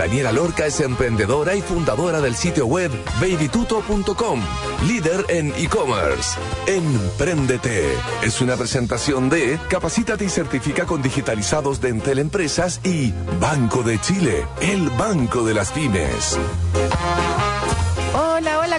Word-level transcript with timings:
Daniela 0.00 0.32
Lorca 0.32 0.64
es 0.64 0.80
emprendedora 0.80 1.54
y 1.54 1.60
fundadora 1.60 2.22
del 2.22 2.34
sitio 2.34 2.64
web 2.64 2.90
babytuto.com, 3.20 4.40
líder 4.88 5.26
en 5.28 5.52
e-commerce. 5.58 6.38
Empréndete 6.66 7.84
es 8.22 8.40
una 8.40 8.56
presentación 8.56 9.28
de 9.28 9.58
Capacítate 9.68 10.24
y 10.24 10.30
certifica 10.30 10.86
con 10.86 11.02
digitalizados 11.02 11.82
de 11.82 11.90
Entel 11.90 12.18
Empresas 12.18 12.80
y 12.82 13.12
Banco 13.38 13.82
de 13.82 14.00
Chile, 14.00 14.46
el 14.62 14.88
banco 14.88 15.44
de 15.44 15.52
las 15.52 15.70
pymes. 15.70 16.38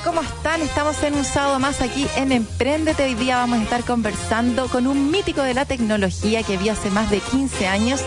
¿Cómo 0.04 0.22
están? 0.22 0.62
Estamos 0.62 1.02
en 1.04 1.16
un 1.16 1.26
sábado 1.26 1.60
más 1.60 1.82
aquí 1.82 2.08
en 2.16 2.32
Emprendete. 2.32 3.04
Hoy 3.04 3.16
día 3.16 3.38
vamos 3.38 3.60
a 3.60 3.64
estar 3.64 3.84
conversando 3.84 4.68
con 4.68 4.88
un 4.88 5.12
mítico 5.12 5.42
de 5.42 5.54
la 5.54 5.66
tecnología 5.66 6.44
que 6.44 6.58
vio 6.58 6.74
hace 6.74 6.90
más 6.90 7.10
de 7.10 7.20
15 7.20 7.68
años 7.68 8.02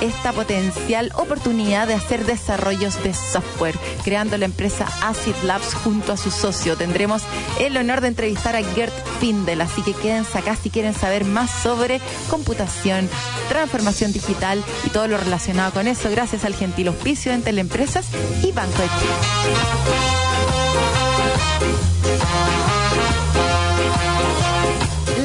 esta 0.00 0.32
potencial 0.32 1.12
oportunidad 1.16 1.86
de 1.86 1.94
hacer 1.94 2.24
desarrollos 2.24 3.02
de 3.02 3.12
software, 3.14 3.78
creando 4.02 4.38
la 4.38 4.46
empresa 4.46 4.86
Acid 5.02 5.34
Labs 5.44 5.74
junto 5.74 6.12
a 6.12 6.16
su 6.16 6.30
socio. 6.30 6.76
Tendremos 6.76 7.22
el 7.58 7.76
honor 7.76 8.00
de 8.00 8.08
entrevistar 8.08 8.56
a 8.56 8.62
Gert 8.62 8.94
Findel, 9.18 9.60
así 9.60 9.82
que 9.82 9.94
quédense 9.94 10.38
acá 10.38 10.56
si 10.56 10.70
quieren 10.70 10.94
saber 10.94 11.24
más 11.24 11.50
sobre 11.50 12.00
computación, 12.28 13.08
transformación 13.48 14.12
digital 14.12 14.62
y 14.84 14.90
todo 14.90 15.08
lo 15.08 15.18
relacionado 15.18 15.72
con 15.72 15.86
eso, 15.86 16.10
gracias 16.10 16.44
al 16.44 16.54
gentil 16.54 16.88
auspicio 16.88 17.32
de 17.32 17.38
Teleempresas 17.38 18.06
y 18.42 18.52
Banco 18.52 18.82
de. 18.82 20.39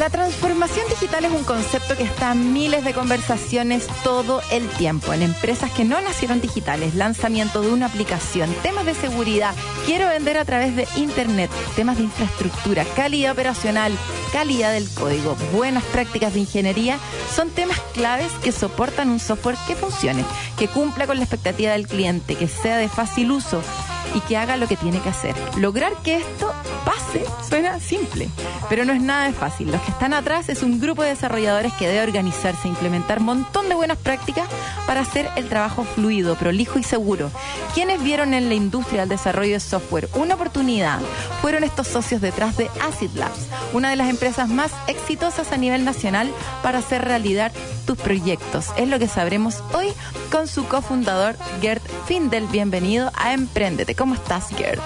La 0.06 0.12
transformación 0.12 0.86
digital 0.88 1.26
es 1.26 1.32
un 1.32 1.44
concepto 1.44 1.98
que 1.98 2.04
está 2.04 2.34
en 2.34 2.54
miles 2.54 2.86
de 2.86 2.94
conversaciones 2.94 3.88
todo 4.04 4.42
el 4.52 4.68
tiempo, 4.68 5.14
en 5.14 5.24
empresas 5.24 5.72
que 5.72 5.84
no 5.84 6.00
nacieron 6.00 6.42
digitales, 6.42 6.94
lanzamiento 6.94 7.62
de 7.62 7.72
una 7.72 7.88
aplicación, 7.88 8.54
temas 8.62 8.86
de 8.86 8.94
seguridad, 8.94 9.56
quiero 9.88 10.08
vender 10.08 10.38
a 10.38 10.46
través 10.46 10.76
de 10.76 10.88
Internet, 10.96 11.50
temas 11.76 11.98
de 11.98 12.04
infraestructura, 12.04 12.86
calidad 12.96 13.32
operacional, 13.32 13.98
calidad 14.32 14.74
del 14.74 14.88
código, 14.90 15.36
buenas 15.52 15.84
prácticas 15.86 16.36
de 16.36 16.42
ingeniería, 16.42 17.00
son 17.36 17.50
temas 17.50 17.80
claves 17.94 18.32
que 18.44 18.52
soportan 18.52 19.10
un 19.10 19.20
software 19.20 19.58
que 19.66 19.76
funcione, 19.76 20.24
que 20.58 20.68
cumpla 20.68 21.08
con 21.08 21.18
la 21.18 21.24
expectativa 21.24 21.72
del 21.72 21.88
cliente, 21.88 22.36
que 22.36 22.48
sea 22.48 22.78
de 22.78 22.90
fácil 22.90 23.32
uso 23.32 23.64
y 24.14 24.22
que 24.22 24.38
haga 24.38 24.58
lo 24.58 24.68
que 24.68 24.78
tiene 24.78 25.00
que 25.00 25.10
hacer. 25.10 25.36
Lograr 25.58 25.94
que 26.04 26.18
esto 26.18 26.52
pase 26.86 27.26
suena 27.48 27.80
simple, 27.80 28.30
pero 28.70 28.86
no 28.86 28.94
es 28.94 29.02
nada 29.02 29.26
de 29.26 29.34
fácil. 29.34 29.72
Los 29.72 29.82
que 29.82 29.92
están 29.92 30.14
atrás 30.14 30.50
es 30.50 30.64
un 30.64 30.80
grupo 30.80 31.04
de 31.04 31.10
desarrolladores 31.10 31.74
que 31.74 31.88
debe 31.88 32.04
organizarse, 32.04 32.68
e 32.68 32.70
implementar 32.70 33.20
un 33.20 33.26
montón 33.26 33.70
de 33.70 33.76
buenas 33.76 33.98
prácticas 33.98 34.48
para 34.86 35.02
hacer 35.02 35.30
el 35.36 35.50
trabajo 35.50 35.84
fluido, 35.84 36.36
prolijo 36.36 36.80
y 36.80 36.84
seguro. 36.84 37.32
Quienes 37.74 38.02
vieron 38.04 38.34
en 38.34 38.50
la 38.50 38.56
industria 38.56 39.02
del 39.02 39.10
desarrollo 39.10 39.54
de 39.54 39.60
software 39.60 40.10
una 40.14 40.36
oportunidad 40.36 41.00
fueron 41.42 41.64
estos 41.64 41.88
socios 41.88 42.22
detrás 42.22 42.58
de 42.58 42.70
Acid 42.82 43.12
Labs, 43.16 43.48
una 43.74 43.90
de 43.90 43.96
las 43.96 44.10
empresas 44.10 44.50
más 44.50 44.72
exitosas 44.88 45.52
a 45.52 45.58
nivel 45.58 45.86
nacional 45.86 46.32
para 46.64 46.80
hacer 46.80 47.04
realidad 47.04 47.52
tus 47.86 47.98
proyectos. 47.98 48.68
Es 48.78 48.88
lo 48.88 49.00
que 49.00 49.08
sabremos 49.08 49.64
hoy 49.74 49.94
con 50.32 50.48
su 50.48 50.66
cofundador 50.68 51.36
Gert 51.62 51.84
Findel. 52.06 52.48
Bienvenido 52.48 53.12
a 53.16 53.34
Emprendete. 53.34 53.95
¿Cómo 53.98 54.16
estás, 54.16 54.50
Gert? 54.50 54.82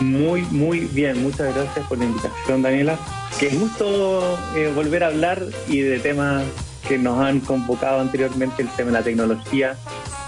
Muy, 0.00 0.42
muy 0.50 0.80
bien. 0.80 1.22
Muchas 1.22 1.54
gracias 1.54 1.86
por 1.86 1.98
la 1.98 2.04
invitación, 2.06 2.62
Daniela. 2.62 2.98
Qué 3.38 3.48
gusto 3.50 4.38
eh, 4.56 4.72
volver 4.74 5.04
a 5.04 5.08
hablar 5.08 5.42
y 5.68 5.80
de 5.80 6.00
temas 6.00 6.44
que 6.88 6.98
nos 6.98 7.20
han 7.20 7.40
convocado 7.40 8.00
anteriormente, 8.00 8.62
el 8.62 8.68
tema 8.70 8.90
de 8.90 8.98
la 8.98 9.02
tecnología 9.04 9.76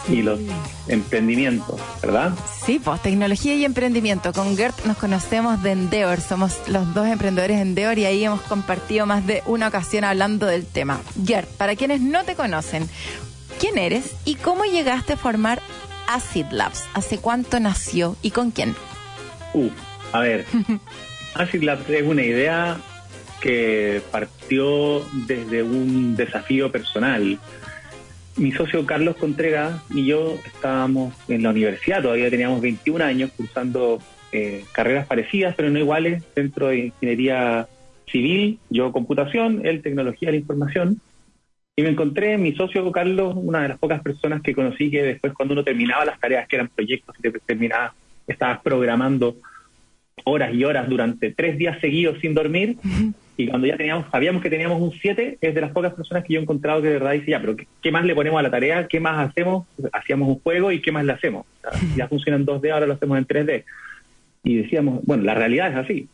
y 0.08 0.22
los 0.22 0.40
emprendimientos, 0.88 1.80
¿verdad? 2.00 2.32
Sí, 2.64 2.80
pues 2.82 3.00
tecnología 3.02 3.54
y 3.54 3.64
emprendimiento. 3.64 4.32
Con 4.32 4.56
Gert 4.56 4.84
nos 4.84 4.96
conocemos 4.96 5.62
de 5.62 5.72
Endeavor, 5.72 6.20
somos 6.20 6.56
los 6.66 6.92
dos 6.94 7.06
emprendedores 7.06 7.56
de 7.56 7.62
Endeavor 7.62 7.98
y 7.98 8.04
ahí 8.04 8.24
hemos 8.24 8.40
compartido 8.42 9.06
más 9.06 9.26
de 9.26 9.42
una 9.46 9.68
ocasión 9.68 10.04
hablando 10.04 10.46
del 10.46 10.66
tema. 10.66 11.00
Gert, 11.24 11.48
para 11.50 11.76
quienes 11.76 12.00
no 12.00 12.24
te 12.24 12.34
conocen, 12.34 12.88
¿quién 13.58 13.78
eres 13.78 14.12
y 14.24 14.34
cómo 14.36 14.64
llegaste 14.64 15.14
a 15.14 15.16
formar 15.16 15.62
Acid 16.12 16.46
Labs? 16.50 16.88
¿Hace 16.94 17.18
cuánto 17.18 17.58
nació 17.60 18.16
y 18.22 18.30
con 18.30 18.50
quién? 18.50 18.74
Uh, 19.54 19.70
a 20.12 20.20
ver, 20.20 20.44
Acid 21.34 21.62
Labs 21.62 21.88
es 21.88 22.02
una 22.02 22.22
idea 22.22 22.76
que 23.40 24.02
partió 24.10 25.04
desde 25.26 25.62
un 25.62 26.14
desafío 26.14 26.70
personal 26.70 27.38
mi 28.36 28.52
socio 28.52 28.86
Carlos 28.86 29.16
Contreras 29.16 29.82
y 29.90 30.06
yo 30.06 30.38
estábamos 30.46 31.14
en 31.28 31.42
la 31.42 31.50
universidad, 31.50 32.02
todavía 32.02 32.30
teníamos 32.30 32.60
21 32.60 33.04
años 33.04 33.30
cursando 33.36 33.98
eh, 34.32 34.64
carreras 34.72 35.06
parecidas, 35.06 35.54
pero 35.54 35.70
no 35.70 35.78
iguales, 35.78 36.22
dentro 36.34 36.68
de 36.68 36.86
ingeniería 36.86 37.68
civil, 38.10 38.58
yo 38.70 38.92
computación, 38.92 39.66
él 39.66 39.82
tecnología 39.82 40.28
de 40.28 40.32
la 40.32 40.38
información. 40.38 41.00
Y 41.74 41.82
me 41.82 41.88
encontré, 41.88 42.36
mi 42.36 42.54
socio 42.54 42.90
Carlos, 42.92 43.34
una 43.34 43.62
de 43.62 43.68
las 43.68 43.78
pocas 43.78 44.02
personas 44.02 44.42
que 44.42 44.54
conocí 44.54 44.90
que 44.90 45.02
después 45.02 45.32
cuando 45.32 45.54
uno 45.54 45.64
terminaba 45.64 46.04
las 46.04 46.20
tareas 46.20 46.46
que 46.46 46.56
eran 46.56 46.68
proyectos 46.68 47.16
y 47.18 47.22
te 47.22 47.30
terminabas, 47.30 47.92
estabas 48.26 48.60
programando 48.60 49.36
horas 50.24 50.52
y 50.52 50.64
horas 50.64 50.86
durante 50.88 51.30
tres 51.32 51.56
días 51.56 51.80
seguidos 51.80 52.18
sin 52.20 52.34
dormir, 52.34 52.76
y 53.38 53.48
cuando 53.48 53.66
ya 53.66 53.78
teníamos, 53.78 54.10
sabíamos 54.10 54.42
que 54.42 54.50
teníamos 54.50 54.82
un 54.82 54.92
7, 54.92 55.38
es 55.40 55.54
de 55.54 55.60
las 55.60 55.72
pocas 55.72 55.94
personas 55.94 56.22
que 56.24 56.34
yo 56.34 56.40
he 56.40 56.42
encontrado 56.42 56.82
que 56.82 56.88
de 56.88 56.94
verdad 56.94 57.12
dice, 57.12 57.30
ya, 57.30 57.40
pero 57.40 57.56
¿qué, 57.56 57.90
más 57.90 58.04
le 58.04 58.14
ponemos 58.14 58.38
a 58.38 58.42
la 58.42 58.50
tarea? 58.50 58.86
¿Qué 58.86 59.00
más 59.00 59.30
hacemos? 59.30 59.66
Hacíamos 59.92 60.28
un 60.28 60.40
juego 60.40 60.70
y 60.70 60.82
¿qué 60.82 60.92
más 60.92 61.04
le 61.06 61.12
hacemos? 61.12 61.46
ya 61.96 62.06
funciona 62.06 62.36
en 62.36 62.44
2D, 62.44 62.70
ahora 62.70 62.86
lo 62.86 62.92
hacemos 62.92 63.16
en 63.16 63.26
3D. 63.26 63.64
Y 64.44 64.56
decíamos, 64.56 65.00
bueno, 65.04 65.22
la 65.22 65.34
realidad 65.34 65.70
es 65.70 65.76
así. 65.76 66.08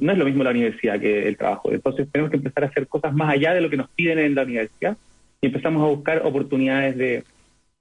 No 0.00 0.12
es 0.12 0.18
lo 0.18 0.24
mismo 0.24 0.42
la 0.42 0.50
universidad 0.50 0.98
que 0.98 1.28
el 1.28 1.36
trabajo. 1.36 1.72
Entonces 1.72 2.08
tenemos 2.10 2.30
que 2.30 2.38
empezar 2.38 2.64
a 2.64 2.66
hacer 2.68 2.86
cosas 2.86 3.12
más 3.14 3.32
allá 3.32 3.54
de 3.54 3.60
lo 3.60 3.70
que 3.70 3.76
nos 3.76 3.88
piden 3.90 4.18
en 4.18 4.34
la 4.34 4.42
universidad 4.42 4.96
y 5.40 5.46
empezamos 5.46 5.82
a 5.82 5.86
buscar 5.86 6.22
oportunidades 6.24 6.96
de, 6.96 7.24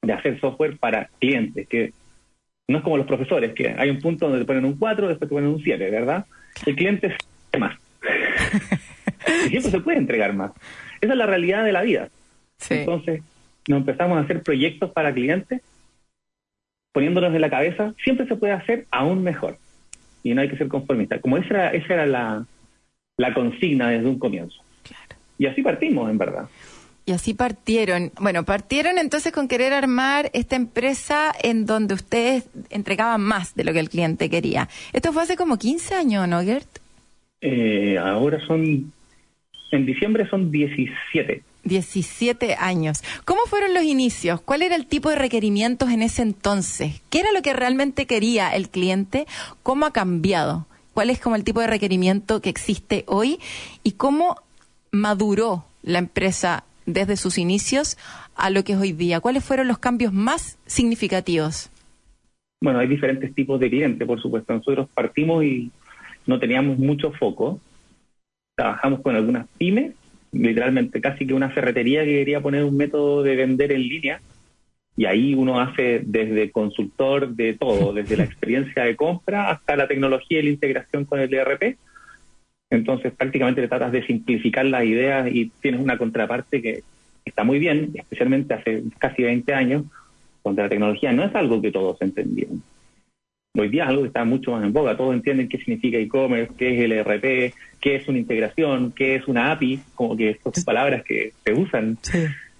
de 0.01 0.13
hacer 0.13 0.39
software 0.39 0.77
para 0.77 1.09
clientes, 1.19 1.67
que 1.67 1.93
no 2.67 2.77
es 2.77 2.83
como 2.83 2.97
los 2.97 3.07
profesores, 3.07 3.53
que 3.53 3.75
hay 3.77 3.89
un 3.89 3.99
punto 3.99 4.25
donde 4.25 4.41
te 4.41 4.45
ponen 4.45 4.65
un 4.65 4.77
4, 4.77 5.07
después 5.07 5.29
te 5.29 5.35
ponen 5.35 5.49
un 5.49 5.61
7, 5.61 5.89
¿verdad? 5.89 6.25
El 6.65 6.75
cliente 6.75 7.15
es 7.51 7.59
más. 7.59 7.77
y 9.45 9.49
siempre 9.49 9.71
se 9.71 9.79
puede 9.79 9.97
entregar 9.97 10.33
más. 10.33 10.51
Esa 11.01 11.13
es 11.13 11.17
la 11.17 11.25
realidad 11.25 11.63
de 11.63 11.71
la 11.71 11.81
vida. 11.81 12.09
Entonces, 12.69 13.21
nos 13.67 13.79
empezamos 13.79 14.17
a 14.17 14.21
hacer 14.21 14.43
proyectos 14.43 14.91
para 14.91 15.13
clientes, 15.13 15.61
poniéndonos 16.91 17.33
en 17.33 17.41
la 17.41 17.49
cabeza, 17.49 17.93
siempre 18.03 18.27
se 18.27 18.35
puede 18.35 18.53
hacer 18.53 18.85
aún 18.91 19.23
mejor. 19.23 19.57
Y 20.23 20.33
no 20.33 20.41
hay 20.41 20.49
que 20.49 20.57
ser 20.57 20.67
conformista. 20.67 21.19
Como 21.19 21.37
esa 21.37 21.47
era, 21.49 21.69
esa 21.71 21.93
era 21.93 22.05
la, 22.05 22.45
la 23.17 23.33
consigna 23.33 23.89
desde 23.89 24.07
un 24.07 24.19
comienzo. 24.19 24.61
Y 25.37 25.45
así 25.45 25.61
partimos, 25.61 26.09
en 26.09 26.17
verdad. 26.17 26.49
Y 27.05 27.11
así 27.11 27.33
partieron. 27.33 28.11
Bueno, 28.19 28.45
partieron 28.45 28.99
entonces 28.99 29.31
con 29.31 29.47
querer 29.47 29.73
armar 29.73 30.29
esta 30.33 30.55
empresa 30.55 31.33
en 31.41 31.65
donde 31.65 31.95
ustedes 31.95 32.47
entregaban 32.69 33.21
más 33.21 33.55
de 33.55 33.63
lo 33.63 33.73
que 33.73 33.79
el 33.79 33.89
cliente 33.89 34.29
quería. 34.29 34.69
Esto 34.93 35.11
fue 35.11 35.23
hace 35.23 35.35
como 35.35 35.57
15 35.57 35.95
años, 35.95 36.27
¿no, 36.27 36.41
Gert? 36.41 36.67
Eh, 37.41 37.97
ahora 37.97 38.39
son, 38.45 38.93
en 39.71 39.85
diciembre 39.85 40.29
son 40.29 40.51
17. 40.51 41.41
17 41.63 42.55
años. 42.55 43.03
¿Cómo 43.25 43.41
fueron 43.47 43.73
los 43.73 43.83
inicios? 43.83 44.41
¿Cuál 44.41 44.61
era 44.61 44.75
el 44.75 44.85
tipo 44.85 45.09
de 45.09 45.15
requerimientos 45.15 45.89
en 45.89 46.01
ese 46.01 46.21
entonces? 46.21 47.01
¿Qué 47.09 47.19
era 47.19 47.31
lo 47.31 47.41
que 47.41 47.53
realmente 47.53 48.05
quería 48.05 48.49
el 48.55 48.69
cliente? 48.69 49.27
¿Cómo 49.63 49.85
ha 49.85 49.93
cambiado? 49.93 50.65
¿Cuál 50.93 51.09
es 51.09 51.19
como 51.19 51.35
el 51.35 51.43
tipo 51.43 51.61
de 51.61 51.67
requerimiento 51.67 52.41
que 52.41 52.49
existe 52.49 53.03
hoy? 53.07 53.39
¿Y 53.83 53.93
cómo 53.93 54.37
maduró 54.91 55.65
la 55.83 55.99
empresa 55.99 56.63
desde 56.85 57.17
sus 57.17 57.37
inicios 57.37 57.97
a 58.35 58.49
lo 58.49 58.63
que 58.63 58.73
es 58.73 58.79
hoy 58.79 58.91
día? 58.91 59.19
¿Cuáles 59.19 59.43
fueron 59.43 59.67
los 59.67 59.79
cambios 59.79 60.13
más 60.13 60.57
significativos? 60.65 61.69
Bueno, 62.61 62.79
hay 62.79 62.87
diferentes 62.87 63.33
tipos 63.33 63.59
de 63.59 63.69
clientes, 63.69 64.05
por 64.05 64.21
supuesto. 64.21 64.53
Nosotros 64.53 64.89
partimos 64.93 65.43
y 65.43 65.71
no 66.25 66.39
teníamos 66.39 66.77
mucho 66.77 67.11
foco. 67.13 67.59
Trabajamos 68.55 68.99
con 69.01 69.15
algunas 69.15 69.47
pymes, 69.57 69.93
literalmente 70.31 71.01
casi 71.01 71.25
que 71.25 71.33
una 71.33 71.49
ferretería 71.49 72.03
que 72.03 72.17
quería 72.19 72.41
poner 72.41 72.63
un 72.63 72.77
método 72.77 73.23
de 73.23 73.35
vender 73.35 73.71
en 73.71 73.81
línea. 73.81 74.21
Y 74.95 75.05
ahí 75.05 75.33
uno 75.33 75.59
hace 75.59 76.01
desde 76.05 76.51
consultor 76.51 77.29
de 77.29 77.53
todo, 77.53 77.93
desde 77.93 78.17
la 78.17 78.23
experiencia 78.29 78.83
de 78.83 78.95
compra 78.95 79.49
hasta 79.49 79.75
la 79.75 79.87
tecnología 79.87 80.39
y 80.39 80.43
la 80.43 80.49
integración 80.49 81.05
con 81.05 81.19
el 81.19 81.33
ERP. 81.33 81.77
Entonces 82.69 83.13
prácticamente 83.13 83.67
tratas 83.67 83.91
de 83.91 84.05
simplificar 84.05 84.65
las 84.65 84.83
ideas 84.83 85.27
y 85.31 85.51
tienes 85.61 85.81
una 85.81 85.97
contraparte 85.97 86.61
que 86.61 86.83
está 87.25 87.43
muy 87.43 87.59
bien, 87.59 87.91
especialmente 87.95 88.53
hace 88.53 88.83
casi 88.99 89.23
20 89.23 89.53
años, 89.53 89.83
donde 90.43 90.63
la 90.63 90.69
tecnología 90.69 91.11
no 91.11 91.23
es 91.23 91.33
algo 91.35 91.61
que 91.61 91.71
todos 91.71 92.01
entendían. 92.01 92.61
Hoy 93.57 93.69
día 93.69 93.83
es 93.83 93.89
algo 93.89 94.03
que 94.03 94.09
está 94.09 94.23
mucho 94.25 94.51
más 94.51 94.63
en 94.63 94.71
boga. 94.71 94.95
Todos 94.95 95.15
entienden 95.15 95.49
qué 95.49 95.57
significa 95.57 95.97
e-commerce, 95.97 96.53
qué 96.55 96.75
es 96.75 96.81
el 96.81 96.91
ERP, 96.91 97.53
qué 97.81 97.95
es 97.95 98.07
una 98.07 98.19
integración, 98.19 98.91
qué 98.91 99.15
es 99.15 99.27
una 99.27 99.51
API, 99.51 99.79
como 99.95 100.15
que 100.15 100.29
estas 100.29 100.53
son 100.53 100.63
palabras 100.63 101.03
que 101.03 101.33
se 101.43 101.53
usan. 101.53 101.97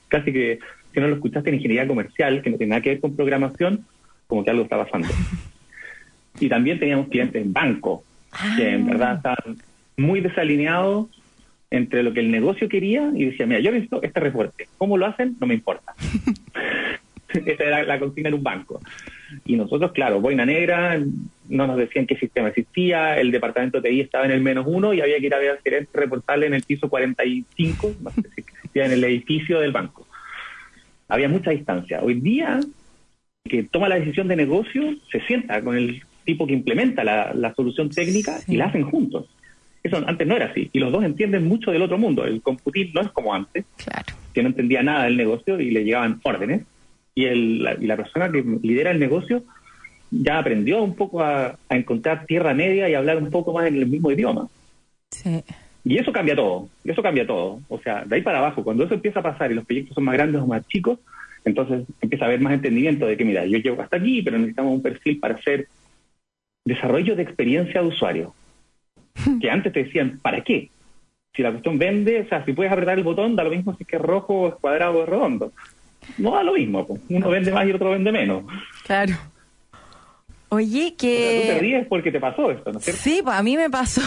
Casi 0.07 0.33
que 0.33 0.59
si 0.91 0.99
no 0.99 1.07
lo 1.07 1.15
escuchaste 1.15 1.49
en 1.49 1.55
ingeniería 1.55 1.87
comercial, 1.87 2.41
que 2.41 2.49
no 2.49 2.57
tiene 2.57 2.71
nada 2.71 2.81
que 2.81 2.89
ver 2.89 2.99
con 3.01 3.15
programación, 3.15 3.85
como 4.25 4.43
que 4.43 4.49
algo 4.49 4.63
está 4.63 4.83
pasando. 4.83 5.07
y 6.39 6.49
también 6.49 6.79
teníamos 6.79 7.07
clientes 7.09 7.39
en 7.39 7.53
banco, 7.53 8.03
que 8.57 8.69
en 8.69 8.87
verdad 8.87 9.11
ah. 9.11 9.15
estaban 9.17 9.57
muy 9.95 10.21
desalineados 10.21 11.07
entre 11.69 12.01
lo 12.01 12.13
que 12.13 12.21
el 12.21 12.31
negocio 12.31 12.67
quería 12.67 13.11
y 13.13 13.25
decía, 13.25 13.45
mira, 13.45 13.59
yo 13.59 13.71
necesito 13.71 14.01
este 14.01 14.19
reporte. 14.19 14.67
¿Cómo 14.79 14.97
lo 14.97 15.05
hacen? 15.05 15.37
No 15.39 15.45
me 15.45 15.53
importa. 15.53 15.93
Esa 17.45 17.63
era 17.63 17.83
la 17.83 17.99
consigna 17.99 18.29
en 18.29 18.35
un 18.35 18.43
banco. 18.43 18.79
Y 19.45 19.55
nosotros, 19.55 19.91
claro, 19.91 20.19
boina 20.19 20.45
negra, 20.45 20.99
no 21.47 21.67
nos 21.67 21.77
decían 21.77 22.07
qué 22.07 22.15
sistema 22.15 22.49
existía, 22.49 23.19
el 23.19 23.31
departamento 23.31 23.79
de 23.79 23.89
TI 23.89 24.01
estaba 24.01 24.25
en 24.25 24.31
el 24.31 24.41
menos 24.41 24.65
uno 24.67 24.93
y 24.93 25.01
había 25.01 25.19
que 25.19 25.27
ir 25.27 25.33
a 25.33 25.39
ver 25.39 25.51
al 25.51 25.59
gerente 25.59 25.91
reportarle 25.93 26.47
en 26.47 26.55
el 26.55 26.63
piso 26.63 26.89
45, 26.89 27.95
no 28.01 28.09
sé 28.11 28.21
si 28.35 28.41
existía 28.41 28.85
en 28.85 28.91
el 28.93 29.03
edificio 29.03 29.59
del 29.59 29.71
banco. 29.71 30.07
Había 31.07 31.29
mucha 31.29 31.51
distancia. 31.51 32.01
Hoy 32.01 32.15
día, 32.15 32.59
que 33.43 33.63
toma 33.63 33.89
la 33.89 33.99
decisión 33.99 34.27
de 34.27 34.35
negocio, 34.35 34.95
se 35.11 35.21
sienta 35.21 35.61
con 35.61 35.75
el 35.75 36.01
tipo 36.23 36.45
que 36.45 36.53
implementa 36.53 37.03
la, 37.03 37.53
solución 37.55 37.89
técnica 37.89 38.39
y 38.47 38.57
la 38.57 38.65
hacen 38.65 38.83
juntos. 38.83 39.27
Eso 39.81 39.97
antes 40.05 40.27
no 40.27 40.35
era 40.35 40.47
así. 40.47 40.69
Y 40.73 40.79
los 40.79 40.91
dos 40.91 41.03
entienden 41.03 41.47
mucho 41.47 41.71
del 41.71 41.81
otro 41.81 41.97
mundo. 41.97 42.25
El 42.25 42.41
computir 42.41 42.91
no 42.93 43.01
es 43.01 43.09
como 43.09 43.33
antes, 43.33 43.65
que 44.33 44.43
no 44.43 44.49
entendía 44.49 44.83
nada 44.83 45.05
del 45.05 45.17
negocio 45.17 45.59
y 45.59 45.71
le 45.71 45.83
llegaban 45.83 46.19
órdenes 46.23 46.63
y, 47.19 47.25
el, 47.25 47.63
la, 47.63 47.73
y 47.73 47.85
la 47.85 47.97
persona 47.97 48.31
que 48.31 48.41
lidera 48.61 48.91
el 48.91 48.99
negocio 48.99 49.43
ya 50.09 50.39
aprendió 50.39 50.81
un 50.81 50.95
poco 50.95 51.21
a, 51.21 51.57
encontrar 51.69 52.25
tierra 52.25 52.53
media 52.53 52.87
y 52.87 52.93
hablar 52.93 53.17
un 53.17 53.29
poco 53.29 53.51
más 53.51 53.67
en 53.67 53.75
el 53.75 53.87
mismo 53.87 54.09
idioma. 54.09 54.47
Y 55.83 55.97
eso 55.97 56.13
cambia 56.13 56.35
todo, 56.35 56.69
eso 56.85 57.03
cambia 57.03 57.27
todo. 57.27 57.59
O 57.67 57.79
sea, 57.79 58.05
de 58.05 58.15
ahí 58.15 58.21
para 58.21 58.39
abajo, 58.39 58.63
cuando 58.63 58.85
eso 58.85 58.93
empieza 58.93 59.19
a 59.19 59.23
pasar 59.23 59.51
y 59.51 59.55
los 59.55 59.65
proyectos 59.65 59.95
son 59.95 60.05
más 60.05 60.13
grandes 60.13 60.41
o 60.41 60.47
más 60.47 60.65
chicos, 60.67 60.99
entonces 61.43 61.85
empieza 61.99 62.23
a 62.23 62.27
haber 62.29 62.39
más 62.39 62.53
entendimiento 62.53 63.05
de 63.05 63.17
que, 63.17 63.25
mira, 63.25 63.45
yo 63.45 63.57
llego 63.57 63.81
hasta 63.81 63.97
aquí, 63.97 64.21
pero 64.21 64.37
necesitamos 64.37 64.73
un 64.73 64.81
perfil 64.81 65.19
para 65.19 65.35
hacer 65.35 65.67
desarrollo 66.65 67.17
de 67.17 67.23
experiencia 67.23 67.81
de 67.81 67.87
usuario. 67.87 68.33
que 69.41 69.51
antes 69.51 69.73
te 69.73 69.83
decían, 69.83 70.19
¿para 70.21 70.41
qué? 70.41 70.69
Si 71.35 71.43
la 71.43 71.51
cuestión 71.51 71.77
vende, 71.77 72.21
o 72.21 72.29
sea, 72.29 72.45
si 72.45 72.53
puedes 72.53 72.71
apretar 72.71 72.97
el 72.97 73.03
botón, 73.03 73.35
da 73.35 73.43
lo 73.43 73.49
mismo 73.49 73.75
si 73.75 73.83
es 73.83 73.87
que 73.89 73.97
es 73.97 74.01
rojo, 74.01 74.47
es 74.47 74.55
cuadrado 74.55 74.99
o 74.99 75.03
es 75.03 75.09
redondo 75.09 75.51
no 76.17 76.31
da 76.31 76.43
lo 76.43 76.53
mismo. 76.53 76.85
Uno 77.09 77.29
vende 77.29 77.51
más 77.51 77.67
y 77.67 77.71
otro 77.71 77.91
vende 77.91 78.11
menos. 78.11 78.43
Claro. 78.85 79.15
Oye, 80.51 80.95
que... 80.97 81.43
tú 81.43 81.53
te 81.53 81.59
ríes 81.59 81.87
porque 81.87 82.11
te 82.11 82.19
pasó 82.19 82.49
esto, 82.49 82.71
¿no 82.71 82.79
es 82.79 82.85
cierto? 82.85 83.01
Sí, 83.03 83.21
pues 83.23 83.35
a 83.35 83.43
mí 83.43 83.55
me 83.55 83.69
pasó, 83.69 84.01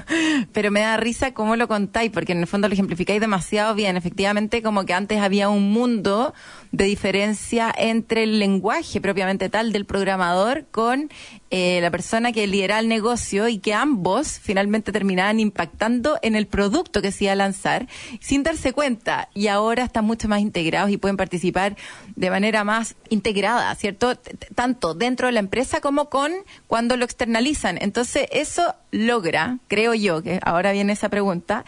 pero 0.52 0.70
me 0.70 0.80
da 0.80 0.98
risa 0.98 1.32
cómo 1.32 1.56
lo 1.56 1.66
contáis, 1.66 2.10
porque 2.10 2.32
en 2.32 2.40
el 2.40 2.46
fondo 2.46 2.68
lo 2.68 2.74
ejemplificáis 2.74 3.22
demasiado 3.22 3.74
bien. 3.74 3.96
Efectivamente, 3.96 4.60
como 4.60 4.84
que 4.84 4.92
antes 4.92 5.18
había 5.18 5.48
un 5.48 5.72
mundo 5.72 6.34
de 6.72 6.84
diferencia 6.84 7.74
entre 7.74 8.24
el 8.24 8.38
lenguaje 8.38 9.00
propiamente 9.00 9.48
tal 9.48 9.72
del 9.72 9.86
programador 9.86 10.66
con 10.70 11.08
eh, 11.50 11.80
la 11.80 11.90
persona 11.90 12.32
que 12.32 12.46
lidera 12.46 12.78
el 12.78 12.88
negocio 12.88 13.48
y 13.48 13.58
que 13.58 13.72
ambos 13.72 14.38
finalmente 14.38 14.92
terminaban 14.92 15.40
impactando 15.40 16.18
en 16.22 16.36
el 16.36 16.46
producto 16.46 17.00
que 17.00 17.10
se 17.10 17.24
iba 17.24 17.32
a 17.32 17.36
lanzar 17.36 17.88
sin 18.20 18.42
darse 18.42 18.72
cuenta. 18.72 19.28
Y 19.34 19.48
ahora 19.48 19.84
están 19.84 20.04
mucho 20.04 20.28
más 20.28 20.40
integrados 20.40 20.90
y 20.90 20.98
pueden 20.98 21.16
participar 21.16 21.76
de 22.16 22.30
manera 22.30 22.64
más 22.64 22.96
integrada, 23.08 23.74
¿cierto? 23.76 24.16
Tanto 24.54 24.94
dentro 24.94 25.26
de 25.26 25.32
la 25.32 25.40
empresa 25.40 25.80
como 25.80 26.10
con 26.10 26.32
cuando 26.66 26.96
lo 26.96 27.04
externalizan. 27.04 27.78
Entonces, 27.80 28.26
eso 28.30 28.74
logra, 28.90 29.58
creo 29.68 29.94
yo, 29.94 30.22
que 30.22 30.40
ahora 30.42 30.72
viene 30.72 30.92
esa 30.92 31.08
pregunta, 31.08 31.64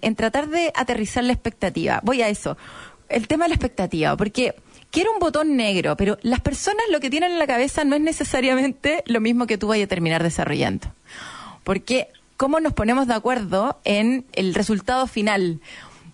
en 0.00 0.14
tratar 0.14 0.48
de 0.48 0.72
aterrizar 0.74 1.24
la 1.24 1.32
expectativa. 1.32 2.00
Voy 2.02 2.22
a 2.22 2.28
eso 2.28 2.56
el 3.12 3.28
tema 3.28 3.44
de 3.44 3.50
la 3.50 3.54
expectativa, 3.54 4.16
porque 4.16 4.54
quiero 4.92 5.10
un 5.12 5.18
botón 5.18 5.56
negro, 5.56 5.96
pero 5.96 6.18
las 6.22 6.40
personas 6.40 6.84
lo 6.92 7.00
que 7.00 7.10
tienen 7.10 7.32
en 7.32 7.38
la 7.40 7.46
cabeza 7.48 7.82
no 7.82 7.96
es 7.96 8.02
necesariamente 8.02 9.02
lo 9.06 9.20
mismo 9.20 9.48
que 9.48 9.58
tú 9.58 9.66
vayas 9.66 9.86
a 9.86 9.88
terminar 9.88 10.22
desarrollando. 10.22 10.92
Porque, 11.64 12.08
¿cómo 12.36 12.60
nos 12.60 12.74
ponemos 12.74 13.08
de 13.08 13.14
acuerdo 13.14 13.80
en 13.84 14.24
el 14.34 14.54
resultado 14.54 15.08
final? 15.08 15.60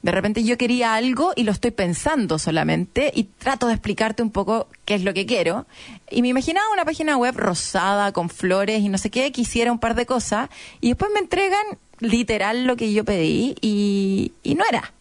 De 0.00 0.12
repente 0.12 0.44
yo 0.44 0.56
quería 0.56 0.94
algo 0.94 1.32
y 1.34 1.42
lo 1.42 1.50
estoy 1.50 1.72
pensando 1.72 2.38
solamente 2.38 3.10
y 3.12 3.24
trato 3.24 3.66
de 3.66 3.74
explicarte 3.74 4.22
un 4.22 4.30
poco 4.30 4.68
qué 4.84 4.94
es 4.94 5.02
lo 5.02 5.12
que 5.12 5.26
quiero. 5.26 5.66
Y 6.08 6.22
me 6.22 6.28
imaginaba 6.28 6.70
una 6.72 6.84
página 6.84 7.16
web 7.16 7.34
rosada, 7.36 8.12
con 8.12 8.30
flores 8.30 8.80
y 8.80 8.88
no 8.88 8.96
sé 8.96 9.10
qué, 9.10 9.32
quisiera 9.32 9.72
un 9.72 9.80
par 9.80 9.96
de 9.96 10.06
cosas 10.06 10.50
y 10.80 10.88
después 10.88 11.10
me 11.12 11.18
entregan 11.18 11.66
literal 11.98 12.64
lo 12.64 12.76
que 12.76 12.92
yo 12.92 13.04
pedí 13.04 13.56
y, 13.60 14.32
y 14.44 14.54
no 14.54 14.64
era 14.70 14.92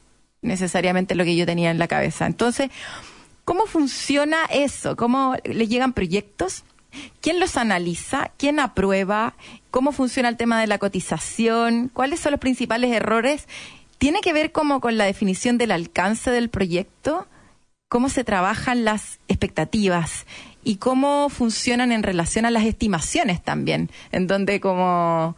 necesariamente 0.42 1.14
lo 1.14 1.26
que 1.26 1.36
yo 1.36 1.46
tenía 1.46 1.70
en 1.70 1.78
la 1.78 1.88
cabeza. 1.88 2.26
Entonces, 2.26 2.72
¿cómo 3.48 3.66
funciona 3.66 4.44
eso? 4.50 4.98
¿Cómo 4.98 5.38
le 5.46 5.68
llegan 5.70 5.94
proyectos? 5.94 6.66
¿Quién 7.22 7.40
los 7.40 7.56
analiza? 7.56 8.30
¿Quién 8.36 8.60
aprueba? 8.60 9.36
¿Cómo 9.72 9.94
funciona 9.94 10.28
el 10.28 10.36
tema 10.36 10.60
de 10.60 10.68
la 10.68 10.80
cotización? 10.80 11.90
¿Cuáles 11.94 12.20
son 12.20 12.32
los 12.32 12.42
principales 12.42 12.92
errores? 12.92 13.48
¿Tiene 14.00 14.20
que 14.20 14.34
ver 14.34 14.52
como 14.52 14.82
con 14.82 14.98
la 14.98 15.06
definición 15.06 15.58
del 15.58 15.72
alcance 15.72 16.30
del 16.30 16.50
proyecto? 16.50 17.26
¿Cómo 17.88 18.10
se 18.10 18.26
trabajan 18.26 18.84
las 18.84 19.18
expectativas? 19.30 20.26
¿Y 20.66 20.76
cómo 20.76 21.30
funcionan 21.30 21.94
en 21.94 22.04
relación 22.04 22.44
a 22.44 22.52
las 22.52 22.66
estimaciones 22.66 23.42
también? 23.42 23.90
En 24.12 24.28
donde 24.28 24.60
como 24.60 25.38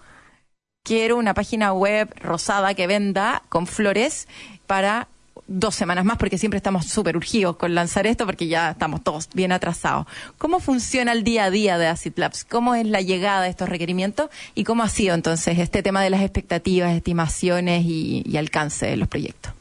quiero 0.83 1.15
una 1.15 1.35
página 1.35 1.73
web 1.73 2.12
rosada 2.19 2.73
que 2.73 2.88
venda 2.88 3.44
con 3.50 3.67
flores 3.67 4.27
para 4.65 5.07
dos 5.47 5.75
semanas 5.75 6.05
más, 6.05 6.17
porque 6.17 6.37
siempre 6.37 6.57
estamos 6.57 6.85
súper 6.85 7.17
urgidos 7.17 7.55
con 7.57 7.73
lanzar 7.73 8.07
esto, 8.07 8.25
porque 8.25 8.47
ya 8.47 8.71
estamos 8.71 9.03
todos 9.03 9.29
bien 9.33 9.51
atrasados. 9.51 10.05
¿Cómo 10.37 10.59
funciona 10.59 11.11
el 11.11 11.23
día 11.23 11.45
a 11.45 11.51
día 11.51 11.77
de 11.77 11.87
Acid 11.87 12.13
Labs? 12.17 12.45
¿Cómo 12.45 12.75
es 12.75 12.87
la 12.87 13.01
llegada 13.01 13.43
de 13.43 13.49
estos 13.49 13.67
requerimientos? 13.67 14.29
¿Y 14.55 14.63
cómo 14.63 14.83
ha 14.83 14.89
sido 14.89 15.15
entonces 15.15 15.57
este 15.59 15.83
tema 15.83 16.03
de 16.03 16.11
las 16.11 16.21
expectativas, 16.21 16.95
estimaciones 16.95 17.83
y, 17.85 18.37
alcance 18.37 18.85
de 18.85 18.97
los 18.97 19.07
proyectos? 19.07 19.53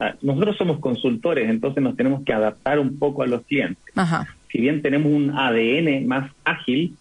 Ah, 0.00 0.14
nosotros 0.20 0.56
somos 0.56 0.80
consultores, 0.80 1.48
entonces 1.48 1.82
nos 1.82 1.96
tenemos 1.96 2.24
que 2.24 2.32
adaptar 2.32 2.78
un 2.78 2.98
poco 2.98 3.22
a 3.22 3.26
los 3.26 3.42
clientes. 3.42 3.84
Si 4.50 4.60
bien 4.60 4.82
tenemos 4.82 5.12
un 5.12 5.30
ADN 5.30 6.06
más 6.06 6.32
ágil, 6.44 6.96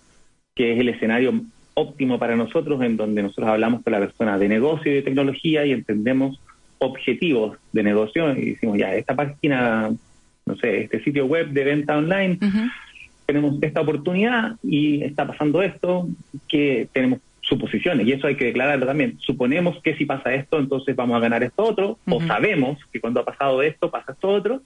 que 0.53 0.73
es 0.73 0.79
el 0.79 0.89
escenario 0.89 1.41
óptimo 1.73 2.19
para 2.19 2.35
nosotros, 2.35 2.81
en 2.81 2.95
donde 2.95 3.23
nosotros 3.23 3.49
hablamos 3.49 3.83
con 3.83 3.93
la 3.93 3.99
persona 3.99 4.37
de 4.37 4.47
negocio 4.47 4.91
y 4.91 4.95
de 4.95 5.01
tecnología 5.01 5.65
y 5.65 5.71
entendemos 5.71 6.39
objetivos 6.79 7.57
de 7.71 7.83
negocio 7.83 8.31
y 8.35 8.51
decimos, 8.51 8.77
ya, 8.77 8.93
esta 8.95 9.15
página, 9.15 9.91
no 10.45 10.55
sé, 10.57 10.81
este 10.83 11.03
sitio 11.03 11.25
web 11.25 11.49
de 11.49 11.63
venta 11.63 11.97
online, 11.97 12.37
tenemos 13.25 13.55
esta 13.61 13.81
oportunidad 13.81 14.55
y 14.63 15.03
está 15.03 15.25
pasando 15.25 15.61
esto, 15.61 16.07
que 16.47 16.87
tenemos 16.93 17.19
suposiciones 17.41 18.07
y 18.07 18.11
eso 18.11 18.27
hay 18.27 18.35
que 18.35 18.45
declararlo 18.45 18.85
también. 18.85 19.17
Suponemos 19.19 19.81
que 19.83 19.95
si 19.95 20.05
pasa 20.05 20.33
esto, 20.33 20.59
entonces 20.59 20.95
vamos 20.95 21.15
a 21.17 21.19
ganar 21.19 21.43
esto 21.43 21.63
otro, 21.63 21.99
o 22.07 22.21
sabemos 22.21 22.79
que 22.91 22.99
cuando 22.99 23.19
ha 23.19 23.25
pasado 23.25 23.61
esto, 23.61 23.89
pasa 23.91 24.13
esto 24.13 24.29
otro. 24.29 24.61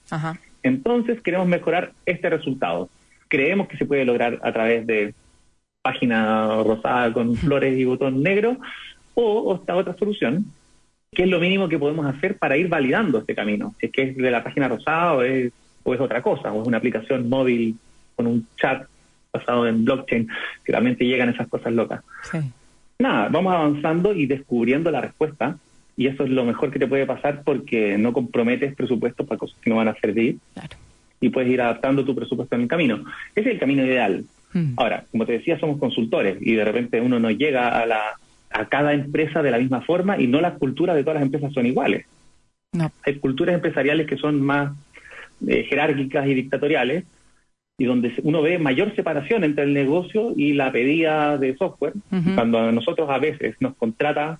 Entonces 0.62 1.20
queremos 1.22 1.46
mejorar 1.46 1.92
este 2.06 2.28
resultado. 2.30 2.88
Creemos 3.28 3.68
que 3.68 3.76
se 3.76 3.86
puede 3.86 4.04
lograr 4.04 4.40
a 4.42 4.52
través 4.52 4.86
de 4.86 5.14
página 5.82 6.62
rosada 6.62 7.12
con 7.12 7.36
flores 7.36 7.78
y 7.78 7.84
botón 7.84 8.22
negro, 8.22 8.58
o 9.14 9.56
esta 9.56 9.76
otra 9.76 9.96
solución, 9.96 10.46
qué 11.12 11.24
es 11.24 11.28
lo 11.28 11.40
mínimo 11.40 11.68
que 11.68 11.78
podemos 11.78 12.06
hacer 12.06 12.38
para 12.38 12.56
ir 12.56 12.68
validando 12.68 13.18
este 13.18 13.34
camino. 13.34 13.74
Si 13.80 13.86
es 13.86 13.92
que 13.92 14.02
es 14.02 14.16
de 14.16 14.30
la 14.30 14.44
página 14.44 14.68
rosada 14.68 15.14
o 15.14 15.22
es, 15.22 15.52
otra 15.84 16.22
cosa, 16.22 16.52
o 16.52 16.62
es 16.62 16.68
una 16.68 16.78
aplicación 16.78 17.28
móvil 17.28 17.76
con 18.14 18.28
un 18.28 18.46
chat 18.56 18.86
basado 19.32 19.66
en 19.66 19.84
blockchain, 19.84 20.28
que 20.64 20.72
realmente 20.72 21.04
llegan 21.04 21.28
esas 21.28 21.48
cosas 21.48 21.72
locas. 21.72 22.02
Nada, 22.98 23.28
vamos 23.28 23.52
avanzando 23.52 24.14
y 24.14 24.26
descubriendo 24.26 24.90
la 24.90 25.00
respuesta, 25.00 25.56
y 25.96 26.06
eso 26.06 26.24
es 26.24 26.30
lo 26.30 26.44
mejor 26.44 26.70
que 26.70 26.78
te 26.78 26.86
puede 26.86 27.06
pasar 27.06 27.42
porque 27.44 27.98
no 27.98 28.12
comprometes 28.12 28.74
presupuestos 28.74 29.26
para 29.26 29.38
cosas 29.38 29.58
que 29.60 29.70
no 29.70 29.76
van 29.76 29.88
a 29.88 29.94
servir, 29.94 30.38
y 31.20 31.28
puedes 31.28 31.50
ir 31.50 31.60
adaptando 31.60 32.04
tu 32.04 32.14
presupuesto 32.14 32.54
en 32.54 32.62
el 32.62 32.68
camino. 32.68 33.04
Ese 33.34 33.48
es 33.48 33.54
el 33.54 33.60
camino 33.60 33.84
ideal. 33.84 34.24
Hmm. 34.52 34.74
Ahora, 34.76 35.04
como 35.10 35.26
te 35.26 35.32
decía, 35.32 35.58
somos 35.58 35.78
consultores 35.78 36.38
y 36.40 36.54
de 36.54 36.64
repente 36.64 37.00
uno 37.00 37.18
no 37.18 37.30
llega 37.30 37.68
a 37.80 37.86
la, 37.86 38.18
a 38.50 38.68
cada 38.68 38.92
empresa 38.92 39.42
de 39.42 39.50
la 39.50 39.58
misma 39.58 39.80
forma 39.82 40.20
y 40.20 40.26
no 40.26 40.40
las 40.40 40.58
culturas 40.58 40.96
de 40.96 41.02
todas 41.02 41.16
las 41.16 41.24
empresas 41.24 41.52
son 41.52 41.66
iguales. 41.66 42.06
Hay 43.04 43.18
culturas 43.18 43.54
empresariales 43.54 44.06
que 44.06 44.16
son 44.16 44.40
más 44.40 44.72
eh, 45.46 45.64
jerárquicas 45.64 46.26
y 46.26 46.34
dictatoriales 46.34 47.04
y 47.78 47.84
donde 47.84 48.12
uno 48.22 48.42
ve 48.42 48.58
mayor 48.58 48.94
separación 48.94 49.42
entre 49.44 49.64
el 49.64 49.72
negocio 49.72 50.32
y 50.36 50.52
la 50.52 50.70
pedida 50.70 51.38
de 51.38 51.56
software. 51.56 51.94
Cuando 52.34 52.58
a 52.58 52.72
nosotros 52.72 53.08
a 53.08 53.18
veces 53.18 53.56
nos 53.60 53.74
contrata, 53.76 54.38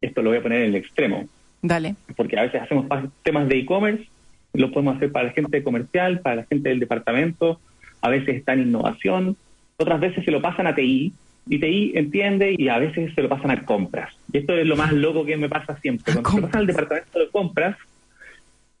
esto 0.00 0.22
lo 0.22 0.30
voy 0.30 0.38
a 0.38 0.42
poner 0.42 0.62
en 0.62 0.68
el 0.68 0.74
extremo. 0.74 1.26
Dale. 1.62 1.96
Porque 2.16 2.38
a 2.38 2.42
veces 2.42 2.60
hacemos 2.60 2.86
temas 3.22 3.48
de 3.48 3.58
e-commerce 3.58 4.06
lo 4.54 4.70
podemos 4.70 4.96
hacer 4.96 5.12
para 5.12 5.26
la 5.26 5.32
gente 5.32 5.62
comercial, 5.62 6.20
para 6.20 6.36
la 6.36 6.44
gente 6.44 6.68
del 6.68 6.80
departamento, 6.80 7.60
a 8.00 8.08
veces 8.08 8.36
está 8.36 8.52
en 8.54 8.62
innovación, 8.62 9.36
otras 9.76 10.00
veces 10.00 10.24
se 10.24 10.30
lo 10.30 10.40
pasan 10.40 10.66
a 10.66 10.74
TI, 10.74 11.12
y 11.46 11.58
TI 11.58 11.92
entiende 11.94 12.54
y 12.56 12.68
a 12.68 12.78
veces 12.78 13.14
se 13.14 13.22
lo 13.22 13.28
pasan 13.28 13.50
a 13.50 13.64
compras. 13.64 14.14
Y 14.32 14.38
esto 14.38 14.56
es 14.56 14.66
lo 14.66 14.76
más 14.76 14.92
loco 14.92 15.24
que 15.24 15.36
me 15.36 15.48
pasa 15.48 15.78
siempre. 15.80 16.12
Cuando 16.12 16.30
se 16.30 16.36
lo 16.36 16.46
pasan 16.46 16.60
al 16.60 16.66
departamento 16.66 17.18
de 17.18 17.28
compras, 17.28 17.76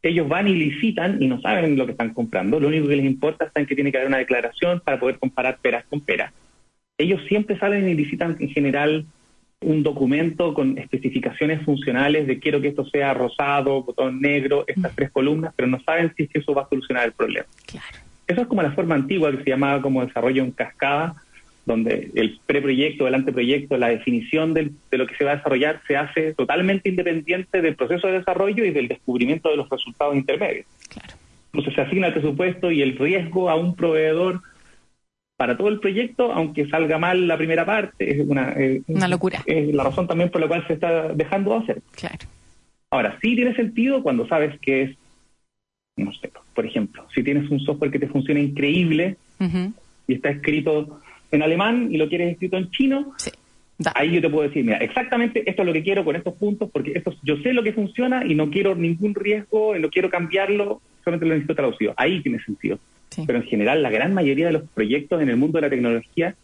ellos 0.02 0.28
van 0.28 0.48
y 0.48 0.54
licitan 0.54 1.22
y 1.22 1.26
no 1.26 1.40
saben 1.40 1.76
lo 1.76 1.86
que 1.86 1.92
están 1.92 2.12
comprando. 2.12 2.60
Lo 2.60 2.68
único 2.68 2.88
que 2.88 2.96
les 2.96 3.06
importa 3.06 3.50
es 3.54 3.66
que 3.66 3.74
tiene 3.74 3.90
que 3.90 3.98
haber 3.98 4.08
una 4.08 4.18
declaración 4.18 4.80
para 4.80 4.98
poder 4.98 5.18
comparar 5.18 5.58
peras 5.58 5.84
con 5.88 6.00
peras. 6.00 6.32
Ellos 6.98 7.20
siempre 7.28 7.58
salen 7.58 7.88
y 7.88 7.94
licitan 7.94 8.36
en 8.38 8.50
general 8.50 9.06
un 9.60 9.82
documento 9.82 10.52
con 10.52 10.76
especificaciones 10.78 11.62
funcionales 11.64 12.26
de 12.26 12.38
quiero 12.38 12.60
que 12.60 12.68
esto 12.68 12.84
sea 12.84 13.14
rosado, 13.14 13.82
botón 13.82 14.20
negro, 14.20 14.64
estas 14.66 14.94
tres 14.94 15.10
columnas, 15.10 15.54
pero 15.56 15.68
no 15.68 15.80
saben 15.82 16.12
si 16.16 16.24
es 16.24 16.28
que 16.28 16.38
eso 16.40 16.54
va 16.54 16.62
a 16.62 16.68
solucionar 16.68 17.06
el 17.06 17.12
problema. 17.12 17.46
Claro. 17.66 17.98
Eso 18.26 18.42
es 18.42 18.46
como 18.46 18.62
la 18.62 18.72
forma 18.72 18.94
antigua 18.94 19.30
que 19.30 19.42
se 19.42 19.50
llamaba 19.50 19.80
como 19.80 20.04
desarrollo 20.04 20.42
en 20.42 20.50
cascada, 20.50 21.16
donde 21.66 22.10
el 22.14 22.38
preproyecto, 22.44 23.06
el 23.06 23.14
anteproyecto, 23.14 23.78
la 23.78 23.88
definición 23.88 24.52
de 24.52 24.70
lo 24.92 25.06
que 25.06 25.16
se 25.16 25.24
va 25.24 25.32
a 25.32 25.36
desarrollar 25.36 25.80
se 25.86 25.96
hace 25.96 26.34
totalmente 26.34 26.90
independiente 26.90 27.62
del 27.62 27.76
proceso 27.76 28.06
de 28.06 28.18
desarrollo 28.18 28.64
y 28.64 28.70
del 28.70 28.88
descubrimiento 28.88 29.50
de 29.50 29.56
los 29.56 29.68
resultados 29.70 30.14
intermedios. 30.14 30.66
Claro. 30.88 31.14
Entonces 31.52 31.74
se 31.74 31.80
asigna 31.80 32.08
el 32.08 32.12
presupuesto 32.12 32.70
y 32.70 32.82
el 32.82 32.98
riesgo 32.98 33.48
a 33.48 33.54
un 33.54 33.74
proveedor 33.76 34.42
para 35.36 35.56
todo 35.56 35.68
el 35.68 35.80
proyecto, 35.80 36.32
aunque 36.32 36.68
salga 36.68 36.98
mal 36.98 37.26
la 37.26 37.36
primera 37.36 37.64
parte, 37.64 38.10
es 38.10 38.28
una, 38.28 38.54
una 38.86 39.08
locura. 39.08 39.42
Es 39.46 39.74
la 39.74 39.84
razón 39.84 40.06
también 40.06 40.30
por 40.30 40.40
la 40.40 40.48
cual 40.48 40.66
se 40.66 40.74
está 40.74 41.08
dejando 41.08 41.52
de 41.52 41.56
hacer. 41.58 41.82
Claro. 41.92 42.26
Ahora, 42.90 43.18
sí 43.20 43.34
tiene 43.34 43.54
sentido 43.56 44.02
cuando 44.02 44.28
sabes 44.28 44.58
que 44.60 44.82
es, 44.82 44.96
no 45.96 46.12
sé, 46.12 46.30
por 46.54 46.66
ejemplo, 46.66 47.06
si 47.12 47.24
tienes 47.24 47.50
un 47.50 47.58
software 47.60 47.90
que 47.90 47.98
te 47.98 48.06
funciona 48.06 48.38
increíble 48.40 49.16
y 50.06 50.14
está 50.14 50.30
escrito 50.30 51.00
en 51.34 51.42
alemán 51.42 51.88
y 51.90 51.96
lo 51.96 52.08
quieres 52.08 52.32
escrito 52.32 52.56
en 52.56 52.70
chino, 52.70 53.14
ahí 53.94 54.12
yo 54.12 54.20
te 54.20 54.30
puedo 54.30 54.48
decir, 54.48 54.64
mira, 54.64 54.78
exactamente 54.78 55.48
esto 55.48 55.62
es 55.62 55.66
lo 55.66 55.72
que 55.72 55.82
quiero 55.82 56.04
con 56.04 56.16
estos 56.16 56.34
puntos, 56.34 56.70
porque 56.72 56.92
esto, 56.94 57.14
yo 57.22 57.36
sé 57.38 57.52
lo 57.52 57.62
que 57.62 57.72
funciona 57.72 58.24
y 58.24 58.34
no 58.34 58.50
quiero 58.50 58.74
ningún 58.74 59.14
riesgo, 59.14 59.76
y 59.76 59.80
no 59.80 59.90
quiero 59.90 60.10
cambiarlo, 60.10 60.80
solamente 61.02 61.26
lo 61.26 61.34
necesito 61.34 61.54
traducido. 61.54 61.94
Ahí 61.96 62.22
tiene 62.22 62.40
sentido. 62.40 62.78
Pero 63.26 63.38
en 63.38 63.44
general, 63.44 63.82
la 63.82 63.90
gran 63.90 64.12
mayoría 64.12 64.46
de 64.46 64.52
los 64.52 64.68
proyectos 64.70 65.22
en 65.22 65.28
el 65.28 65.36
mundo 65.36 65.58
de 65.58 65.62
la 65.62 65.70
tecnología 65.70 66.34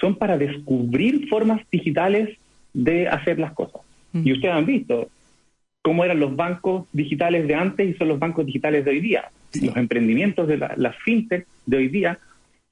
son 0.00 0.16
para 0.16 0.38
descubrir 0.38 1.28
formas 1.28 1.62
digitales 1.70 2.38
de 2.72 3.08
hacer 3.08 3.38
las 3.38 3.52
cosas. 3.52 3.82
Y 4.14 4.32
ustedes 4.32 4.54
han 4.54 4.66
visto 4.66 5.08
cómo 5.80 6.04
eran 6.04 6.20
los 6.20 6.36
bancos 6.36 6.86
digitales 6.92 7.48
de 7.48 7.54
antes 7.54 7.88
y 7.88 7.94
son 7.94 8.08
los 8.08 8.18
bancos 8.18 8.46
digitales 8.46 8.84
de 8.84 8.90
hoy 8.90 9.00
día. 9.00 9.30
Los 9.60 9.76
emprendimientos 9.76 10.46
de 10.46 10.58
las 10.58 10.78
la 10.78 10.92
fintech 10.92 11.46
de 11.66 11.76
hoy 11.76 11.88
día 11.88 12.18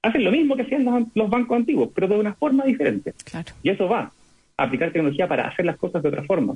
hacen 0.02 0.24
lo 0.24 0.30
mismo 0.30 0.56
que 0.56 0.62
hacían 0.62 0.84
los, 1.14 1.30
bancos 1.30 1.56
antiguos, 1.56 1.90
pero 1.94 2.08
de 2.08 2.16
una 2.16 2.34
forma 2.34 2.64
diferente. 2.64 3.14
Y 3.62 3.70
eso 3.70 3.88
va 3.88 4.10
a 4.56 4.62
aplicar 4.62 4.92
tecnología 4.92 5.28
para 5.28 5.48
hacer 5.48 5.66
las 5.66 5.76
cosas 5.76 6.02
de 6.02 6.08
otra 6.08 6.24
forma. 6.24 6.54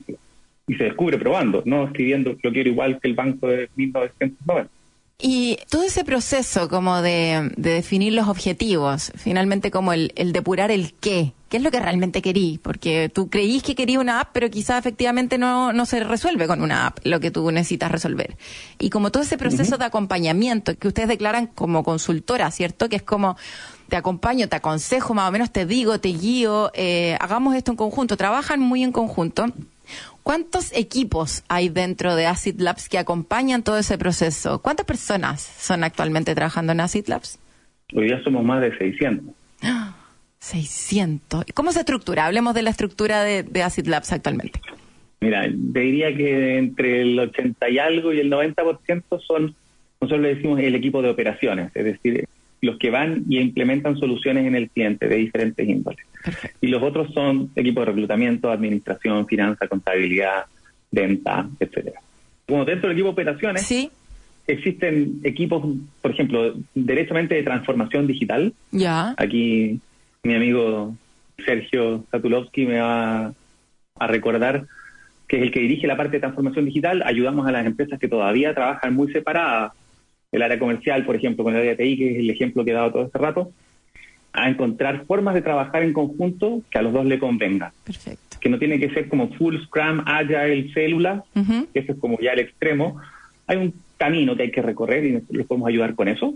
Y 0.66 0.74
se 0.74 0.84
descubre 0.84 1.18
probando, 1.18 1.62
no 1.66 1.84
escribiendo 1.84 2.36
lo 2.42 2.52
quiero 2.52 2.70
igual 2.70 2.98
que 3.00 3.08
el 3.08 3.14
banco 3.14 3.48
de 3.48 3.68
1990. 3.76 4.70
Y 5.18 5.58
todo 5.70 5.84
ese 5.84 6.04
proceso 6.04 6.68
como 6.68 7.00
de, 7.00 7.52
definir 7.56 8.14
los 8.14 8.28
objetivos, 8.28 9.12
finalmente 9.16 9.70
como 9.70 9.92
el, 9.92 10.10
depurar 10.32 10.70
el 10.70 10.92
qué, 10.94 11.32
qué 11.54 11.58
es 11.58 11.62
lo 11.62 11.70
que 11.70 11.78
realmente 11.78 12.20
querí, 12.20 12.58
porque 12.61 13.08
tú 13.14 13.30
creís 13.30 13.62
que 13.62 13.76
quería 13.76 14.00
una 14.00 14.18
app, 14.18 14.30
pero 14.32 14.50
quizás 14.50 14.76
efectivamente 14.76 15.38
no, 15.38 15.73
no 15.73 15.87
se 15.87 16.02
resuelve 16.02 16.49
con 16.49 16.62
una 16.62 16.88
app 16.88 16.99
lo 17.04 17.20
que 17.20 17.30
tú 17.30 17.49
necesitas 17.52 17.92
resolver. 17.92 18.37
Y 18.80 18.90
como 18.90 19.12
todo 19.12 19.23
ese 19.23 19.38
proceso 19.38 19.78
de 19.78 19.84
acompañamiento 19.84 20.76
que 20.76 20.88
ustedes 20.88 21.06
declaran 21.06 21.46
como 21.46 21.84
consultora, 21.84 22.50
¿cierto? 22.50 22.88
Que 22.88 22.96
es 22.96 23.04
como 23.04 23.37
te 23.88 23.94
acompaño, 23.94 24.49
te 24.49 24.56
aconsejo, 24.56 25.14
más 25.14 25.28
o 25.28 25.30
menos 25.30 25.52
te 25.52 25.64
digo, 25.64 26.00
te 26.00 26.08
guío, 26.08 26.73
eh, 26.75 27.16
hagamos 27.20 27.54
esto 27.54 27.70
en 27.70 27.76
conjunto, 27.76 28.16
trabajan 28.16 28.58
muy 28.58 28.82
en 28.82 28.90
conjunto. 28.90 29.46
¿Cuántos 30.25 30.73
equipos 30.73 31.44
hay 31.46 31.68
dentro 31.68 32.16
de 32.16 32.26
Acid 32.26 32.61
Labs 32.61 32.88
que 32.88 32.99
acompañan 32.99 33.62
todo 33.62 33.78
ese 33.78 33.96
proceso? 33.96 34.61
¿Cuántas 34.61 34.87
personas 34.87 35.40
son 35.40 35.84
actualmente 35.84 36.34
trabajando 36.34 36.73
en 36.73 36.80
Acid 36.80 37.06
Labs? 37.06 37.38
Hoy 37.94 38.06
día 38.06 38.20
somos 38.25 38.44
más 38.44 38.61
de 38.61 38.76
600. 38.76 39.32
600. 40.44 41.46
¿Cómo 41.54 41.72
se 41.72 41.80
estructura? 41.80 42.26
Hablemos 42.26 42.54
de 42.54 42.62
la 42.62 42.68
estructura 42.68 43.22
de, 43.24 43.62
Acid 43.62 43.86
Labs 43.86 44.12
actualmente. 44.12 44.60
Mira, 45.20 45.42
te 45.42 45.80
diría 45.80 46.14
que 46.14 46.58
entre 46.58 47.00
el 47.00 47.18
80 47.18 47.70
y 47.70 47.78
algo 47.78 48.12
y 48.12 48.20
el 48.20 48.30
90% 48.30 49.22
son, 49.26 49.54
nosotros 50.00 50.20
le 50.20 50.34
decimos 50.34 50.60
el 50.60 50.74
equipo 50.74 51.00
de 51.00 51.08
operaciones, 51.08 51.74
es 51.74 51.84
decir, 51.84 52.28
los 52.60 52.78
que 52.78 52.90
van 52.90 53.24
y 53.26 53.38
implementan 53.38 53.96
soluciones 53.96 54.46
en 54.46 54.54
el 54.54 54.68
cliente 54.68 55.08
de 55.08 55.16
diferentes 55.16 55.66
índoles. 55.66 56.04
Y 56.60 56.66
los 56.66 56.82
otros 56.82 57.12
son 57.14 57.50
equipos 57.56 57.86
de 57.86 57.92
reclutamiento, 57.92 58.50
administración, 58.50 59.26
finanza, 59.26 59.66
contabilidad, 59.66 60.44
venta, 60.90 61.48
etcétera. 61.58 62.00
Como 62.46 62.66
dentro 62.66 62.88
del 62.88 62.98
equipo 62.98 63.08
de 63.08 63.12
operaciones, 63.12 63.62
¿Sí? 63.62 63.90
existen 64.46 65.20
equipos, 65.24 65.64
por 66.02 66.10
ejemplo, 66.10 66.54
derechamente 66.74 67.34
de 67.34 67.42
transformación 67.42 68.06
digital. 68.06 68.52
Ya. 68.72 69.14
Aquí 69.16 69.80
mi 70.25 70.35
amigo 70.35 70.95
Sergio 71.45 72.04
Satulovsky 72.11 72.66
me 72.66 72.81
va 72.81 73.33
a 73.97 74.07
recordar 74.07 74.66
que 75.28 75.37
es 75.37 75.43
el 75.43 75.52
que 75.52 75.61
dirige 75.61 75.87
la 75.87 75.97
parte 75.97 76.16
de 76.16 76.21
transformación 76.21 76.64
digital. 76.64 77.02
Ayudamos 77.04 77.47
a 77.47 77.52
las 77.52 77.66
empresas 77.66 77.99
que 77.99 78.09
todavía 78.09 78.54
trabajan 78.54 78.95
muy 78.95 79.12
separadas. 79.12 79.73
El 80.33 80.43
área 80.43 80.59
comercial, 80.59 81.04
por 81.04 81.16
ejemplo, 81.16 81.45
con 81.45 81.54
el 81.54 81.61
área 81.61 81.76
TI, 81.76 81.97
que 81.97 82.12
es 82.12 82.19
el 82.19 82.31
ejemplo 82.31 82.64
que 82.64 82.73
he 82.73 82.75
dado 82.75 82.90
todo 82.90 83.04
este 83.04 83.19
rato, 83.19 83.52
a 84.33 84.49
encontrar 84.49 85.07
formas 85.07 85.35
de 85.35 85.43
trabajar 85.43 85.83
en 85.83 85.93
conjunto 85.93 86.62
que 86.71 86.78
a 86.78 86.83
los 86.83 86.93
dos 86.93 87.07
le 87.07 87.19
convengan. 87.19 87.71
Perfecto. 87.85 88.38
Que 88.40 88.49
no 88.49 88.59
tiene 88.59 88.81
que 88.81 88.90
ser 88.90 89.09
como 89.09 89.28
full 89.35 89.57
Scrum, 89.64 90.02
Agile, 90.04 90.73
célula, 90.75 91.25
que 91.73 91.78
eso 91.78 91.93
es 91.93 91.99
como 91.99 92.19
ya 92.19 92.33
el 92.33 92.40
extremo. 92.40 93.00
Hay 93.47 93.59
un 93.59 93.75
camino 93.97 94.37
que 94.37 94.43
hay 94.43 94.50
que 94.50 94.61
recorrer 94.61 95.04
y 95.04 95.23
les 95.31 95.47
podemos 95.47 95.69
ayudar 95.69 95.95
con 95.95 96.09
eso. 96.09 96.35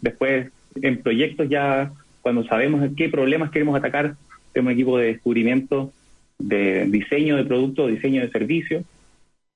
Después, 0.00 0.52
en 0.76 1.02
proyectos 1.02 1.48
ya, 1.48 1.90
cuando 2.28 2.44
sabemos 2.44 2.86
qué 2.94 3.08
problemas 3.08 3.50
queremos 3.50 3.74
atacar, 3.74 4.14
tenemos 4.52 4.68
un 4.68 4.78
equipo 4.78 4.98
de 4.98 5.06
descubrimiento, 5.06 5.94
de 6.38 6.84
diseño 6.84 7.36
de 7.36 7.44
producto, 7.44 7.86
diseño 7.86 8.20
de 8.20 8.30
servicio. 8.30 8.84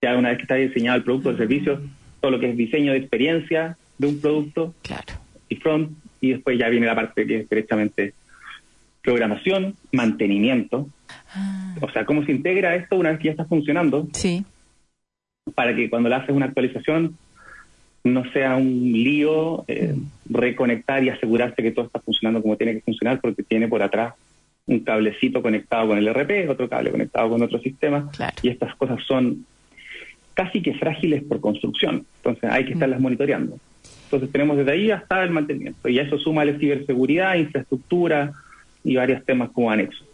Ya 0.01 0.17
una 0.17 0.31
vez 0.31 0.39
que 0.39 0.45
está 0.45 0.55
diseñado 0.55 0.97
el 0.97 1.05
producto 1.05 1.29
o 1.29 1.33
el 1.33 1.39
servicio, 1.39 1.83
todo 2.23 2.31
lo 2.31 2.41
que 2.41 2.49
es 2.49 2.57
diseño 2.57 2.93
de 2.93 2.99
experiencia 2.99 3.77
de 3.99 4.07
un 4.07 4.23
producto. 4.23 4.75
Claro. 4.81 5.13
Y 5.51 5.57
front, 5.57 5.99
y 6.23 6.31
después 6.31 6.59
ya 6.59 6.71
viene 6.71 6.87
la 6.87 6.95
parte 6.95 7.27
que 7.27 7.41
es 7.41 7.51
directamente 7.51 8.15
programación, 9.03 9.77
mantenimiento. 9.93 10.89
Ah. 11.35 11.75
O 11.83 11.91
sea, 11.91 12.07
cómo 12.07 12.25
se 12.25 12.33
integra 12.33 12.75
esto 12.75 12.97
una 12.97 13.11
vez 13.11 13.19
que 13.19 13.27
ya 13.27 13.33
está 13.33 13.45
funcionando. 13.45 14.09
Sí. 14.15 14.47
Para 15.55 15.77
que 15.77 15.91
cuando 15.91 16.09
le 16.09 16.15
haces 16.15 16.35
una 16.35 16.47
actualización 16.47 17.19
no 18.05 18.25
sea 18.33 18.57
un 18.57 18.93
lío 18.93 19.65
eh, 19.69 19.95
mm. 19.95 20.35
reconectar 20.35 21.05
y 21.05 21.09
asegurarse 21.09 21.63
que 21.63 21.71
todo 21.71 21.87
está 21.87 22.01
funcionando 22.01 22.43
como 22.43 22.57
tiene 22.57 22.75
que 22.75 22.81
funcionar 22.81 23.21
porque 23.21 23.43
tiene 23.43 23.69
por 23.69 23.83
atrás 23.83 24.15
un 24.67 24.81
cablecito 24.81 25.43
conectado 25.43 25.89
con 25.89 25.99
el 25.99 26.13
RP, 26.13 26.49
otro 26.49 26.69
cable 26.69 26.91
conectado 26.91 27.31
con 27.31 27.43
otro 27.43 27.59
sistema. 27.59 28.11
Y 28.43 28.49
estas 28.49 28.75
cosas 28.77 29.01
son 29.07 29.45
casi 30.35 30.63
que 30.63 30.75
frágiles 30.75 31.23
por 31.23 31.41
construcción. 31.41 32.07
Entonces 32.17 32.51
hay 32.51 32.65
que 32.65 32.71
mm. 32.71 32.75
estarlas 32.75 33.01
monitoreando. 33.01 33.59
Entonces 34.05 34.31
tenemos 34.31 34.57
desde 34.59 34.73
ahí 34.73 34.91
hasta 34.91 35.23
el 35.23 35.31
mantenimiento. 35.31 35.89
Y 35.89 35.99
a 35.99 36.03
eso 36.03 36.19
suma 36.19 36.45
la 36.45 36.59
ciberseguridad, 36.59 37.35
infraestructura 37.37 38.33
y 38.85 38.97
varios 38.97 39.25
temas 39.25 39.51
como 39.51 39.71
anexos. 39.71 40.07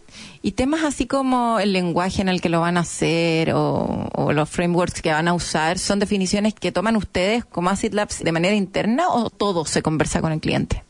Y 0.42 0.52
temas 0.52 0.84
así 0.84 1.06
como 1.06 1.58
el 1.60 1.72
lenguaje 1.72 2.22
en 2.22 2.28
el 2.28 2.40
que 2.40 2.48
lo 2.48 2.60
van 2.60 2.76
a 2.76 2.80
hacer 2.80 3.52
o, 3.54 4.32
los 4.32 4.50
frameworks 4.50 5.02
que 5.02 5.10
van 5.10 5.28
a 5.28 5.34
usar, 5.34 5.78
¿son 5.78 5.98
definiciones 5.98 6.54
que 6.54 6.70
toman 6.70 6.96
ustedes 6.96 7.44
como 7.44 7.70
Acid 7.70 7.92
Labs 7.92 8.22
de 8.22 8.32
manera 8.32 8.54
interna 8.54 9.08
o 9.08 9.30
todo 9.30 9.64
se 9.64 9.82
conversa 9.82 10.20
con 10.20 10.32
el 10.32 10.40
cliente? 10.40 10.82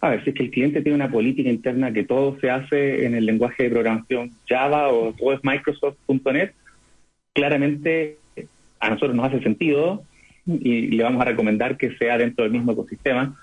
A 0.00 0.10
ver, 0.10 0.24
si 0.24 0.30
es 0.30 0.36
que 0.36 0.42
el 0.44 0.50
cliente 0.50 0.82
tiene 0.82 0.96
una 0.96 1.10
política 1.10 1.48
interna 1.48 1.92
que 1.92 2.04
todo 2.04 2.38
se 2.40 2.50
hace 2.50 3.06
en 3.06 3.14
el 3.14 3.26
lenguaje 3.26 3.64
de 3.64 3.70
programación 3.70 4.32
Java 4.48 4.88
o 4.88 5.12
todo 5.12 5.32
es 5.32 5.40
Microsoft.net, 5.42 6.52
claramente 7.32 8.18
a 8.80 8.90
nosotros 8.90 9.14
nos 9.14 9.26
hace 9.26 9.42
sentido 9.42 10.02
y 10.46 10.88
le 10.88 11.02
vamos 11.02 11.22
a 11.22 11.26
recomendar 11.26 11.76
que 11.76 11.96
sea 11.96 12.18
dentro 12.18 12.44
del 12.44 12.52
mismo 12.52 12.72
ecosistema 12.72 13.34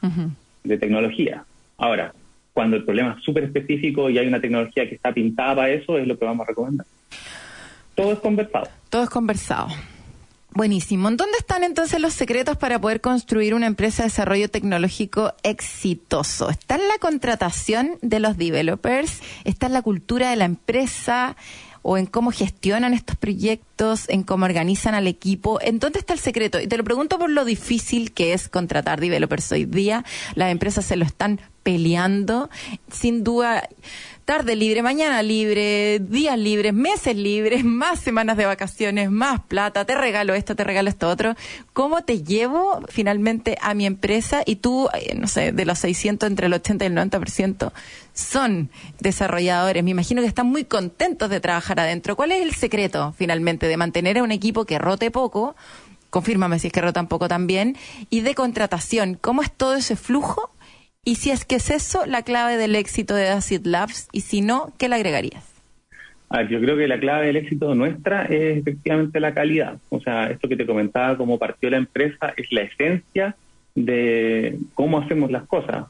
de 0.63 0.77
tecnología. 0.77 1.45
Ahora, 1.77 2.13
cuando 2.53 2.77
el 2.77 2.83
problema 2.83 3.15
es 3.17 3.23
súper 3.23 3.45
específico 3.45 4.09
y 4.09 4.17
hay 4.17 4.27
una 4.27 4.41
tecnología 4.41 4.87
que 4.87 4.95
está 4.95 5.13
pintada 5.13 5.55
para 5.55 5.69
eso, 5.69 5.97
es 5.97 6.07
lo 6.07 6.17
que 6.17 6.25
vamos 6.25 6.45
a 6.45 6.49
recomendar. 6.49 6.85
Todo 7.95 8.13
es 8.13 8.19
conversado. 8.19 8.67
Todo 8.89 9.03
es 9.03 9.09
conversado. 9.09 9.67
Buenísimo. 10.53 11.09
¿Dónde 11.09 11.37
están 11.39 11.63
entonces 11.63 12.01
los 12.01 12.13
secretos 12.13 12.57
para 12.57 12.79
poder 12.79 12.99
construir 12.99 13.53
una 13.53 13.67
empresa 13.67 14.03
de 14.03 14.09
desarrollo 14.09 14.49
tecnológico 14.49 15.33
exitoso? 15.43 16.49
¿Está 16.49 16.75
en 16.75 16.89
la 16.89 16.97
contratación 16.99 17.91
de 18.01 18.19
los 18.19 18.35
developers? 18.37 19.21
¿Está 19.45 19.67
en 19.67 19.73
la 19.73 19.81
cultura 19.81 20.29
de 20.29 20.35
la 20.35 20.45
empresa? 20.45 21.37
o 21.83 21.97
en 21.97 22.05
cómo 22.05 22.31
gestionan 22.31 22.93
estos 22.93 23.17
proyectos, 23.17 24.07
en 24.09 24.23
cómo 24.23 24.45
organizan 24.45 24.93
al 24.93 25.07
equipo. 25.07 25.59
¿En 25.61 25.79
dónde 25.79 25.99
está 25.99 26.13
el 26.13 26.19
secreto? 26.19 26.59
Y 26.59 26.67
te 26.67 26.77
lo 26.77 26.83
pregunto 26.83 27.17
por 27.17 27.29
lo 27.29 27.43
difícil 27.43 28.11
que 28.11 28.33
es 28.33 28.49
contratar 28.49 28.99
developers 28.99 29.51
hoy 29.51 29.65
día. 29.65 30.05
Las 30.35 30.51
empresas 30.51 30.85
se 30.85 30.95
lo 30.95 31.05
están 31.05 31.41
peleando. 31.63 32.49
Sin 32.91 33.23
duda, 33.23 33.67
tarde 34.25 34.55
libre, 34.55 34.81
mañana 34.81 35.21
libre, 35.23 35.99
días 35.99 36.37
libres, 36.37 36.73
meses 36.73 37.15
libres, 37.15 37.63
más 37.63 37.99
semanas 37.99 38.37
de 38.37 38.45
vacaciones, 38.45 39.11
más 39.11 39.41
plata, 39.41 39.85
te 39.85 39.95
regalo 39.95 40.33
esto, 40.33 40.55
te 40.55 40.63
regalo 40.63 40.89
esto 40.89 41.09
otro. 41.09 41.35
¿Cómo 41.73 42.03
te 42.03 42.23
llevo 42.23 42.81
finalmente 42.89 43.57
a 43.61 43.73
mi 43.73 43.85
empresa? 43.85 44.43
Y 44.45 44.57
tú, 44.57 44.89
eh, 44.93 45.15
no 45.15 45.27
sé, 45.27 45.51
de 45.51 45.65
los 45.65 45.79
600, 45.79 46.29
entre 46.29 46.47
el 46.47 46.53
80 46.53 46.85
y 46.85 46.87
el 46.87 46.95
90% 46.95 47.71
son 48.13 48.69
desarrolladores. 48.99 49.83
Me 49.83 49.91
imagino 49.91 50.21
que 50.21 50.27
están 50.27 50.47
muy 50.47 50.65
contentos 50.65 51.29
de 51.29 51.39
trabajar 51.39 51.79
adentro. 51.79 52.15
¿Cuál 52.15 52.31
es 52.31 52.41
el 52.41 52.53
secreto 52.53 53.13
finalmente 53.17 53.67
de 53.67 53.77
mantener 53.77 54.17
a 54.17 54.23
un 54.23 54.31
equipo 54.31 54.65
que 54.65 54.79
rote 54.79 55.11
poco? 55.11 55.55
Confírmame 56.09 56.59
si 56.59 56.67
es 56.67 56.73
que 56.73 56.81
rotan 56.81 57.07
poco 57.07 57.27
también. 57.27 57.77
Y 58.09 58.21
de 58.21 58.35
contratación, 58.35 59.17
¿cómo 59.19 59.41
es 59.41 59.51
todo 59.51 59.75
ese 59.75 59.95
flujo? 59.95 60.51
Y 61.03 61.15
si 61.15 61.31
es 61.31 61.45
que 61.45 61.55
es 61.55 61.71
eso 61.71 62.05
la 62.05 62.21
clave 62.21 62.57
del 62.57 62.75
éxito 62.75 63.15
de 63.15 63.29
Acid 63.29 63.65
Labs, 63.65 64.07
y 64.11 64.21
si 64.21 64.41
no, 64.41 64.71
¿qué 64.77 64.87
le 64.87 64.95
agregarías? 64.95 65.47
yo 66.49 66.61
creo 66.61 66.77
que 66.77 66.87
la 66.87 66.97
clave 66.97 67.25
del 67.25 67.35
éxito 67.35 67.75
nuestra 67.75 68.23
es 68.23 68.59
efectivamente 68.59 69.19
la 69.19 69.33
calidad. 69.33 69.79
O 69.89 69.99
sea, 69.99 70.27
esto 70.27 70.47
que 70.47 70.55
te 70.55 70.65
comentaba, 70.65 71.17
cómo 71.17 71.37
partió 71.37 71.69
la 71.69 71.75
empresa, 71.75 72.33
es 72.37 72.49
la 72.53 72.61
esencia 72.61 73.35
de 73.75 74.57
cómo 74.73 74.99
hacemos 74.99 75.29
las 75.29 75.43
cosas. 75.43 75.87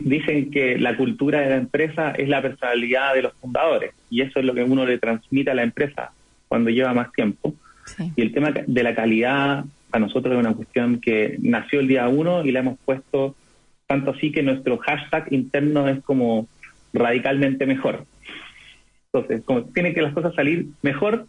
Dicen 0.00 0.50
que 0.50 0.76
la 0.76 0.96
cultura 0.96 1.40
de 1.40 1.50
la 1.50 1.56
empresa 1.56 2.10
es 2.12 2.28
la 2.28 2.42
personalidad 2.42 3.14
de 3.14 3.22
los 3.22 3.34
fundadores, 3.34 3.92
y 4.10 4.22
eso 4.22 4.40
es 4.40 4.44
lo 4.44 4.54
que 4.54 4.64
uno 4.64 4.84
le 4.84 4.98
transmite 4.98 5.50
a 5.50 5.54
la 5.54 5.62
empresa 5.62 6.10
cuando 6.48 6.70
lleva 6.70 6.92
más 6.92 7.12
tiempo. 7.12 7.54
Y 8.16 8.22
el 8.22 8.32
tema 8.32 8.50
de 8.50 8.82
la 8.82 8.94
calidad, 8.94 9.64
a 9.92 9.98
nosotros 10.00 10.34
es 10.34 10.40
una 10.40 10.54
cuestión 10.54 11.00
que 11.00 11.36
nació 11.40 11.78
el 11.78 11.86
día 11.86 12.08
uno 12.08 12.44
y 12.44 12.50
la 12.50 12.58
hemos 12.58 12.78
puesto 12.84 13.36
tanto 13.86 14.10
así 14.10 14.32
que 14.32 14.42
nuestro 14.42 14.78
hashtag 14.78 15.32
interno 15.32 15.88
es 15.88 16.02
como 16.02 16.48
radicalmente 16.92 17.66
mejor. 17.66 18.04
Entonces, 19.12 19.44
como 19.44 19.64
tienen 19.64 19.94
que 19.94 20.02
las 20.02 20.12
cosas 20.12 20.34
salir 20.34 20.66
mejor, 20.82 21.26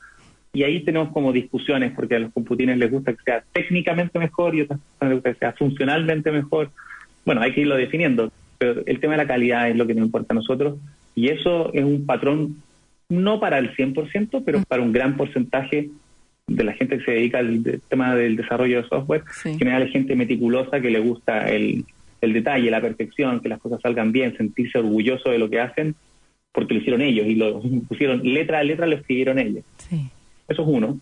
y 0.53 0.63
ahí 0.63 0.83
tenemos 0.83 1.09
como 1.11 1.31
discusiones, 1.31 1.93
porque 1.93 2.15
a 2.15 2.19
los 2.19 2.33
computines 2.33 2.77
les 2.77 2.91
gusta 2.91 3.13
que 3.13 3.21
sea 3.23 3.43
técnicamente 3.51 4.17
mejor 4.17 4.55
y 4.55 4.61
a 4.61 4.63
otras 4.63 4.79
personas 4.79 5.09
les 5.09 5.15
gusta 5.17 5.33
que 5.33 5.39
sea 5.39 5.53
funcionalmente 5.53 6.31
mejor. 6.31 6.71
Bueno, 7.25 7.41
hay 7.41 7.53
que 7.53 7.61
irlo 7.61 7.75
definiendo, 7.75 8.31
pero 8.57 8.81
el 8.85 8.99
tema 8.99 9.13
de 9.13 9.17
la 9.17 9.27
calidad 9.27 9.69
es 9.69 9.75
lo 9.75 9.85
que 9.85 9.93
nos 9.93 10.05
importa 10.05 10.33
a 10.33 10.35
nosotros, 10.35 10.79
y 11.15 11.29
eso 11.29 11.71
es 11.73 11.83
un 11.83 12.05
patrón 12.05 12.57
no 13.09 13.39
para 13.39 13.57
el 13.59 13.75
100%, 13.75 14.43
pero 14.45 14.61
para 14.63 14.81
un 14.81 14.91
gran 14.91 15.15
porcentaje 15.15 15.89
de 16.47 16.63
la 16.63 16.73
gente 16.73 16.97
que 16.97 17.05
se 17.05 17.11
dedica 17.11 17.39
al 17.39 17.81
tema 17.89 18.15
del 18.15 18.35
desarrollo 18.35 18.81
de 18.81 18.87
software. 18.87 19.23
En 19.45 19.59
general 19.59 19.83
hay 19.83 19.91
gente 19.91 20.15
meticulosa 20.15 20.79
que 20.79 20.89
le 20.89 20.99
gusta 20.99 21.49
el, 21.49 21.85
el 22.21 22.33
detalle, 22.33 22.71
la 22.71 22.81
perfección, 22.81 23.39
que 23.39 23.49
las 23.49 23.59
cosas 23.59 23.81
salgan 23.81 24.11
bien, 24.11 24.35
sentirse 24.37 24.79
orgulloso 24.79 25.29
de 25.29 25.37
lo 25.37 25.49
que 25.49 25.59
hacen, 25.59 25.95
porque 26.51 26.73
lo 26.73 26.79
hicieron 26.79 27.01
ellos 27.01 27.27
y 27.27 27.35
lo 27.35 27.61
pusieron 27.87 28.21
letra 28.23 28.59
a 28.59 28.63
letra, 28.63 28.87
lo 28.87 28.95
escribieron 28.95 29.39
ellos. 29.39 29.63
Eso 30.47 30.61
es 30.61 30.67
uno. 30.67 30.99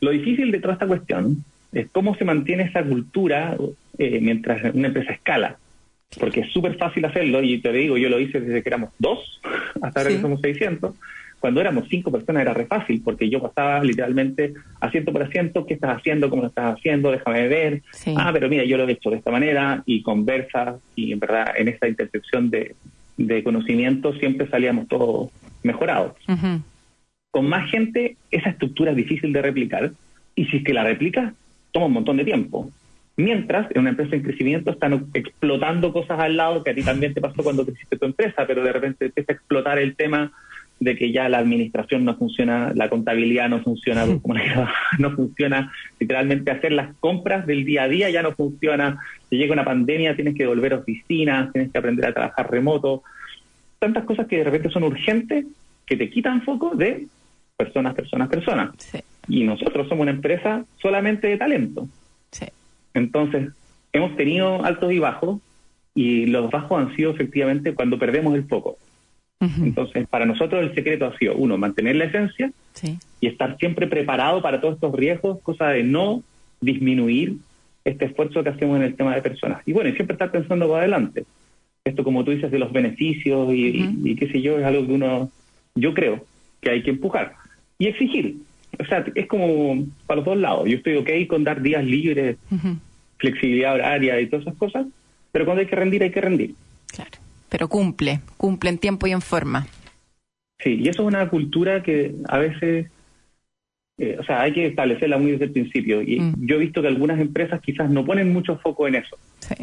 Lo 0.00 0.10
difícil 0.10 0.50
de 0.50 0.60
toda 0.60 0.74
esta 0.74 0.86
cuestión 0.86 1.44
es 1.72 1.88
cómo 1.90 2.14
se 2.16 2.24
mantiene 2.24 2.64
esa 2.64 2.84
cultura 2.84 3.56
eh, 3.98 4.20
mientras 4.20 4.74
una 4.74 4.88
empresa 4.88 5.12
escala. 5.12 5.58
Porque 6.18 6.40
es 6.40 6.52
súper 6.52 6.76
fácil 6.76 7.04
hacerlo, 7.04 7.42
y 7.42 7.60
te 7.60 7.72
digo, 7.72 7.96
yo 7.96 8.08
lo 8.08 8.20
hice 8.20 8.40
desde 8.40 8.62
que 8.62 8.68
éramos 8.68 8.90
dos, 8.98 9.40
hasta 9.82 10.00
ahora 10.00 10.10
que 10.10 10.20
somos 10.20 10.40
600, 10.40 10.94
cuando 11.44 11.60
éramos 11.60 11.84
cinco 11.90 12.10
personas 12.10 12.40
era 12.40 12.54
re 12.54 12.64
fácil, 12.64 13.02
porque 13.04 13.28
yo 13.28 13.38
pasaba 13.38 13.84
literalmente 13.84 14.54
asiento 14.80 15.12
por 15.12 15.24
asiento, 15.24 15.66
¿qué 15.66 15.74
estás 15.74 15.98
haciendo? 15.98 16.30
¿Cómo 16.30 16.40
lo 16.40 16.48
estás 16.48 16.74
haciendo? 16.74 17.10
Déjame 17.10 17.48
ver. 17.48 17.82
Ah, 18.16 18.30
pero 18.32 18.48
mira, 18.48 18.64
yo 18.64 18.78
lo 18.78 18.88
he 18.88 18.92
hecho 18.92 19.10
de 19.10 19.18
esta 19.18 19.30
manera, 19.30 19.82
y 19.84 20.00
conversa, 20.00 20.78
y 20.96 21.12
en 21.12 21.20
verdad 21.20 21.52
en 21.58 21.68
esa 21.68 21.86
intersección 21.86 22.48
de, 22.48 22.74
conocimiento 23.44 24.14
siempre 24.14 24.48
salíamos 24.48 24.88
todos 24.88 25.32
mejorados. 25.62 26.14
Con 27.30 27.46
más 27.46 27.70
gente, 27.70 28.16
esa 28.30 28.48
estructura 28.48 28.92
es 28.92 28.96
difícil 28.96 29.30
de 29.34 29.42
replicar, 29.42 29.92
y 30.34 30.46
si 30.46 30.56
es 30.56 30.64
que 30.64 30.72
la 30.72 30.82
replicas, 30.82 31.34
toma 31.72 31.84
un 31.84 31.92
montón 31.92 32.16
de 32.16 32.24
tiempo. 32.24 32.70
Mientras, 33.18 33.70
en 33.70 33.82
una 33.82 33.90
empresa 33.90 34.16
en 34.16 34.22
crecimiento 34.22 34.70
están 34.70 35.08
explotando 35.12 35.92
cosas 35.92 36.20
al 36.20 36.38
lado, 36.38 36.64
que 36.64 36.70
a 36.70 36.74
ti 36.74 36.82
también 36.82 37.12
te 37.12 37.20
pasó 37.20 37.42
cuando 37.42 37.66
creciste 37.66 37.98
tu 37.98 38.06
empresa, 38.06 38.46
pero 38.46 38.64
de 38.64 38.72
repente 38.72 39.04
empieza 39.04 39.32
a 39.32 39.36
explotar 39.36 39.78
el 39.78 39.94
tema 39.94 40.32
de 40.80 40.96
que 40.96 41.12
ya 41.12 41.28
la 41.28 41.38
administración 41.38 42.04
no 42.04 42.16
funciona, 42.16 42.72
la 42.74 42.88
contabilidad 42.90 43.48
no 43.48 43.62
funciona, 43.62 44.04
no 44.98 45.10
funciona, 45.12 45.72
literalmente 45.98 46.50
hacer 46.50 46.72
las 46.72 46.94
compras 46.96 47.46
del 47.46 47.64
día 47.64 47.84
a 47.84 47.88
día 47.88 48.10
ya 48.10 48.22
no 48.22 48.32
funciona, 48.32 48.98
si 49.30 49.36
llega 49.36 49.52
una 49.52 49.64
pandemia 49.64 50.14
tienes 50.14 50.34
que 50.34 50.46
volver 50.46 50.74
a 50.74 50.78
oficinas, 50.78 51.52
tienes 51.52 51.72
que 51.72 51.78
aprender 51.78 52.06
a 52.06 52.14
trabajar 52.14 52.50
remoto, 52.50 53.02
tantas 53.78 54.04
cosas 54.04 54.26
que 54.26 54.38
de 54.38 54.44
repente 54.44 54.70
son 54.70 54.84
urgentes 54.84 55.46
que 55.86 55.96
te 55.96 56.10
quitan 56.10 56.42
foco 56.42 56.74
de 56.74 57.06
personas, 57.56 57.94
personas, 57.94 58.28
personas. 58.28 58.70
Y 59.28 59.44
nosotros 59.44 59.88
somos 59.88 60.02
una 60.02 60.10
empresa 60.10 60.64
solamente 60.80 61.28
de 61.28 61.36
talento. 61.36 61.88
Entonces, 62.94 63.50
hemos 63.92 64.16
tenido 64.16 64.64
altos 64.64 64.92
y 64.92 64.98
bajos, 64.98 65.40
y 65.94 66.26
los 66.26 66.50
bajos 66.50 66.80
han 66.80 66.96
sido 66.96 67.12
efectivamente 67.12 67.74
cuando 67.74 67.98
perdemos 67.98 68.34
el 68.34 68.44
foco. 68.44 68.78
Entonces, 69.40 70.06
para 70.08 70.26
nosotros 70.26 70.62
el 70.62 70.74
secreto 70.74 71.06
ha 71.06 71.18
sido, 71.18 71.36
uno, 71.36 71.58
mantener 71.58 71.96
la 71.96 72.06
esencia 72.06 72.52
y 73.20 73.26
estar 73.26 73.56
siempre 73.58 73.86
preparado 73.86 74.40
para 74.42 74.60
todos 74.60 74.74
estos 74.74 74.94
riesgos, 74.94 75.40
cosa 75.42 75.68
de 75.68 75.82
no 75.82 76.22
disminuir 76.60 77.36
este 77.84 78.06
esfuerzo 78.06 78.42
que 78.42 78.50
hacemos 78.50 78.76
en 78.78 78.84
el 78.84 78.96
tema 78.96 79.14
de 79.14 79.22
personas. 79.22 79.62
Y 79.66 79.72
bueno, 79.72 79.94
siempre 79.94 80.14
estar 80.14 80.30
pensando 80.30 80.68
para 80.68 80.80
adelante. 80.80 81.24
Esto, 81.84 82.02
como 82.02 82.24
tú 82.24 82.30
dices, 82.30 82.50
de 82.50 82.58
los 82.58 82.72
beneficios 82.72 83.52
y, 83.52 84.16
qué 84.16 84.28
sé 84.28 84.40
yo, 84.40 84.58
es 84.58 84.64
algo 84.64 84.86
que 84.86 84.92
uno, 84.92 85.30
yo 85.74 85.92
creo 85.92 86.24
que 86.60 86.70
hay 86.70 86.82
que 86.82 86.90
empujar. 86.90 87.34
Y 87.78 87.88
exigir. 87.88 88.36
O 88.78 88.84
sea, 88.86 89.04
es 89.14 89.26
como 89.26 89.84
para 90.06 90.16
los 90.16 90.24
dos 90.24 90.36
lados. 90.38 90.68
Yo 90.68 90.76
estoy 90.76 90.96
ok 90.96 91.10
con 91.28 91.44
dar 91.44 91.60
días 91.60 91.84
libres, 91.84 92.38
flexibilidad 93.18 93.74
horaria 93.74 94.20
y 94.20 94.26
todas 94.26 94.46
esas 94.46 94.56
cosas, 94.56 94.86
pero 95.30 95.44
cuando 95.44 95.60
hay 95.60 95.66
que 95.66 95.76
rendir, 95.76 96.02
hay 96.02 96.10
que 96.10 96.20
rendir. 96.20 96.54
Claro 96.86 97.23
pero 97.54 97.68
cumple, 97.68 98.20
cumple 98.36 98.70
en 98.70 98.78
tiempo 98.78 99.06
y 99.06 99.12
en 99.12 99.20
forma. 99.20 99.68
Sí, 100.58 100.70
y 100.70 100.88
eso 100.88 101.02
es 101.02 101.06
una 101.06 101.30
cultura 101.30 101.84
que 101.84 102.12
a 102.26 102.38
veces, 102.38 102.90
eh, 103.96 104.16
o 104.18 104.24
sea, 104.24 104.42
hay 104.42 104.52
que 104.52 104.66
establecerla 104.66 105.18
muy 105.18 105.30
desde 105.30 105.44
el 105.44 105.52
principio. 105.52 106.02
Y 106.02 106.18
mm. 106.18 106.34
yo 106.48 106.56
he 106.56 106.58
visto 106.58 106.82
que 106.82 106.88
algunas 106.88 107.20
empresas 107.20 107.60
quizás 107.60 107.88
no 107.88 108.04
ponen 108.04 108.32
mucho 108.32 108.58
foco 108.58 108.88
en 108.88 108.96
eso. 108.96 109.16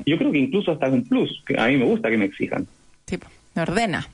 Yo 0.06 0.18
creo 0.18 0.32
que 0.32 0.38
incluso 0.38 0.72
hasta 0.72 0.88
es 0.88 0.94
un 0.94 1.04
plus, 1.04 1.44
que 1.46 1.60
a 1.60 1.68
mí 1.68 1.76
me 1.76 1.84
gusta 1.84 2.10
que 2.10 2.18
me 2.18 2.24
exijan. 2.24 2.66
Sí, 3.08 3.20
me 3.56 3.62
ordena. 3.62 4.08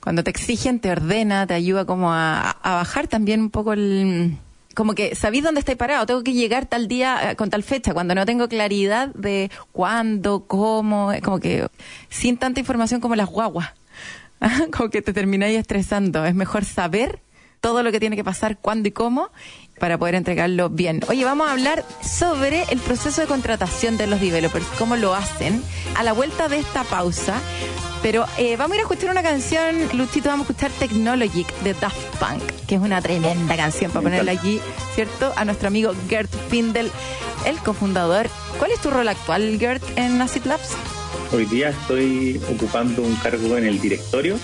Cuando 0.00 0.24
te 0.24 0.30
exigen, 0.30 0.80
te 0.80 0.90
ordena, 0.90 1.46
te 1.46 1.52
ayuda 1.52 1.84
como 1.84 2.14
a 2.14 2.56
bajar 2.64 3.08
también 3.08 3.42
un 3.42 3.50
poco 3.50 3.74
el 3.74 4.38
como 4.78 4.94
que 4.94 5.16
sabí 5.16 5.40
dónde 5.40 5.58
estoy 5.58 5.74
parado, 5.74 6.06
tengo 6.06 6.22
que 6.22 6.34
llegar 6.34 6.66
tal 6.66 6.86
día 6.86 7.32
eh, 7.32 7.34
con 7.34 7.50
tal 7.50 7.64
fecha, 7.64 7.92
cuando 7.94 8.14
no 8.14 8.24
tengo 8.24 8.46
claridad 8.46 9.08
de 9.08 9.50
cuándo, 9.72 10.44
cómo, 10.46 11.10
como 11.24 11.40
que 11.40 11.66
sin 12.10 12.36
tanta 12.36 12.60
información 12.60 13.00
como 13.00 13.16
las 13.16 13.28
guaguas, 13.28 13.72
como 14.70 14.88
que 14.88 15.02
te 15.02 15.12
termináis 15.12 15.58
estresando. 15.58 16.24
Es 16.24 16.36
mejor 16.36 16.64
saber 16.64 17.18
todo 17.60 17.82
lo 17.82 17.90
que 17.90 17.98
tiene 17.98 18.14
que 18.14 18.22
pasar, 18.22 18.56
cuándo 18.56 18.86
y 18.86 18.92
cómo, 18.92 19.30
para 19.78 19.98
poder 19.98 20.14
entregarlo 20.14 20.68
bien. 20.68 21.00
Oye, 21.08 21.24
vamos 21.24 21.48
a 21.48 21.52
hablar 21.52 21.84
sobre 22.02 22.64
el 22.70 22.78
proceso 22.78 23.20
de 23.20 23.26
contratación 23.26 23.96
de 23.96 24.06
los 24.06 24.20
developers, 24.20 24.66
cómo 24.78 24.96
lo 24.96 25.14
hacen. 25.14 25.62
A 25.96 26.02
la 26.02 26.12
vuelta 26.12 26.48
de 26.48 26.58
esta 26.58 26.84
pausa, 26.84 27.40
pero 28.02 28.26
eh, 28.36 28.56
vamos 28.56 28.72
a 28.72 28.74
ir 28.76 28.80
a 28.80 28.82
escuchar 28.82 29.10
una 29.10 29.22
canción, 29.22 29.76
Luchito, 29.94 30.28
vamos 30.28 30.48
a 30.48 30.52
escuchar 30.52 30.70
Technologic 30.72 31.52
de 31.60 31.74
Daft 31.74 32.16
Punk, 32.18 32.42
que 32.66 32.76
es 32.76 32.80
una 32.80 33.00
tremenda 33.02 33.56
canción 33.56 33.90
para 33.90 34.02
ponerla 34.02 34.32
aquí, 34.32 34.60
¿cierto? 34.94 35.32
A 35.36 35.44
nuestro 35.44 35.68
amigo 35.68 35.92
Gert 36.08 36.30
Findel, 36.48 36.90
el 37.44 37.56
cofundador. 37.58 38.28
¿Cuál 38.58 38.70
es 38.72 38.80
tu 38.80 38.90
rol 38.90 39.08
actual, 39.08 39.56
Gert, 39.58 39.82
en 39.96 40.20
Acid 40.20 40.44
Labs? 40.44 40.76
Hoy 41.30 41.44
día 41.44 41.68
estoy 41.68 42.40
ocupando 42.50 43.02
un 43.02 43.14
cargo 43.16 43.58
en 43.58 43.66
el 43.66 43.80
directorio, 43.80 44.38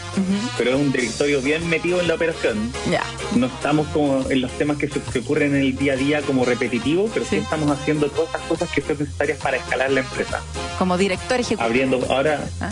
pero 0.59 0.73
es 0.73 0.77
un 0.77 0.93
directorio 0.93 1.41
bien 1.41 1.67
metido 1.71 1.99
en 2.01 2.09
la 2.09 2.15
operación. 2.15 2.73
Ya. 2.91 3.03
No 3.35 3.47
estamos 3.47 3.87
como 3.89 4.29
en 4.29 4.43
los 4.43 4.51
temas 4.53 4.77
que 4.77 4.89
se, 4.89 5.19
ocurren 5.19 5.55
en 5.55 5.63
el 5.63 5.77
día 5.77 5.95
a 5.95 5.97
día 5.97 6.21
como 6.21 6.45
repetitivos, 6.45 7.11
pero 7.15 7.25
sí. 7.25 7.37
estamos 7.37 7.71
haciendo 7.71 8.11
todas 8.11 8.35
las 8.35 8.43
cosas 8.43 8.71
que 8.71 8.83
son 8.83 8.99
necesarias 8.99 9.39
para 9.39 9.57
escalar 9.57 9.91
la 9.93 10.01
empresa. 10.01 10.43
Como 10.79 10.99
director 10.99 11.41
ejecutivo. 11.41 11.65
Abriendo 11.65 12.05
ahora. 12.11 12.45
¿Ah? 12.61 12.71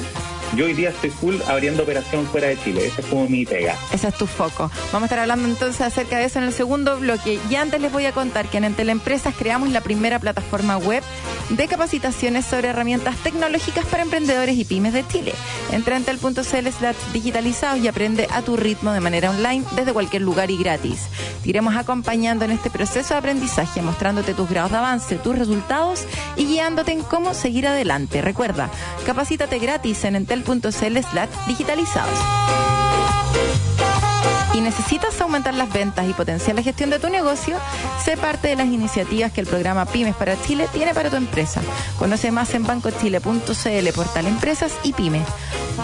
Yo 0.57 0.67
hoy 0.67 0.75
día 0.75 0.91
estoy 0.91 1.11
full 1.11 1.37
abriendo 1.49 1.83
operación 1.83 2.27
fuera 2.27 2.49
de 2.49 2.59
Chile. 2.59 2.87
Esa 2.87 3.01
es 3.01 3.07
como 3.07 3.29
mi 3.29 3.47
pega. 3.47 3.77
Ese 3.93 4.09
es 4.09 4.15
tu 4.15 4.27
foco. 4.27 4.71
Vamos 4.93 5.03
a 5.03 5.07
estar 5.07 5.19
hablando 5.21 5.49
entonces 5.49 5.81
acerca 5.81 6.19
de 6.19 6.25
eso 6.25 6.39
en 6.39 6.45
el 6.45 6.53
segundo 6.53 6.99
bloque. 6.99 7.39
Y 7.49 7.55
antes 7.55 7.81
les 7.81 7.93
voy 7.93 8.07
a 8.07 8.13
contar 8.13 8.49
que 8.49 8.59
en 8.59 8.65
Empresas 8.65 9.35
creamos 9.37 9.71
la 9.71 9.81
primera 9.81 10.19
plataforma 10.19 10.77
web 10.77 11.03
de 11.49 11.69
capacitaciones 11.69 12.45
sobre 12.47 12.69
herramientas 12.69 13.17
tecnológicas 13.17 13.85
para 13.87 14.03
emprendedores 14.03 14.57
y 14.57 14.65
pymes 14.65 14.93
de 14.93 15.07
Chile. 15.07 15.33
Entra 15.71 15.97
en 15.97 16.03
entel.cl 16.03 16.69
digitalizados 17.13 17.79
y 17.81 17.89
aprende 17.89 18.29
a 18.31 18.43
tu 18.43 18.57
ritmo 18.57 18.93
de 18.93 19.01
manera 19.01 19.31
online 19.31 19.65
desde 19.75 19.93
cualquier 19.93 20.23
lugar 20.23 20.51
y 20.51 20.59
gratis. 20.59 21.07
Te 21.43 21.51
iremos 21.51 21.75
acompañando 21.77 22.45
en 22.45 22.53
este 22.53 22.71
proceso 22.71 23.15
de 23.15 23.19
aprendizaje, 23.19 23.83
mostrándote 23.83 24.35
tus 24.35 24.49
grados 24.49 24.73
de 24.73 24.79
avance, 24.79 25.17
tus 25.17 25.39
resultados 25.39 26.05
y 26.37 26.47
guiándote 26.47 26.93
en 26.93 27.03
cómo 27.03 27.35
seguir 27.35 27.67
adelante. 27.67 28.23
Recuerda, 28.23 28.71
capacítate 29.07 29.59
gratis 29.59 30.05
en 30.05 30.17
entel 30.17 30.42
slash 31.03 31.31
digitalizados. 31.47 32.19
Y 34.55 34.61
necesitas 34.61 35.21
aumentar 35.21 35.55
las 35.55 35.73
ventas 35.73 36.09
y 36.09 36.13
potenciar 36.13 36.57
la 36.57 36.63
gestión 36.63 36.91
de 36.91 36.99
tu 36.99 37.09
negocio, 37.09 37.57
sé 38.05 38.17
parte 38.17 38.49
de 38.49 38.57
las 38.57 38.67
iniciativas 38.67 39.33
que 39.33 39.41
el 39.41 39.47
programa 39.47 39.87
Pymes 39.87 40.15
para 40.15 40.41
Chile 40.43 40.69
tiene 40.73 40.95
para 40.95 41.11
tu 41.11 41.17
empresa. 41.17 41.63
Conoce 41.99 42.31
más 42.31 42.53
en 42.55 42.65
bancochile.cl, 42.65 43.93
portal 43.95 44.27
Empresas 44.27 44.73
y 44.83 44.93
Pymes. 44.93 45.27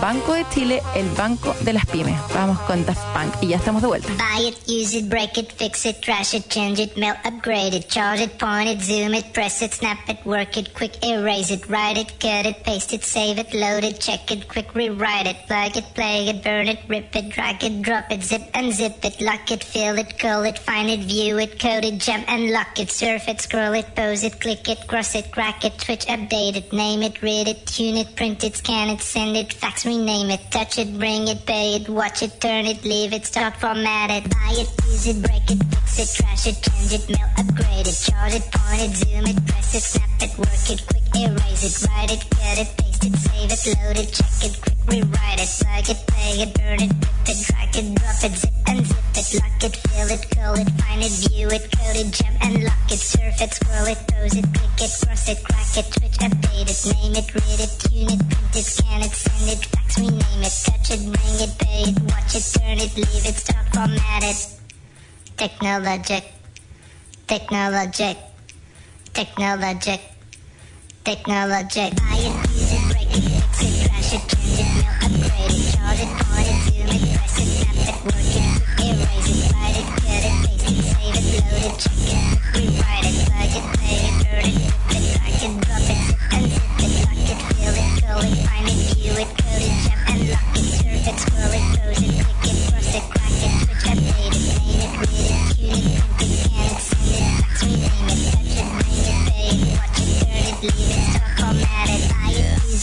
Banco 0.01 0.35
de 0.35 0.47
Chile, 0.51 0.83
el 0.95 1.09
banco 1.11 1.57
de 1.61 1.73
las 1.73 1.87
pymes. 1.87 2.15
Vamos 2.35 2.59
con 2.61 2.85
Daft 2.85 3.03
Punk 3.15 3.43
y 3.43 3.49
ya 3.49 3.57
estamos 3.57 3.83
de 3.83 3.89
vuelta. 3.89 4.09
Buy 4.17 4.49
it, 4.49 4.57
use 4.69 4.97
it, 4.97 5.09
break 5.09 5.39
it, 5.39 5.51
fix 5.53 5.87
it, 5.87 6.01
trash 6.01 6.35
it, 6.35 6.49
change 6.49 6.79
it, 6.79 6.97
melt, 6.97 7.17
upgrade 7.25 7.75
it, 7.75 7.89
charge 7.89 8.21
it, 8.21 8.39
point 8.39 8.69
it, 8.69 8.81
zoom 8.81 9.15
it, 9.15 9.33
press 9.33 9.63
it, 9.63 9.73
snap 9.73 9.99
it, 10.09 10.19
work 10.25 10.57
it, 10.57 10.73
quick 10.75 11.03
erase 11.03 11.51
it, 11.51 11.69
write 11.69 11.97
it, 11.97 12.21
cut 12.21 12.47
it, 12.47 12.63
paste 12.65 12.93
it, 12.93 13.03
save 13.03 13.39
it, 13.39 13.53
load 13.55 13.83
it, 13.83 13.99
check 13.99 14.31
it, 14.31 14.47
quick 14.47 14.73
rewrite 14.75 15.27
it, 15.27 15.37
plug 15.47 15.77
it, 15.77 15.85
play 15.95 16.29
it, 16.29 16.45
burn 16.45 16.69
it, 16.69 16.79
rip 16.87 17.17
it, 17.17 17.31
drag 17.31 17.65
it, 17.65 17.83
drop 17.83 18.13
it, 18.13 18.23
zip 18.23 18.43
unzip 18.59 19.05
it, 19.05 19.21
lock 19.21 19.51
it, 19.53 19.63
fill 19.63 19.97
it, 19.99 20.19
call 20.19 20.43
it, 20.43 20.59
find 20.59 20.91
it, 20.91 21.01
view 21.01 21.39
it, 21.39 21.61
code 21.61 21.85
it, 21.85 21.99
jump 21.99 22.29
and 22.29 22.51
lock 22.51 22.79
it, 22.81 22.91
surf 22.91 23.29
it, 23.29 23.41
scroll 23.41 23.73
it, 23.73 23.95
pose 23.95 24.25
it, 24.25 24.41
click 24.41 24.69
it, 24.69 24.81
cross 24.89 25.15
it, 25.15 25.31
crack 25.31 25.65
it, 25.65 25.81
switch, 25.81 26.07
update 26.07 26.57
it, 26.57 26.73
name 26.73 27.03
it, 27.03 27.23
read 27.23 27.47
it, 27.47 27.65
tune 27.67 27.97
it, 27.97 28.17
print 28.17 28.43
it, 28.43 28.57
scan 28.57 28.89
it, 28.89 29.01
send 29.01 29.37
it, 29.37 29.53
fax, 29.53 29.87
rename 29.87 30.31
it, 30.31 30.41
touch 30.51 30.77
it, 30.77 30.99
bring 30.99 31.29
it, 31.29 31.47
pay 31.47 31.77
it, 31.77 31.89
watch 31.89 32.23
it, 32.23 32.41
turn 32.41 32.67
it, 32.67 32.85
leave 32.85 33.13
it, 33.13 33.25
start, 33.25 33.55
format 33.57 34.11
it, 34.11 34.29
buy 34.29 34.53
it, 34.53 34.69
use 34.87 35.07
it, 35.07 35.23
break 35.23 35.49
it, 35.49 35.63
fix 35.71 35.99
it, 36.01 36.11
trash 36.17 36.47
it, 36.49 36.57
change 36.61 36.93
it, 36.93 37.09
mail, 37.09 37.29
upgrade 37.39 37.87
it, 37.87 37.99
charge 38.07 38.35
it, 38.35 38.47
point 38.51 38.83
it, 38.83 38.97
zoom 38.97 39.27
it, 39.27 39.47
press 39.47 39.75
it, 39.77 39.83
snap 39.83 40.11
it, 40.21 40.37
work 40.37 40.71
it, 40.71 40.85
quick 40.89 41.08
erase 41.25 41.65
it, 41.65 41.89
write 41.89 42.13
it, 42.13 42.23
cut 42.31 42.59
it, 42.59 42.71
paste 42.77 43.05
it, 43.05 43.17
save 43.17 43.51
it, 43.53 43.79
load 43.79 43.99
it, 43.99 44.13
check 44.13 44.45
it, 44.45 44.61
quick 44.61 44.79
rewrite 44.89 45.41
it, 45.41 45.51
plug 45.61 45.89
it, 45.89 46.01
play 46.07 46.43
it, 46.43 46.55
burn 46.55 46.81
it, 46.81 46.93
rip 46.93 47.29
it, 47.29 47.39
drag 47.47 47.77
it, 47.77 47.95
drop 47.95 48.25
it, 48.25 48.35
zip 48.37 48.55
and 48.67 48.87
zip 48.87 49.15
it, 49.15 49.29
lock 49.41 49.65
it, 49.65 49.77
fill 49.77 50.11
it, 50.11 50.23
call 50.35 50.55
it, 50.55 50.71
find 50.81 51.03
it, 51.03 51.13
view 51.29 51.49
it, 51.49 51.65
code 51.77 51.97
it, 51.97 52.09
jump 52.13 52.37
and 52.45 52.65
lock 52.65 52.91
it, 52.91 52.99
surf 52.99 53.41
it, 53.41 53.53
scroll 53.53 53.87
it, 53.87 54.01
pose 54.09 54.35
it, 54.37 54.47
click 54.55 54.79
it, 54.81 54.93
cross 55.03 55.29
it, 55.29 55.39
crack 55.45 55.73
it, 55.77 55.87
switch, 55.93 56.19
update 56.25 56.69
it, 56.73 56.81
name 56.95 57.15
it, 57.21 57.29
read 57.35 57.61
it, 57.61 57.73
tune 57.83 58.11
it, 58.15 58.23
print 58.31 58.57
it, 58.57 58.65
scan 58.65 59.03
it, 59.03 59.13
send 59.13 59.49
it, 59.53 59.65
fax, 59.67 59.99
rename 59.99 60.43
it, 60.43 60.55
touch 60.65 60.91
it, 60.91 61.03
bring 61.05 61.37
it, 61.45 61.53
pay 61.59 61.83
it, 61.91 61.97
watch 62.09 62.35
it, 62.35 62.45
turn 62.57 62.79
it, 62.79 62.93
leave 62.97 63.27
it, 63.29 63.37
start, 63.37 63.67
format 63.75 64.23
it. 64.25 64.41
Technologic, 65.37 66.25
technologic, 67.27 68.17
technologic, 69.13 70.01
technologic. 71.09 71.93
It, 71.95 72.29
use 72.53 72.73
it, 72.73 72.85
break 72.93 73.09
it, 73.09 73.25
fix 73.25 73.65
it, 73.65 73.89
trash 73.89 74.13
it, 74.13 74.21
change 74.29 74.61
it, 74.61 74.69
mail, 74.77 74.93
upgrade 75.09 75.57
it, 75.57 75.73
chart 75.73 75.97
it, 76.05 76.11
point 76.21 76.53
it, 76.53 76.61
zoom 76.69 76.93
it, 76.93 77.01
press 77.17 77.41
it, 77.41 77.49
snap 77.49 77.81
it, 77.81 77.97
work 78.05 78.29
it, 78.37 78.53
erase 78.77 79.33
it, 79.33 79.49
write 79.57 79.79
it, 79.81 79.89
cut 80.05 80.21
it, 80.29 80.37
paste 80.45 80.69
it, 80.69 80.85
save 80.85 81.17
it, 81.17 81.25
load 81.49 81.65
it, 81.65 81.81
check 81.81 82.13
it, 82.13 82.37
rewrite 82.53 83.09
it, 83.09 83.17
plug 83.25 83.57
it, 83.57 83.65
play 83.73 84.05
it, 84.05 84.21
burn 84.21 84.53
it, 84.53 84.61
rip 84.85 85.01
it, 85.01 85.17
drag 85.17 85.41
it, 85.41 85.55
drop 85.65 85.89
it, 85.89 86.01
unzip 86.29 86.77
it, 86.77 86.93
lock 87.09 87.25
it, 87.25 87.41
fill 87.57 87.73
it, 87.73 87.89
call 88.05 88.21
it, 88.21 88.37
find 88.45 88.69
it, 88.69 88.77
view 88.93 89.17
it, 89.17 89.31
code 89.33 89.65
it, 89.65 89.73
jump 89.89 90.05
and 90.13 90.29
lock 90.29 90.57
it, 90.61 90.65
surf 90.77 91.09
it, 91.09 91.17
scroll 91.25 91.57
it, 91.57 91.78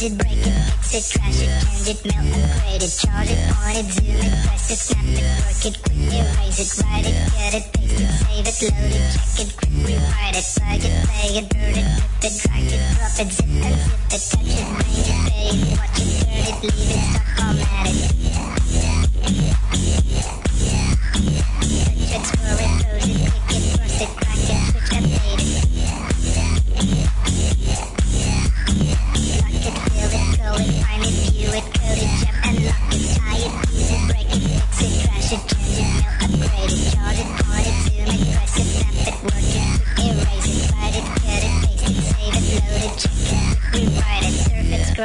it, 0.06 0.12
it, 0.12 0.18
break 0.18 0.38
it, 0.38 0.54
fix 0.82 0.94
it, 0.94 1.20
trash 1.20 1.42
it, 1.42 1.50
change 1.66 1.90
it, 1.90 2.06
mail, 2.06 2.22
upgrade 2.22 2.84
it, 2.84 2.94
charge 2.94 3.32
it, 3.32 3.42
point 3.56 3.78
it, 3.78 3.88
zoom 3.92 4.06
it, 4.06 4.46
press 4.46 4.70
it, 4.70 4.78
snap 4.78 5.06
it, 5.06 5.26
work 5.42 5.66
it, 5.66 5.76
quick 5.82 6.14
erase 6.14 6.60
it, 6.62 6.70
write 6.84 7.06
it, 7.06 7.18
cut 7.34 7.54
it, 7.54 7.66
paste 7.74 8.00
it, 8.00 8.12
save 8.22 8.46
it, 8.46 8.58
load 8.70 8.94
it, 8.94 9.10
check 9.16 9.40
it, 9.42 9.50
quick 9.58 9.74
rewrite 9.86 10.36
it, 10.36 10.46
plug 10.56 10.84
it, 10.86 10.94
play 11.06 11.30
it, 11.40 11.46
burn 11.50 11.76
it, 11.76 11.88
rip 11.98 12.26
it, 12.26 12.34
drag 12.42 12.70
it, 12.70 12.82
drop 12.96 13.18
it, 13.18 13.30
zip 13.34 13.50
and 13.50 13.78
zip 13.82 14.04
it, 14.06 14.22
touch 14.30 14.46
it, 14.46 14.68
bring 14.78 15.02
it, 15.02 15.20
pay 15.26 15.50
it, 15.50 15.74
watch 15.74 15.98
it, 15.98 16.10
turn 16.22 16.46
it, 16.46 16.58
leave 16.62 16.92
it, 16.94 17.02
start, 17.10 17.58
format 17.66 17.90
it. 17.90 19.65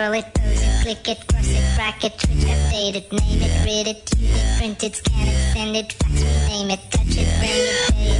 Scroll 0.01 0.15
it, 0.15 0.35
pose 0.35 0.63
it, 0.63 0.83
click 0.83 1.09
it, 1.09 1.29
cross 1.29 1.51
it, 1.51 1.77
crack 1.77 2.05
it, 2.05 2.19
switch, 2.21 2.45
update 2.45 2.97
it, 2.97 3.13
name 3.13 3.43
it, 3.43 3.65
read 3.67 3.87
it, 3.87 4.07
tune 4.07 4.25
it, 4.25 4.59
print 4.59 4.83
it, 4.83 4.97
scan 4.97 5.29
it, 5.29 5.53
send 5.53 5.77
it, 5.77 5.93
fax, 5.93 6.23
rename 6.23 6.71
it, 6.71 6.81
touch 6.91 7.17
it, 7.19 7.29
bring 7.39 7.51
it, 7.51 7.93
pay 7.93 8.09
it, 8.09 8.17
it, 8.17 8.20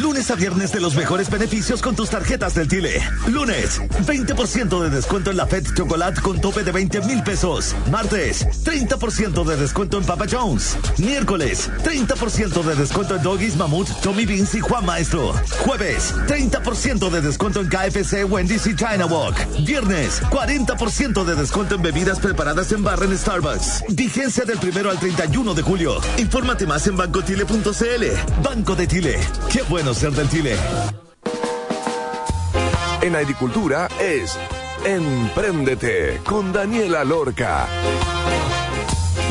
Lunes 0.00 0.30
a 0.30 0.34
viernes 0.34 0.72
de 0.72 0.80
los 0.80 0.94
mejores 0.94 1.30
beneficios 1.30 1.80
con 1.80 1.96
tus 1.96 2.10
tarjetas 2.10 2.54
del 2.54 2.68
Chile. 2.68 3.00
Lunes, 3.28 3.80
20% 4.06 4.82
de 4.82 4.90
descuento 4.90 5.30
en 5.30 5.38
la 5.38 5.46
Fed 5.46 5.64
Chocolate 5.74 6.20
con 6.20 6.38
tope 6.40 6.62
de 6.64 6.72
20 6.72 7.00
mil 7.02 7.22
pesos. 7.22 7.74
Martes, 7.90 8.46
30% 8.64 9.44
de 9.44 9.56
descuento 9.56 9.96
en 9.96 10.04
Papa 10.04 10.26
Jones. 10.30 10.76
Miércoles, 10.98 11.70
30% 11.82 12.62
de 12.62 12.74
descuento 12.74 13.16
en 13.16 13.22
Doggies, 13.22 13.56
Mammoth, 13.56 13.88
Tommy 14.02 14.26
Beans 14.26 14.54
y 14.54 14.60
Juan 14.60 14.84
Maestro. 14.84 15.32
Jueves, 15.64 16.14
30% 16.26 17.08
de 17.08 17.20
descuento 17.22 17.60
en 17.60 17.68
KFC, 17.68 18.24
Wendy's 18.28 18.66
y 18.66 18.76
China 18.76 19.06
Walk. 19.06 19.36
Viernes, 19.64 20.22
40% 20.24 21.24
de 21.24 21.34
descuento 21.36 21.76
en 21.76 21.82
bebidas 21.82 22.20
preparadas 22.20 22.70
en 22.72 22.82
barra 22.82 23.06
en 23.06 23.16
Starbucks. 23.16 23.84
Vigencia 23.88 24.44
del 24.44 24.58
primero 24.58 24.90
al 24.90 24.98
31 24.98 25.54
de 25.54 25.62
julio. 25.62 26.00
Infórmate 26.18 26.66
más 26.66 26.86
en 26.86 26.96
bancotile.cl. 26.96 28.42
Banco 28.42 28.74
de 28.74 28.88
Chile. 28.88 29.18
Qué 29.50 29.62
bueno 29.62 29.85
ser 29.94 30.12
del 30.12 30.28
Chile. 30.28 30.56
En 33.02 33.14
agricultura 33.14 33.88
es 34.00 34.36
Empréndete 34.84 36.20
con 36.24 36.52
Daniela 36.52 37.04
Lorca. 37.04 37.66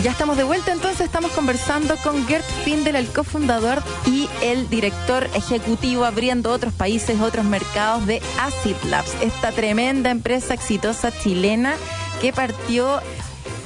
Ya 0.03 0.11
estamos 0.11 0.37
de 0.37 0.43
vuelta, 0.43 0.71
entonces 0.71 1.01
estamos 1.01 1.31
conversando 1.31 1.95
con 1.97 2.27
Gert 2.27 2.45
Findel, 2.63 2.95
el 2.95 3.07
cofundador 3.07 3.81
y 4.05 4.29
el 4.43 4.69
director 4.69 5.27
ejecutivo 5.33 6.05
abriendo 6.05 6.51
otros 6.51 6.73
países, 6.73 7.19
otros 7.21 7.45
mercados 7.45 8.05
de 8.05 8.21
Acid 8.39 8.75
Labs, 8.89 9.15
esta 9.21 9.51
tremenda 9.51 10.11
empresa 10.11 10.53
exitosa 10.53 11.11
chilena 11.11 11.73
que 12.21 12.33
partió 12.33 13.01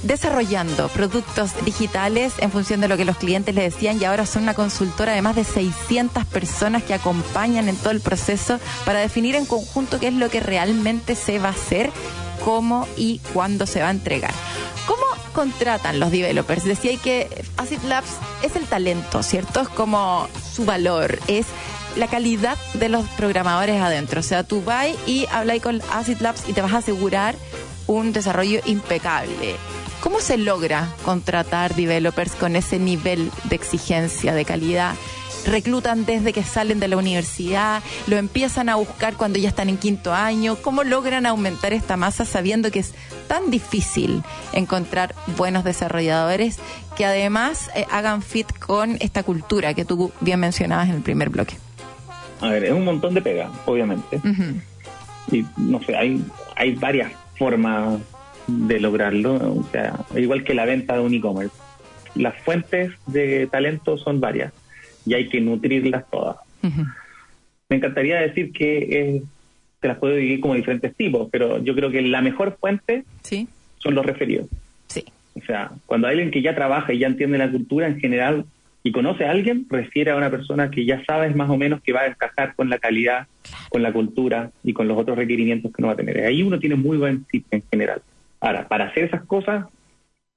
desarrollando 0.03 0.87
productos 0.89 1.51
digitales 1.65 2.33
en 2.39 2.51
función 2.51 2.81
de 2.81 2.87
lo 2.87 2.97
que 2.97 3.05
los 3.05 3.17
clientes 3.17 3.53
le 3.55 3.63
decían 3.63 3.99
y 3.99 4.05
ahora 4.05 4.25
son 4.25 4.43
una 4.43 4.53
consultora 4.53 5.13
de 5.13 5.21
más 5.21 5.35
de 5.35 5.43
600 5.43 6.25
personas 6.25 6.83
que 6.83 6.93
acompañan 6.93 7.69
en 7.69 7.75
todo 7.75 7.91
el 7.91 8.01
proceso 8.01 8.59
para 8.85 8.99
definir 8.99 9.35
en 9.35 9.45
conjunto 9.45 9.99
qué 9.99 10.07
es 10.07 10.13
lo 10.13 10.29
que 10.29 10.39
realmente 10.39 11.15
se 11.15 11.39
va 11.39 11.49
a 11.49 11.51
hacer, 11.51 11.91
cómo 12.43 12.87
y 12.97 13.19
cuándo 13.33 13.65
se 13.65 13.81
va 13.81 13.87
a 13.87 13.91
entregar. 13.91 14.33
¿Cómo 14.87 15.03
contratan 15.33 15.99
los 15.99 16.11
developers? 16.11 16.63
Decía 16.63 16.97
que 16.97 17.45
Acid 17.57 17.81
Labs 17.83 18.17
es 18.41 18.55
el 18.55 18.65
talento, 18.65 19.21
¿cierto? 19.23 19.61
Es 19.61 19.69
como 19.69 20.27
su 20.53 20.65
valor, 20.65 21.19
es 21.27 21.45
la 21.95 22.07
calidad 22.07 22.57
de 22.75 22.89
los 22.89 23.05
programadores 23.09 23.81
adentro. 23.81 24.21
O 24.21 24.23
sea, 24.23 24.43
tú 24.43 24.63
vas 24.63 24.87
y 25.05 25.27
hablas 25.31 25.59
con 25.59 25.81
Acid 25.91 26.19
Labs 26.21 26.47
y 26.47 26.53
te 26.53 26.61
vas 26.61 26.73
a 26.73 26.77
asegurar 26.77 27.35
un 27.87 28.13
desarrollo 28.13 28.61
impecable. 28.65 29.55
¿Cómo 30.01 30.19
se 30.21 30.37
logra 30.37 30.87
contratar 31.03 31.75
developers 31.75 32.33
con 32.33 32.55
ese 32.55 32.79
nivel 32.79 33.31
de 33.45 33.55
exigencia, 33.55 34.33
de 34.33 34.45
calidad? 34.45 34.95
reclutan 35.45 36.05
desde 36.05 36.33
que 36.33 36.43
salen 36.43 36.79
de 36.79 36.87
la 36.87 36.97
universidad, 36.97 37.81
lo 38.07 38.17
empiezan 38.17 38.69
a 38.69 38.75
buscar 38.75 39.15
cuando 39.15 39.39
ya 39.39 39.49
están 39.49 39.69
en 39.69 39.77
quinto 39.77 40.13
año, 40.13 40.57
cómo 40.61 40.83
logran 40.83 41.25
aumentar 41.25 41.73
esta 41.73 41.97
masa 41.97 42.25
sabiendo 42.25 42.71
que 42.71 42.79
es 42.79 42.93
tan 43.27 43.51
difícil 43.51 44.23
encontrar 44.53 45.15
buenos 45.37 45.63
desarrolladores 45.63 46.59
que 46.95 47.05
además 47.05 47.71
eh, 47.75 47.85
hagan 47.91 48.21
fit 48.21 48.47
con 48.59 48.97
esta 48.99 49.23
cultura 49.23 49.73
que 49.73 49.85
tú 49.85 50.11
bien 50.21 50.39
mencionabas 50.39 50.89
en 50.89 50.95
el 50.95 51.01
primer 51.01 51.29
bloque. 51.29 51.55
A 52.41 52.49
ver, 52.49 52.65
es 52.65 52.71
un 52.71 52.85
montón 52.85 53.13
de 53.13 53.21
pega, 53.21 53.49
obviamente. 53.65 54.21
Y 55.31 55.45
no 55.57 55.81
sé, 55.83 55.95
hay, 55.95 56.23
hay 56.55 56.75
varias 56.75 57.11
formas 57.37 57.99
de 58.49 58.79
lograrlo, 58.79 59.35
o 59.35 59.65
sea, 59.71 59.93
igual 60.15 60.43
que 60.43 60.53
la 60.53 60.65
venta 60.65 60.95
de 60.95 61.01
un 61.01 61.13
e-commerce. 61.13 61.55
Las 62.15 62.35
fuentes 62.43 62.91
de 63.07 63.47
talento 63.47 63.97
son 63.97 64.19
varias 64.19 64.51
y 65.05 65.13
hay 65.13 65.29
que 65.29 65.39
nutrirlas 65.41 66.09
todas. 66.09 66.37
Me 67.69 67.75
encantaría 67.77 68.19
decir 68.19 68.51
que 68.51 68.77
eh, 68.77 69.23
se 69.81 69.87
las 69.87 69.97
puedo 69.97 70.15
dividir 70.15 70.39
como 70.39 70.55
diferentes 70.55 70.95
tipos, 70.95 71.29
pero 71.31 71.63
yo 71.63 71.75
creo 71.75 71.91
que 71.91 72.01
la 72.01 72.21
mejor 72.21 72.57
fuente 72.59 73.03
Sí, 73.21 73.47
son 73.77 73.95
los 73.95 74.05
referidos. 74.05 74.47
sí. 74.87 75.03
O 75.35 75.45
sea, 75.45 75.71
cuando 75.85 76.07
hay 76.07 76.13
alguien 76.15 76.31
que 76.31 76.41
ya 76.41 76.53
trabaja 76.55 76.91
y 76.91 76.99
ya 76.99 77.07
entiende 77.07 77.37
la 77.37 77.49
cultura 77.49 77.87
en 77.87 77.99
general 77.99 78.45
y 78.83 78.91
conoce 78.91 79.25
a 79.25 79.31
alguien, 79.31 79.67
refiere 79.69 80.11
a 80.11 80.15
una 80.17 80.29
persona 80.29 80.69
que 80.71 80.83
ya 80.85 81.03
sabes 81.05 81.33
más 81.35 81.49
o 81.49 81.55
menos 81.57 81.81
que 81.81 81.93
va 81.93 82.01
a 82.01 82.07
encajar 82.07 82.55
con 82.55 82.69
la 82.69 82.77
calidad, 82.79 83.27
con 83.69 83.81
la 83.83 83.93
cultura 83.93 84.51
y 84.63 84.73
con 84.73 84.87
los 84.87 84.97
otros 84.97 85.17
requerimientos 85.17 85.71
que 85.71 85.75
uno 85.81 85.87
va 85.87 85.93
a 85.93 85.97
tener. 85.97 86.25
Ahí 86.25 86.43
uno 86.43 86.59
tiene 86.59 86.75
muy 86.75 86.97
buen 86.97 87.23
tip 87.25 87.45
en 87.51 87.63
general. 87.71 88.01
Ahora, 88.41 88.67
para 88.67 88.85
hacer 88.85 89.05
esas 89.05 89.23
cosas, 89.25 89.65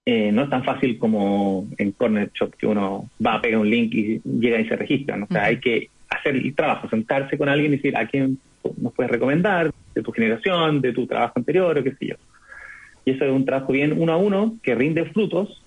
eh, 0.05 0.33
no 0.33 0.43
es 0.45 0.51
tan 0.51 0.65
fácil 0.65 0.99
como 0.99 1.67
en 1.79 1.93
Corner 1.93 2.31
Shop, 2.35 2.55
que 2.57 2.67
uno 2.67 3.09
va 3.25 3.35
a 3.35 3.43
pegar 3.43 3.61
un 3.61 3.71
link 3.71 3.95
y 3.95 4.21
llega 4.25 4.61
y 4.61 4.69
se 4.69 4.77
registra. 4.77 5.17
¿no? 5.17 5.27
O 5.27 5.33
sea, 5.33 5.45
hay 5.45 5.59
que 5.61 5.89
hacer 6.11 6.37
el 6.37 6.55
trabajo, 6.55 6.89
sentarse 6.89 7.39
con 7.39 7.49
alguien 7.49 7.73
y 7.73 7.77
decir 7.77 7.97
a 7.97 8.07
quién 8.07 8.39
nos 8.79 8.93
puedes 8.93 9.11
recomendar, 9.13 9.71
de 9.95 10.03
tu 10.03 10.13
generación, 10.13 10.81
de 10.81 10.93
tu 10.93 11.07
trabajo 11.07 11.35
anterior, 11.37 11.79
o 11.79 11.85
qué 11.85 11.93
sé 11.93 12.07
yo. 12.09 12.15
Y 13.05 13.13
eso 13.13 13.25
es 13.25 13.31
un 13.33 13.45
trabajo 13.45 13.73
bien 13.73 13.95
uno 13.97 14.13
a 14.13 14.17
uno 14.17 14.55
que 14.63 14.75
rinde 14.75 15.05
frutos, 15.07 15.63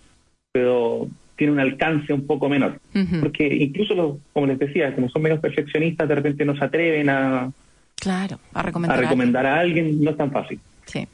pero 0.52 1.08
tiene 1.36 1.52
un 1.54 1.60
alcance 1.60 2.14
un 2.14 2.26
poco 2.26 2.48
menor. 2.48 2.80
Porque 3.22 3.46
incluso, 3.54 3.94
los, 3.94 4.18
como 4.32 4.48
les 4.48 4.58
decía, 4.60 4.94
como 4.96 5.10
son 5.10 5.22
menos 5.22 5.40
perfeccionistas, 5.40 6.08
de 6.08 6.16
repente 6.16 6.46
no 6.46 6.56
se 6.56 6.64
atreven 6.64 7.10
a, 7.10 7.52
Claro, 8.00 8.40
a 8.54 8.60
a 8.60 8.64
recomendar. 8.64 9.00
recomendar 9.00 9.46
a 9.46 9.60
alguien, 9.60 10.02
no 10.02 10.12
es 10.12 10.18
tan 10.18 10.32
fácil. 10.32 10.60
Sí. 10.86 11.06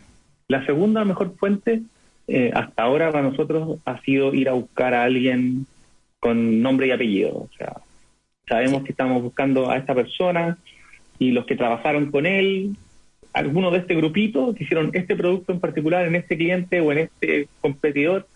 La 0.51 0.65
segunda 0.65 1.05
mejor 1.05 1.33
fuente 1.37 1.83
eh, 2.27 2.51
hasta 2.53 2.83
ahora 2.83 3.09
para 3.09 3.29
nosotros 3.29 3.79
ha 3.85 4.01
sido 4.01 4.33
ir 4.33 4.49
a 4.49 4.51
buscar 4.51 4.93
a 4.93 5.05
alguien 5.05 5.65
con 6.19 6.61
nombre 6.61 6.87
y 6.87 6.91
apellido. 6.91 7.31
O 7.37 7.49
sea, 7.57 7.77
sabemos 8.49 8.83
que 8.83 8.91
estamos 8.91 9.23
buscando 9.23 9.71
a 9.71 9.77
esta 9.77 9.95
persona 9.95 10.57
y 11.17 11.31
los 11.31 11.45
que 11.45 11.55
trabajaron 11.55 12.11
con 12.11 12.25
él, 12.25 12.75
algunos 13.31 13.71
de 13.71 13.77
este 13.77 13.95
grupito 13.95 14.53
que 14.53 14.65
hicieron 14.65 14.89
este 14.91 15.15
producto 15.15 15.53
en 15.53 15.61
particular 15.61 16.05
en 16.05 16.15
este 16.15 16.35
cliente 16.35 16.81
o 16.81 16.91
en 16.91 16.97
este 16.97 17.47
competidor, 17.61 18.27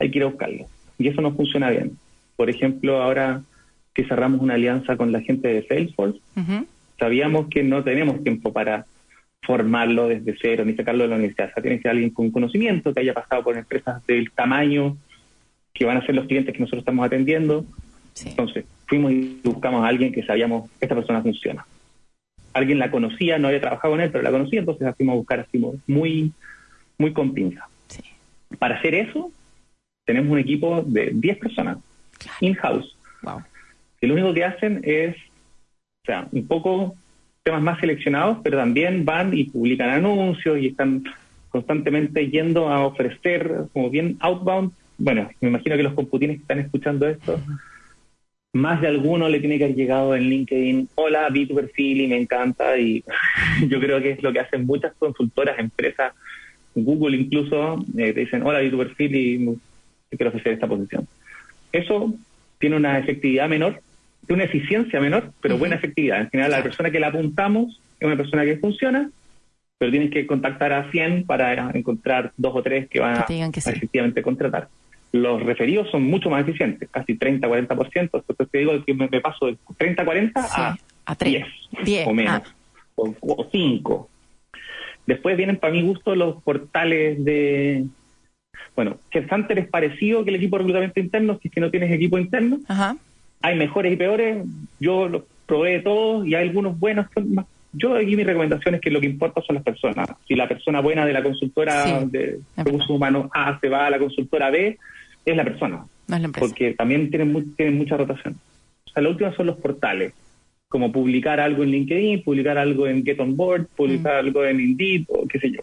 hay 0.00 0.10
que 0.10 0.18
ir 0.18 0.24
a 0.24 0.30
buscarlo. 0.30 0.66
Y 0.98 1.06
eso 1.06 1.22
no 1.22 1.36
funciona 1.36 1.70
bien. 1.70 1.96
Por 2.34 2.50
ejemplo, 2.50 3.00
ahora 3.00 3.42
que 3.94 4.02
cerramos 4.06 4.40
una 4.40 4.54
alianza 4.54 4.96
con 4.96 5.12
la 5.12 5.20
gente 5.20 5.46
de 5.46 5.64
Salesforce, 5.68 6.18
sabíamos 6.98 7.46
que 7.46 7.62
no 7.62 7.84
tenemos 7.84 8.24
tiempo 8.24 8.52
para 8.52 8.86
formarlo 9.42 10.08
desde 10.08 10.36
cero 10.40 10.64
ni 10.64 10.74
sacarlo 10.74 11.04
de 11.04 11.08
la 11.08 11.16
universidad. 11.16 11.48
O 11.50 11.52
sea, 11.54 11.62
tiene 11.62 11.76
que 11.78 11.82
ser 11.82 11.90
alguien 11.92 12.10
con 12.10 12.30
conocimiento, 12.30 12.92
que 12.92 13.00
haya 13.00 13.14
pasado 13.14 13.42
por 13.42 13.56
empresas 13.56 14.04
del 14.06 14.30
tamaño 14.32 14.96
que 15.72 15.84
van 15.84 15.96
a 15.96 16.04
ser 16.04 16.14
los 16.14 16.26
clientes 16.26 16.52
que 16.52 16.60
nosotros 16.60 16.80
estamos 16.80 17.06
atendiendo. 17.06 17.64
Sí. 18.12 18.28
Entonces, 18.30 18.64
fuimos 18.86 19.12
y 19.12 19.40
buscamos 19.44 19.84
a 19.84 19.88
alguien 19.88 20.12
que 20.12 20.24
sabíamos 20.24 20.68
que 20.70 20.84
esta 20.84 20.94
persona 20.94 21.22
funciona. 21.22 21.64
Alguien 22.52 22.78
la 22.78 22.90
conocía, 22.90 23.38
no 23.38 23.48
había 23.48 23.60
trabajado 23.60 23.92
con 23.92 24.00
él, 24.00 24.10
pero 24.10 24.22
la 24.24 24.30
conocía, 24.32 24.58
entonces 24.60 24.82
la 24.84 24.92
fuimos 24.94 25.14
a 25.14 25.16
buscar 25.16 25.40
así 25.40 25.64
muy, 25.86 26.32
muy 26.98 27.12
con 27.12 27.32
pinza. 27.32 27.68
Sí. 27.86 28.02
Para 28.58 28.76
hacer 28.76 28.94
eso, 28.94 29.30
tenemos 30.04 30.32
un 30.32 30.38
equipo 30.40 30.82
de 30.82 31.12
10 31.14 31.38
personas, 31.38 31.78
Claro. 32.18 32.36
in-house, 32.40 32.96
Wow. 33.22 33.42
que 34.00 34.06
lo 34.08 34.14
único 34.14 34.34
que 34.34 34.44
hacen 34.44 34.80
es, 34.82 35.16
o 35.16 36.06
sea, 36.06 36.28
un 36.32 36.46
poco 36.46 36.96
temas 37.42 37.62
más 37.62 37.80
seleccionados, 37.80 38.38
pero 38.42 38.58
también 38.58 39.04
van 39.04 39.36
y 39.36 39.44
publican 39.44 39.90
anuncios 39.90 40.58
y 40.58 40.68
están 40.68 41.04
constantemente 41.48 42.28
yendo 42.28 42.68
a 42.68 42.86
ofrecer 42.86 43.64
como 43.72 43.90
bien 43.90 44.16
outbound. 44.20 44.72
Bueno, 44.98 45.30
me 45.40 45.48
imagino 45.48 45.76
que 45.76 45.82
los 45.82 45.94
computines 45.94 46.36
que 46.36 46.42
están 46.42 46.58
escuchando 46.58 47.08
esto 47.08 47.40
más 48.52 48.80
de 48.80 48.88
alguno 48.88 49.28
le 49.28 49.40
tiene 49.40 49.58
que 49.58 49.64
haber 49.64 49.76
llegado 49.76 50.14
en 50.14 50.24
LinkedIn, 50.24 50.88
hola, 50.96 51.28
vi 51.30 51.46
tu 51.46 51.54
perfil 51.54 52.00
y 52.02 52.08
me 52.08 52.20
encanta. 52.20 52.78
Y 52.78 53.04
yo 53.68 53.80
creo 53.80 54.00
que 54.00 54.12
es 54.12 54.22
lo 54.22 54.32
que 54.32 54.40
hacen 54.40 54.66
muchas 54.66 54.92
consultoras, 54.98 55.58
empresas, 55.58 56.12
Google 56.74 57.16
incluso, 57.16 57.84
eh, 57.96 58.12
te 58.12 58.20
dicen, 58.20 58.42
hola, 58.42 58.60
vi 58.60 58.70
tu 58.70 58.78
perfil 58.78 59.16
y 59.16 59.58
quiero 60.16 60.30
ofrecer 60.30 60.52
esta 60.52 60.66
posición. 60.66 61.06
Eso 61.72 62.14
tiene 62.58 62.76
una 62.76 62.98
efectividad 62.98 63.48
menor, 63.48 63.80
tiene 64.26 64.42
una 64.42 64.50
eficiencia 64.50 65.00
menor, 65.00 65.32
pero 65.40 65.58
buena 65.58 65.76
efectividad. 65.76 66.20
En 66.20 66.30
general, 66.30 66.52
la 66.52 66.62
persona 66.62 66.90
que 66.90 67.00
la 67.00 67.08
apuntamos 67.08 67.80
es 67.98 68.06
una 68.06 68.16
persona 68.16 68.44
que 68.44 68.56
funciona, 68.58 69.10
pero 69.78 69.90
tienes 69.90 70.10
que 70.10 70.26
contactar 70.26 70.72
a 70.72 70.90
100 70.90 71.24
para 71.24 71.70
encontrar 71.74 72.32
dos 72.36 72.54
o 72.54 72.62
tres 72.62 72.88
que 72.88 73.00
van 73.00 73.16
a, 73.16 73.26
efectivamente 73.26 74.22
contratar. 74.22 74.68
Los 75.12 75.42
referidos 75.42 75.90
son 75.90 76.04
mucho 76.04 76.30
más 76.30 76.42
eficientes, 76.42 76.88
casi 76.90 77.18
30-40%. 77.18 77.90
Entonces 77.96 78.48
te 78.50 78.58
digo 78.58 78.84
que 78.84 78.94
me, 78.94 79.08
paso 79.20 79.46
de 79.46 79.56
30-40 79.78 80.32
a, 80.36 80.76
a 81.06 81.14
10, 81.82 82.06
o 82.06 82.14
menos, 82.14 82.42
ah. 82.44 82.52
o, 82.94 83.48
5. 83.50 84.08
Después 85.06 85.36
vienen 85.36 85.56
para 85.56 85.72
mi 85.72 85.82
gusto 85.82 86.14
los 86.14 86.42
portales 86.42 87.24
de... 87.24 87.86
Bueno, 88.76 88.98
Headhunter 89.10 89.58
es 89.58 89.68
parecido 89.68 90.22
que 90.22 90.30
el 90.30 90.36
equipo 90.36 90.56
de 90.56 90.60
reclutamiento 90.60 91.00
interno, 91.00 91.38
si 91.42 91.48
es 91.48 91.54
que 91.54 91.60
no 91.60 91.70
tienes 91.70 91.90
equipo 91.90 92.18
interno. 92.18 92.60
Hay 93.42 93.56
mejores 93.56 93.92
y 93.92 93.96
peores. 93.96 94.44
Yo 94.78 95.08
los 95.08 95.22
probé 95.46 95.80
todos 95.80 96.26
y 96.26 96.34
hay 96.34 96.48
algunos 96.48 96.78
buenos 96.78 97.06
yo 97.72 97.94
aquí 97.94 98.16
mi 98.16 98.24
recomendación 98.24 98.74
es 98.74 98.80
que 98.80 98.90
lo 98.90 99.00
que 99.00 99.06
importa 99.06 99.40
son 99.42 99.54
las 99.54 99.64
personas. 99.64 100.08
Si 100.26 100.34
la 100.34 100.48
persona 100.48 100.80
buena 100.80 101.06
de 101.06 101.12
la 101.12 101.22
consultora 101.22 102.04
de 102.04 102.40
recursos 102.56 102.90
humanos 102.90 103.30
A 103.32 103.58
se 103.60 103.68
va 103.68 103.86
a 103.86 103.90
la 103.90 103.98
consultora 103.98 104.50
B, 104.50 104.78
es 105.24 105.36
la 105.36 105.44
persona. 105.44 105.84
porque 106.38 106.74
también 106.74 107.10
tienen, 107.10 107.54
tienen 107.54 107.78
mucha 107.78 107.96
rotación. 107.96 108.36
O 108.86 108.90
sea, 108.90 109.02
la 109.02 109.10
última 109.10 109.32
son 109.36 109.46
los 109.46 109.56
portales, 109.58 110.12
como 110.68 110.90
publicar 110.90 111.38
algo 111.38 111.62
en 111.62 111.70
LinkedIn, 111.70 112.24
publicar 112.24 112.58
algo 112.58 112.88
en 112.88 113.04
Get 113.04 113.20
On 113.20 113.36
Board, 113.36 113.66
publicar 113.76 114.14
mm. 114.14 114.26
algo 114.26 114.44
en 114.44 114.60
Indeed 114.60 115.04
o 115.08 115.28
qué 115.28 115.38
sé 115.38 115.52
yo. 115.52 115.60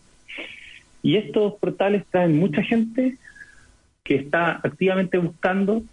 Y 1.03 1.17
estos 1.17 1.55
portales 1.55 2.05
traen 2.09 2.39
mucha 2.39 2.63
gente 2.63 3.17
que 4.03 4.15
está 4.15 4.61
activamente 4.63 5.17
buscando 5.17 5.83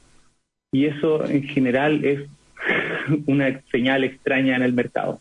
y 0.75 0.87
eso 0.87 1.25
en 1.25 1.45
general 1.45 2.05
es 2.05 2.29
una 3.27 3.63
señal 3.71 4.05
extraña 4.05 4.57
en 4.57 4.63
el 4.63 4.75
mercado 4.75 5.21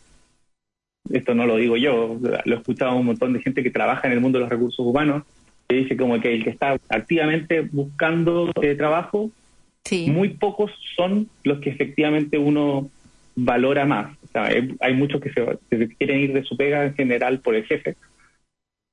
esto 1.10 1.34
no 1.34 1.46
lo 1.46 1.56
digo 1.56 1.76
yo, 1.76 2.18
lo 2.44 2.54
he 2.54 2.58
escuchado 2.58 2.92
a 2.92 2.94
un 2.94 3.06
montón 3.06 3.32
de 3.34 3.42
gente 3.42 3.62
que 3.62 3.70
trabaja 3.70 4.06
en 4.06 4.14
el 4.14 4.20
mundo 4.20 4.38
de 4.38 4.44
los 4.44 4.50
recursos 4.50 4.84
humanos, 4.84 5.24
que 5.68 5.76
dice 5.76 5.96
como 5.96 6.18
que 6.20 6.34
el 6.34 6.44
que 6.44 6.50
está 6.50 6.78
activamente 6.88 7.60
buscando 7.60 8.50
eh, 8.62 8.74
trabajo, 8.74 9.30
muy 10.08 10.30
pocos 10.30 10.72
son 10.96 11.28
los 11.42 11.60
que 11.60 11.70
efectivamente 11.70 12.38
uno 12.38 12.88
valora 13.36 13.84
más. 13.84 14.16
O 14.24 14.26
sea, 14.28 14.48
hay, 14.80 14.94
muchos 14.94 15.20
que 15.20 15.30
se, 15.30 15.88
quieren 15.98 16.20
ir 16.20 16.32
de 16.32 16.42
su 16.42 16.56
pega 16.56 16.86
en 16.86 16.94
general 16.94 17.40
por 17.40 17.54
el 17.54 17.64
jefe, 17.64 17.96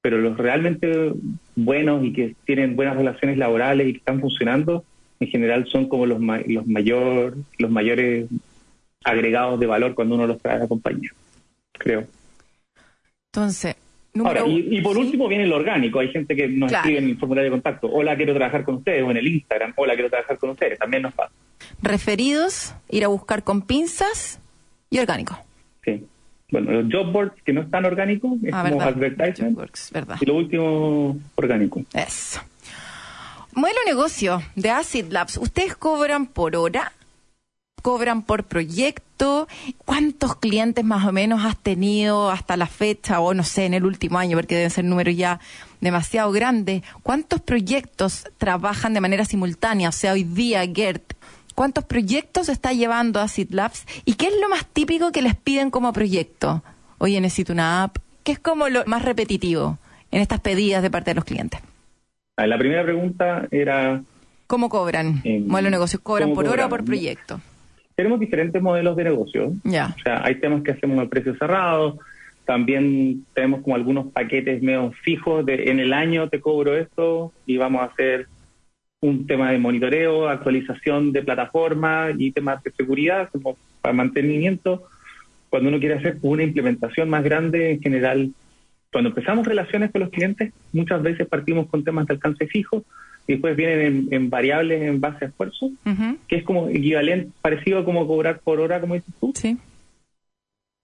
pero 0.02 0.18
los 0.18 0.38
realmente 0.38 1.14
buenos 1.56 2.04
y 2.04 2.12
que 2.12 2.36
tienen 2.46 2.76
buenas 2.76 2.98
relaciones 2.98 3.38
laborales 3.38 3.88
y 3.88 3.94
que 3.94 4.00
están 4.00 4.20
funcionando, 4.20 4.84
en 5.22 5.28
general 5.28 5.68
son 5.68 5.88
como 5.88 6.06
los, 6.06 6.20
los, 6.20 6.68
mayor, 6.68 7.38
los 7.58 7.72
mayores 7.72 8.28
agregados 9.04 9.60
de 9.60 9.68
valor 9.68 9.96
cuando 9.96 10.16
uno 10.16 10.28
los 10.28 10.42
trae 10.42 10.58
a 10.58 10.60
la 10.60 10.68
compañía 10.68 11.12
creo. 11.82 12.06
Entonces, 13.28 13.76
Ahora, 14.20 14.44
y, 14.46 14.82
por 14.82 14.98
último 14.98 15.30
viene 15.30 15.46
el 15.46 15.54
orgánico. 15.54 16.00
Hay 16.00 16.10
gente 16.10 16.36
que 16.36 16.48
nos 16.50 16.72
escribe 16.72 17.00
en 17.00 17.10
el 17.10 17.18
formulario 17.18 17.50
de 17.50 17.56
contacto. 17.56 17.88
Hola, 17.90 18.18
quiero 18.18 18.34
trabajar 18.34 18.66
con 18.66 18.76
ustedes. 18.76 19.04
O 19.04 19.12
en 19.12 19.18
el 19.18 19.28
Instagram. 19.28 19.72
Hola, 19.78 19.94
quiero 19.94 20.10
trabajar 20.10 20.38
con 20.38 20.50
ustedes. 20.50 20.78
También 20.78 21.04
nos 21.04 21.14
pasa. 21.14 21.32
Referidos, 21.82 22.76
ir 22.90 23.06
a 23.06 23.08
buscar 23.08 23.44
con 23.44 23.62
pinzas 23.62 24.42
y 24.90 25.00
orgánico. 25.00 25.38
Sí. 25.86 26.06
Bueno, 26.52 26.72
los 26.74 26.92
job 26.92 27.14
boards 27.14 27.42
que 27.44 27.54
no 27.54 27.62
están 27.62 27.86
orgánicos 27.86 28.34
es 28.44 28.54
ah, 28.54 28.66
como 28.68 28.82
advertisement. 28.82 29.58
verdad. 29.94 30.18
Y 30.20 30.26
lo 30.26 30.36
último, 30.36 31.18
orgánico. 31.36 31.82
Eso. 31.94 32.42
Modelo 33.54 33.80
negocio 33.86 34.42
de 34.56 34.70
Acid 34.70 35.12
Labs. 35.12 35.38
¿Ustedes 35.38 35.76
cobran 35.76 36.26
por 36.26 36.56
hora? 36.56 36.94
cobran 37.82 38.22
por 38.22 38.44
proyecto? 38.46 39.48
¿Cuántos 39.86 40.36
clientes 40.36 40.86
más 40.86 41.06
o 41.06 41.12
menos 41.12 41.44
has 41.44 41.58
tenido 41.58 42.30
hasta 42.30 42.56
la 42.56 42.68
fecha 42.68 43.20
o 43.20 43.34
no 43.34 43.44
sé, 43.44 43.66
en 43.66 43.74
el 43.74 43.86
último 43.86 44.20
año, 44.20 44.38
porque 44.38 44.56
deben 44.56 44.70
ser 44.70 44.86
números 44.86 45.16
ya 45.16 45.40
demasiado 45.82 46.32
grandes? 46.32 46.84
¿Cuántos 47.04 47.42
proyectos 47.42 48.26
trabajan 48.38 48.94
de 48.94 49.02
manera 49.02 49.26
simultánea? 49.26 49.90
O 49.90 49.92
sea, 49.92 50.14
hoy 50.14 50.24
día, 50.24 50.62
Gert, 50.74 51.14
¿cuántos 51.56 51.84
proyectos 51.84 52.50
está 52.50 52.72
llevando 52.72 53.20
a 53.20 53.28
Labs? 53.50 53.86
¿Y 54.06 54.14
qué 54.14 54.28
es 54.28 54.34
lo 54.40 54.50
más 54.50 54.66
típico 54.66 55.12
que 55.12 55.22
les 55.22 55.36
piden 55.36 55.72
como 55.72 55.92
proyecto? 55.92 56.64
Oye, 57.00 57.20
necesito 57.20 57.52
una 57.52 57.84
app. 57.84 57.98
¿Qué 58.24 58.34
es 58.34 58.40
como 58.40 58.70
lo 58.70 58.86
más 58.86 59.02
repetitivo 59.02 59.80
en 60.12 60.22
estas 60.22 60.40
pedidas 60.40 60.84
de 60.84 60.92
parte 60.92 61.12
de 61.12 61.16
los 61.16 61.26
clientes? 61.26 61.60
La 62.48 62.58
primera 62.58 62.84
pregunta 62.84 63.48
era... 63.52 64.02
¿Cómo 64.48 64.70
cobran? 64.70 65.22
modelo 65.48 65.68
de 65.68 65.72
negocios, 65.72 66.02
¿cobran 66.02 66.34
por 66.34 66.48
hora 66.48 66.66
o 66.66 66.70
por 66.70 66.84
proyecto? 66.84 67.40
tenemos 68.02 68.20
diferentes 68.20 68.60
modelos 68.60 68.96
de 68.96 69.04
negocio. 69.04 69.54
O 69.64 69.70
sea, 69.70 70.24
hay 70.24 70.36
temas 70.36 70.64
que 70.64 70.72
hacemos 70.72 70.98
a 70.98 71.08
precio 71.08 71.36
cerrado, 71.36 72.00
también 72.46 73.26
tenemos 73.36 73.62
como 73.62 73.76
algunos 73.76 74.08
paquetes 74.08 74.62
medio 74.64 74.92
fijos 75.04 75.46
de 75.46 75.70
en 75.70 75.80
el 75.80 75.94
año 75.94 76.28
te 76.28 76.42
cobro 76.42 76.76
esto 76.76 77.32
y 77.46 77.58
vamos 77.58 77.82
a 77.82 77.86
hacer 77.86 78.28
un 79.02 79.28
tema 79.28 79.52
de 79.52 79.60
monitoreo, 79.60 80.28
actualización 80.28 81.12
de 81.12 81.22
plataforma 81.22 82.10
y 82.18 82.32
temas 82.32 82.64
de 82.64 82.72
seguridad 82.72 83.30
como 83.32 83.56
para 83.82 83.94
mantenimiento. 83.94 84.84
Cuando 85.52 85.70
uno 85.70 85.80
quiere 85.80 85.96
hacer 85.96 86.18
una 86.24 86.44
implementación 86.44 87.08
más 87.08 87.24
grande, 87.24 87.72
en 87.74 87.82
general, 87.82 88.32
cuando 88.92 89.10
empezamos 89.10 89.46
relaciones 89.46 89.92
con 89.92 90.02
los 90.02 90.10
clientes, 90.10 90.54
muchas 90.74 91.02
veces 91.02 91.28
partimos 91.28 91.68
con 91.68 91.84
temas 91.84 92.08
de 92.08 92.14
alcance 92.14 92.48
fijo 92.48 92.84
y 93.28 93.34
después 93.34 93.56
vienen 93.56 94.08
en, 94.12 94.30
variables 94.30 94.82
en 94.82 95.00
base 95.00 95.26
a 95.26 95.28
esfuerzo, 95.30 95.72
que 96.28 96.36
es 96.36 96.44
como 96.44 96.68
equivalente, 96.68 97.32
parecido 97.42 97.80
a 97.80 97.86
como 97.86 98.06
cobrar 98.08 98.40
por 98.40 98.60
hora, 98.60 98.82
como 98.82 98.96
dices 98.96 99.14
tú. 99.20 99.32
Sí. 99.36 99.58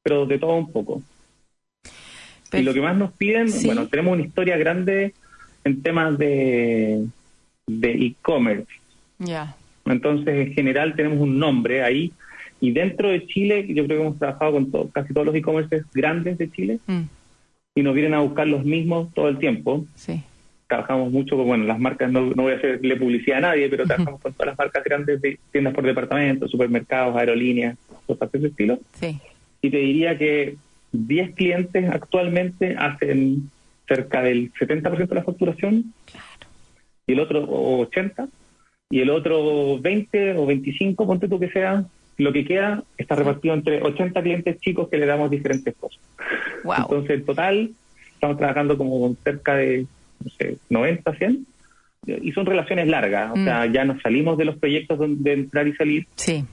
Pero 0.03 0.25
de 0.25 0.39
todo 0.39 0.55
un 0.55 0.71
poco. 0.71 1.01
Y 2.53 2.61
lo 2.61 2.73
que 2.73 2.81
más 2.81 2.95
nos 2.95 3.11
piden, 3.11 3.47
bueno, 3.65 3.87
tenemos 3.87 4.13
una 4.13 4.23
historia 4.23 4.55
grande 4.55 5.13
en 5.65 5.81
temas 5.81 6.17
de 6.17 7.07
de 7.67 7.91
e-commerce. 7.91 8.71
Ya. 9.19 9.55
Entonces, 9.85 10.47
en 10.47 10.53
general 10.53 10.95
tenemos 10.95 11.19
un 11.19 11.37
nombre 11.37 11.83
ahí. 11.83 12.11
Y 12.59 12.71
dentro 12.71 13.09
de 13.09 13.27
Chile, 13.27 13.65
yo 13.67 13.85
creo 13.85 13.99
que 13.99 14.05
hemos 14.05 14.17
trabajado 14.17 14.53
con 14.53 14.89
casi 14.89 15.13
todos 15.13 15.27
los 15.27 15.35
e-commerces 15.35 15.85
grandes 15.93 16.37
de 16.37 16.49
Chile. 16.49 16.79
Mm. 16.87 17.01
Y 17.77 17.83
nos 17.83 17.93
vienen 17.93 18.15
a 18.15 18.21
buscar 18.21 18.47
los 18.47 18.65
mismos 18.65 19.13
todo 19.13 19.27
el 19.27 19.37
tiempo. 19.37 19.85
Sí 19.95 20.23
trabajamos 20.67 21.11
mucho 21.11 21.37
con, 21.37 21.47
bueno, 21.47 21.63
las 21.63 21.79
marcas, 21.79 22.11
no, 22.11 22.21
no 22.21 22.43
voy 22.43 22.53
a 22.53 22.57
hacerle 22.57 22.97
publicidad 22.97 23.37
a 23.37 23.41
nadie, 23.41 23.69
pero 23.69 23.85
trabajamos 23.85 24.21
con 24.21 24.33
todas 24.33 24.47
las 24.47 24.57
marcas 24.57 24.83
grandes 24.83 25.21
de 25.21 25.39
tiendas 25.51 25.73
por 25.73 25.85
departamento, 25.85 26.47
supermercados, 26.47 27.15
aerolíneas, 27.15 27.77
cosas 28.05 28.31
de 28.31 28.37
ese 28.37 28.47
estilo. 28.47 28.79
Sí. 28.93 29.17
Y 29.61 29.69
te 29.69 29.77
diría 29.77 30.17
que 30.17 30.57
10 30.91 31.35
clientes 31.35 31.89
actualmente 31.89 32.75
hacen 32.77 33.49
cerca 33.87 34.21
del 34.21 34.51
70% 34.53 35.07
de 35.07 35.15
la 35.15 35.23
facturación, 35.23 35.93
y 37.07 37.13
el 37.13 37.21
otro 37.21 37.45
80, 37.49 38.27
y 38.89 38.99
el 38.99 39.09
otro 39.09 39.79
20 39.79 40.37
o 40.37 40.45
25, 40.45 41.07
ponte 41.07 41.29
tú 41.29 41.39
que 41.39 41.49
sea, 41.49 41.85
lo 42.17 42.33
que 42.33 42.45
queda 42.45 42.83
está 42.97 43.15
repartido 43.15 43.53
entre 43.53 43.81
80 43.81 44.21
clientes 44.21 44.59
chicos 44.59 44.89
que 44.89 44.97
le 44.97 45.05
damos 45.05 45.29
diferentes 45.29 45.75
cosas. 45.75 46.01
Entonces, 46.63 47.11
en 47.11 47.25
total, 47.25 47.71
estamos 48.13 48.37
trabajando 48.37 48.77
como 48.77 48.99
con 48.99 49.15
cerca 49.17 49.55
de 49.55 49.85
no 50.23 50.31
sé, 50.31 50.57
90, 50.69 51.13
100, 51.13 51.47
y 52.07 52.31
son 52.31 52.45
relaciones 52.45 52.87
largas, 52.87 53.31
o 53.31 53.35
sea, 53.35 53.67
mm. 53.67 53.71
ya 53.73 53.85
nos 53.85 54.01
salimos 54.01 54.37
de 54.37 54.45
los 54.45 54.57
proyectos 54.57 54.99
de 54.99 55.33
entrar 55.33 55.67
y 55.67 55.75
salir. 55.75 56.07
Sí. 56.15 56.43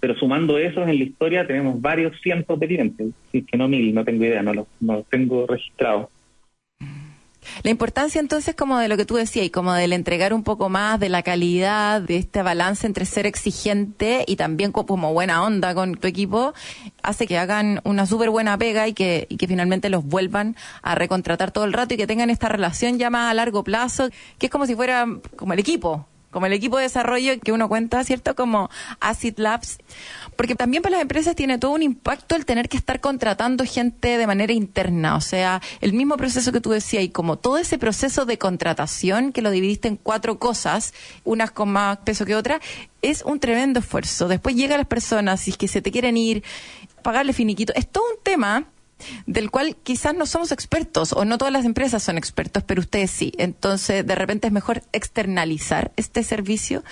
Pero 0.00 0.14
sumando 0.16 0.58
eso 0.58 0.82
en 0.82 0.88
la 0.88 1.04
historia 1.04 1.46
tenemos 1.46 1.80
varios 1.80 2.20
cientos 2.20 2.58
de 2.58 2.66
clientes, 2.66 3.08
y 3.32 3.42
que 3.42 3.56
no 3.56 3.68
mil, 3.68 3.94
no 3.94 4.04
tengo 4.04 4.24
idea, 4.24 4.42
no 4.42 4.54
los 4.54 4.66
no 4.80 5.02
tengo 5.08 5.46
registrados. 5.46 6.08
La 7.62 7.70
importancia 7.70 8.20
entonces 8.20 8.54
como 8.54 8.78
de 8.78 8.88
lo 8.88 8.96
que 8.96 9.04
tú 9.04 9.16
decías 9.16 9.46
y 9.46 9.50
como 9.50 9.72
del 9.72 9.92
entregar 9.92 10.32
un 10.32 10.42
poco 10.42 10.68
más 10.68 11.00
de 11.00 11.08
la 11.08 11.22
calidad, 11.22 12.00
de 12.00 12.16
este 12.16 12.42
balance 12.42 12.86
entre 12.86 13.04
ser 13.06 13.26
exigente 13.26 14.24
y 14.26 14.36
también 14.36 14.72
como 14.72 15.12
buena 15.12 15.42
onda 15.42 15.74
con 15.74 15.94
tu 15.96 16.06
equipo, 16.06 16.54
hace 17.02 17.26
que 17.26 17.38
hagan 17.38 17.80
una 17.84 18.06
súper 18.06 18.30
buena 18.30 18.58
pega 18.58 18.88
y 18.88 18.94
que, 18.94 19.26
y 19.28 19.36
que 19.36 19.46
finalmente 19.46 19.90
los 19.90 20.04
vuelvan 20.04 20.56
a 20.82 20.94
recontratar 20.94 21.50
todo 21.50 21.64
el 21.64 21.72
rato 21.72 21.94
y 21.94 21.96
que 21.96 22.06
tengan 22.06 22.30
esta 22.30 22.48
relación 22.48 22.98
ya 22.98 23.10
más 23.10 23.30
a 23.30 23.34
largo 23.34 23.64
plazo, 23.64 24.08
que 24.38 24.46
es 24.46 24.52
como 24.52 24.66
si 24.66 24.74
fuera 24.74 25.06
como 25.36 25.52
el 25.52 25.58
equipo 25.58 26.06
como 26.30 26.46
el 26.46 26.52
equipo 26.52 26.76
de 26.76 26.84
desarrollo 26.84 27.38
que 27.40 27.52
uno 27.52 27.68
cuenta, 27.68 28.04
¿cierto? 28.04 28.34
Como 28.34 28.70
Acid 29.00 29.38
Labs. 29.38 29.78
Porque 30.36 30.54
también 30.54 30.82
para 30.82 30.96
las 30.96 31.02
empresas 31.02 31.34
tiene 31.34 31.58
todo 31.58 31.72
un 31.72 31.82
impacto 31.82 32.36
el 32.36 32.44
tener 32.44 32.68
que 32.68 32.76
estar 32.76 33.00
contratando 33.00 33.64
gente 33.64 34.18
de 34.18 34.26
manera 34.26 34.52
interna. 34.52 35.16
O 35.16 35.20
sea, 35.20 35.62
el 35.80 35.92
mismo 35.92 36.16
proceso 36.16 36.52
que 36.52 36.60
tú 36.60 36.70
decías 36.70 37.02
y 37.02 37.08
como 37.08 37.36
todo 37.36 37.58
ese 37.58 37.78
proceso 37.78 38.26
de 38.26 38.38
contratación 38.38 39.32
que 39.32 39.42
lo 39.42 39.50
dividiste 39.50 39.88
en 39.88 39.96
cuatro 39.96 40.38
cosas, 40.38 40.92
unas 41.24 41.50
con 41.50 41.70
más 41.70 41.98
peso 41.98 42.26
que 42.26 42.34
otras, 42.34 42.60
es 43.02 43.22
un 43.22 43.40
tremendo 43.40 43.80
esfuerzo. 43.80 44.28
Después 44.28 44.56
llegan 44.56 44.78
las 44.78 44.86
personas, 44.86 45.40
si 45.40 45.52
es 45.52 45.56
que 45.56 45.68
se 45.68 45.80
te 45.80 45.90
quieren 45.90 46.16
ir, 46.16 46.42
pagarle 47.02 47.32
finiquito. 47.32 47.72
Es 47.74 47.88
todo 47.88 48.04
un 48.10 48.22
tema 48.22 48.66
del 49.26 49.50
cual 49.50 49.76
quizás 49.76 50.14
no 50.14 50.26
somos 50.26 50.52
expertos 50.52 51.12
o 51.12 51.24
no 51.24 51.38
todas 51.38 51.52
las 51.52 51.64
empresas 51.64 52.02
son 52.02 52.18
expertos, 52.18 52.62
pero 52.62 52.80
ustedes 52.80 53.10
sí. 53.10 53.32
Entonces, 53.38 54.06
de 54.06 54.14
repente 54.14 54.46
es 54.46 54.52
mejor 54.52 54.82
externalizar 54.92 55.92
este 55.96 56.22
servicio 56.22 56.82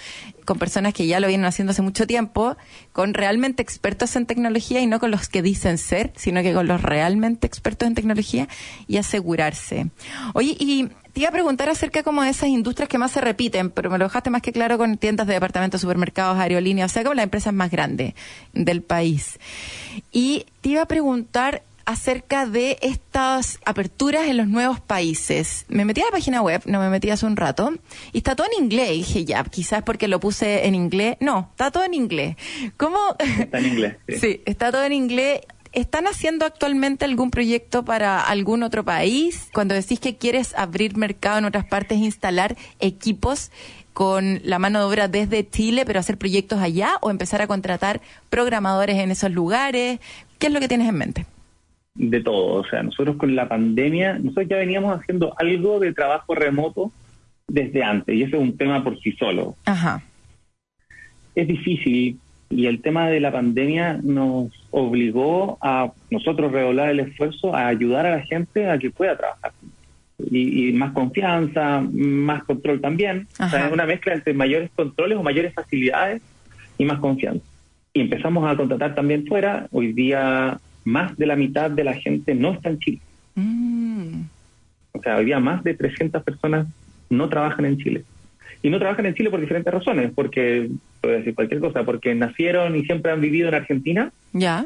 con 0.44 0.58
personas 0.58 0.92
que 0.92 1.06
ya 1.06 1.20
lo 1.20 1.28
vienen 1.28 1.46
haciendo 1.46 1.70
hace 1.72 1.82
mucho 1.82 2.06
tiempo, 2.06 2.56
con 2.92 3.14
realmente 3.14 3.62
expertos 3.62 4.14
en 4.16 4.26
tecnología 4.26 4.80
y 4.80 4.86
no 4.86 5.00
con 5.00 5.10
los 5.10 5.28
que 5.28 5.42
dicen 5.42 5.78
ser, 5.78 6.12
sino 6.16 6.42
que 6.42 6.52
con 6.52 6.66
los 6.66 6.82
realmente 6.82 7.46
expertos 7.46 7.88
en 7.88 7.94
tecnología 7.94 8.48
y 8.86 8.98
asegurarse. 8.98 9.86
Oye, 10.34 10.56
y 10.58 10.90
te 11.14 11.20
iba 11.20 11.28
a 11.28 11.32
preguntar 11.32 11.68
acerca 11.70 12.02
como 12.02 12.22
de 12.22 12.30
esas 12.30 12.48
industrias 12.48 12.88
que 12.88 12.98
más 12.98 13.12
se 13.12 13.20
repiten, 13.20 13.70
pero 13.70 13.88
me 13.88 13.98
lo 13.98 14.06
dejaste 14.06 14.30
más 14.30 14.42
que 14.42 14.52
claro 14.52 14.76
con 14.76 14.98
tiendas 14.98 15.26
de 15.26 15.34
departamentos, 15.34 15.80
supermercados, 15.80 16.38
aerolíneas, 16.38 16.90
o 16.90 16.92
sea, 16.92 17.04
como 17.04 17.14
las 17.14 17.24
empresas 17.24 17.54
más 17.54 17.70
grandes 17.70 18.14
del 18.52 18.82
país. 18.82 19.38
Y 20.12 20.46
te 20.60 20.70
iba 20.70 20.82
a 20.82 20.86
preguntar 20.86 21.62
acerca 21.86 22.46
de 22.46 22.78
estas 22.82 23.58
aperturas 23.64 24.26
en 24.26 24.36
los 24.36 24.48
nuevos 24.48 24.80
países. 24.80 25.64
Me 25.68 25.84
metí 25.84 26.00
a 26.00 26.06
la 26.06 26.10
página 26.10 26.42
web, 26.42 26.62
no 26.66 26.80
me 26.80 26.88
metí 26.88 27.10
hace 27.10 27.26
un 27.26 27.36
rato, 27.36 27.72
y 28.12 28.18
está 28.18 28.36
todo 28.36 28.46
en 28.56 28.64
inglés. 28.64 28.90
Y 28.90 28.96
dije, 28.98 29.24
ya, 29.24 29.44
quizás 29.44 29.82
porque 29.82 30.08
lo 30.08 30.20
puse 30.20 30.66
en 30.66 30.74
inglés. 30.74 31.16
No, 31.20 31.48
está 31.50 31.70
todo 31.70 31.84
en 31.84 31.94
inglés. 31.94 32.36
¿Cómo? 32.76 32.98
Está 33.18 33.58
en 33.58 33.66
inglés. 33.66 33.96
Sí, 34.20 34.42
está 34.46 34.70
todo 34.70 34.84
en 34.84 34.92
inglés. 34.92 35.40
¿Están 35.72 36.06
haciendo 36.06 36.46
actualmente 36.46 37.04
algún 37.04 37.30
proyecto 37.30 37.84
para 37.84 38.20
algún 38.20 38.62
otro 38.62 38.84
país? 38.84 39.48
Cuando 39.52 39.74
decís 39.74 39.98
que 39.98 40.16
quieres 40.16 40.54
abrir 40.56 40.96
mercado 40.96 41.38
en 41.38 41.46
otras 41.46 41.64
partes, 41.64 41.98
instalar 41.98 42.56
equipos 42.78 43.50
con 43.92 44.40
la 44.44 44.58
mano 44.58 44.78
de 44.78 44.84
obra 44.84 45.08
desde 45.08 45.48
Chile, 45.48 45.84
pero 45.84 45.98
hacer 45.98 46.16
proyectos 46.16 46.60
allá 46.60 46.98
o 47.00 47.10
empezar 47.10 47.42
a 47.42 47.48
contratar 47.48 48.00
programadores 48.30 48.98
en 48.98 49.10
esos 49.10 49.32
lugares. 49.32 49.98
¿Qué 50.38 50.46
es 50.46 50.52
lo 50.52 50.60
que 50.60 50.68
tienes 50.68 50.88
en 50.88 50.94
mente? 50.94 51.26
De 51.94 52.20
todo. 52.20 52.60
O 52.60 52.64
sea, 52.64 52.82
nosotros 52.82 53.16
con 53.16 53.34
la 53.34 53.48
pandemia, 53.48 54.18
nosotros 54.18 54.48
ya 54.48 54.56
veníamos 54.56 54.98
haciendo 54.98 55.34
algo 55.38 55.78
de 55.80 55.92
trabajo 55.92 56.34
remoto 56.34 56.92
desde 57.46 57.82
antes, 57.82 58.14
y 58.14 58.22
ese 58.22 58.36
es 58.36 58.42
un 58.42 58.56
tema 58.56 58.82
por 58.82 58.98
sí 59.00 59.12
solo. 59.12 59.56
Ajá. 59.64 60.02
Es 61.34 61.46
difícil, 61.46 62.18
y 62.50 62.66
el 62.66 62.80
tema 62.80 63.08
de 63.08 63.20
la 63.20 63.32
pandemia 63.32 63.98
nos 64.02 64.50
obligó 64.70 65.58
a 65.60 65.92
nosotros 66.10 66.52
redoblar 66.52 66.90
el 66.90 67.00
esfuerzo 67.00 67.54
a 67.54 67.66
ayudar 67.68 68.06
a 68.06 68.16
la 68.16 68.22
gente 68.22 68.70
a 68.70 68.78
que 68.78 68.90
pueda 68.90 69.16
trabajar. 69.16 69.52
Y, 70.30 70.72
más 70.72 70.92
confianza, 70.92 71.80
más 71.80 72.44
control 72.44 72.80
también. 72.80 73.26
O 73.40 73.48
sea, 73.48 73.66
es 73.66 73.72
una 73.72 73.84
mezcla 73.84 74.14
entre 74.14 74.32
mayores 74.32 74.70
controles 74.74 75.18
o 75.18 75.22
mayores 75.22 75.52
facilidades 75.52 76.22
y 76.78 76.84
más 76.84 77.00
confianza. 77.00 77.44
Y 77.92 78.00
empezamos 78.00 78.48
a 78.48 78.56
contratar 78.56 78.94
también 78.94 79.26
fuera. 79.26 79.66
Hoy 79.72 79.92
día 79.92 80.58
más 80.84 81.16
de 81.16 81.26
la 81.26 81.36
mitad 81.36 81.70
de 81.70 81.84
la 81.84 81.94
gente 81.94 82.34
no 82.34 82.52
está 82.52 82.70
en 82.70 82.78
Chile. 82.78 83.00
Mm. 83.34 84.20
O 84.92 85.02
sea, 85.02 85.16
hoy 85.16 85.24
día 85.24 85.40
más 85.40 85.64
de 85.64 85.74
300 85.74 86.22
personas 86.22 86.66
no 87.10 87.28
trabajan 87.28 87.64
en 87.64 87.78
Chile. 87.78 88.04
Y 88.62 88.70
no 88.70 88.78
trabajan 88.78 89.06
en 89.06 89.14
Chile 89.14 89.30
por 89.30 89.40
diferentes 89.40 89.72
razones, 89.72 90.10
porque, 90.14 90.70
puedo 91.00 91.16
decir 91.16 91.34
cualquier 91.34 91.60
cosa, 91.60 91.84
porque 91.84 92.14
nacieron 92.14 92.76
y 92.76 92.84
siempre 92.84 93.12
han 93.12 93.20
vivido 93.20 93.48
en 93.48 93.54
Argentina. 93.54 94.12
Ya. 94.32 94.64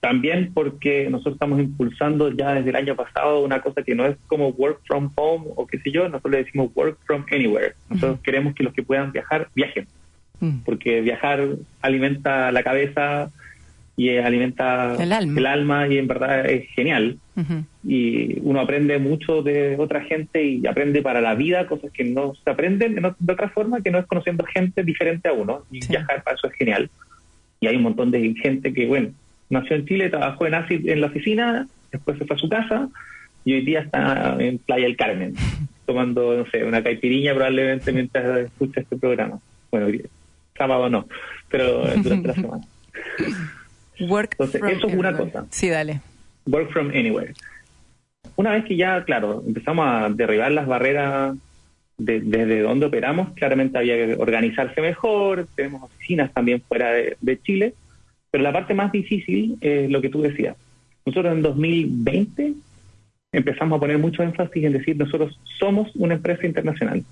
También 0.00 0.52
porque 0.54 1.08
nosotros 1.10 1.34
estamos 1.34 1.58
impulsando 1.58 2.30
ya 2.30 2.54
desde 2.54 2.70
el 2.70 2.76
año 2.76 2.94
pasado 2.94 3.42
una 3.42 3.60
cosa 3.60 3.82
que 3.82 3.96
no 3.96 4.06
es 4.06 4.16
como 4.28 4.50
work 4.50 4.80
from 4.86 5.10
home 5.16 5.46
o 5.56 5.66
qué 5.66 5.78
sé 5.80 5.90
yo, 5.90 6.08
nosotros 6.08 6.32
le 6.32 6.44
decimos 6.44 6.70
work 6.76 6.98
from 7.04 7.24
anywhere. 7.32 7.74
Nosotros 7.88 8.20
queremos 8.20 8.54
que 8.54 8.62
los 8.62 8.72
que 8.72 8.84
puedan 8.84 9.10
viajar, 9.10 9.48
viajen. 9.54 9.88
Mm. 10.38 10.58
Porque 10.64 11.00
viajar 11.00 11.48
alimenta 11.80 12.52
la 12.52 12.62
cabeza, 12.62 13.30
y 13.96 14.18
alimenta 14.18 14.94
el 15.02 15.46
alma. 15.46 15.88
y 15.88 15.98
en 15.98 16.06
verdad 16.06 16.46
es 16.48 16.68
genial. 16.70 17.18
Y 17.86 18.38
uno 18.40 18.60
aprende 18.60 18.98
mucho 18.98 19.42
de 19.42 19.76
otra 19.78 20.02
gente 20.02 20.44
y 20.44 20.66
aprende 20.66 21.02
para 21.02 21.20
la 21.20 21.34
vida 21.34 21.66
cosas 21.66 21.90
que 21.92 22.04
no 22.04 22.34
se 22.34 22.50
aprenden 22.50 22.94
de 22.94 23.32
otra 23.32 23.48
forma 23.48 23.80
que 23.80 23.90
no 23.90 23.98
es 23.98 24.06
conociendo 24.06 24.44
gente 24.44 24.82
diferente 24.82 25.28
a 25.28 25.32
uno. 25.32 25.62
Y 25.70 25.86
viajar 25.86 26.22
para 26.22 26.36
eso 26.36 26.46
es 26.48 26.54
genial. 26.54 26.90
Y 27.60 27.66
hay 27.66 27.76
un 27.76 27.82
montón 27.82 28.10
de 28.10 28.34
gente 28.34 28.72
que, 28.74 28.86
bueno, 28.86 29.10
nació 29.48 29.76
en 29.76 29.86
Chile, 29.86 30.10
trabajó 30.10 30.46
en 30.46 30.54
ACID 30.54 30.88
en 30.88 31.00
la 31.00 31.06
oficina, 31.06 31.66
después 31.90 32.18
se 32.18 32.26
fue 32.26 32.36
a 32.36 32.38
su 32.38 32.48
casa 32.48 32.88
y 33.44 33.54
hoy 33.54 33.62
día 33.62 33.80
está 33.80 34.36
en 34.38 34.58
Playa 34.58 34.84
del 34.84 34.96
Carmen, 34.96 35.34
tomando, 35.86 36.36
no 36.36 36.46
sé, 36.50 36.64
una 36.64 36.82
caipiriña 36.82 37.32
probablemente 37.34 37.92
mientras 37.92 38.38
escucha 38.38 38.80
este 38.80 38.96
programa. 38.96 39.38
Bueno, 39.70 39.88
sábado 40.56 40.90
no, 40.90 41.06
pero 41.48 41.86
durante 41.96 42.28
la 42.28 42.34
semana. 42.34 42.64
Entonces, 43.98 44.62
eso 44.62 44.86
es 44.88 44.94
una 44.94 45.16
cosa. 45.16 45.46
Sí, 45.50 45.68
dale. 45.68 46.00
Work 46.46 46.70
from 46.72 46.90
anywhere. 46.90 47.34
Una 48.36 48.52
vez 48.52 48.64
que 48.64 48.76
ya, 48.76 49.04
claro, 49.04 49.42
empezamos 49.46 49.86
a 49.88 50.08
derribar 50.10 50.52
las 50.52 50.66
barreras 50.66 51.36
de, 51.98 52.20
desde 52.20 52.60
donde 52.60 52.86
operamos, 52.86 53.30
claramente 53.34 53.78
había 53.78 53.96
que 53.96 54.14
organizarse 54.18 54.80
mejor, 54.80 55.46
tenemos 55.54 55.84
oficinas 55.84 56.32
también 56.32 56.60
fuera 56.60 56.90
de, 56.90 57.40
Chile, 57.42 57.74
pero 58.30 58.44
la 58.44 58.52
parte 58.52 58.74
más 58.74 58.92
difícil 58.92 59.56
es 59.60 59.90
lo 59.90 60.00
que 60.02 60.10
tú 60.10 60.20
decías. 60.20 60.56
Nosotros 61.06 61.32
en 61.32 61.42
2020 61.42 62.54
empezamos 63.32 63.76
a 63.76 63.80
poner 63.80 63.98
mucho 63.98 64.22
énfasis 64.22 64.64
en 64.64 64.72
decir 64.72 64.96
nosotros 64.96 65.38
somos 65.58 65.94
una 65.94 66.14
empresa 66.14 66.46
internacional. 66.46 67.04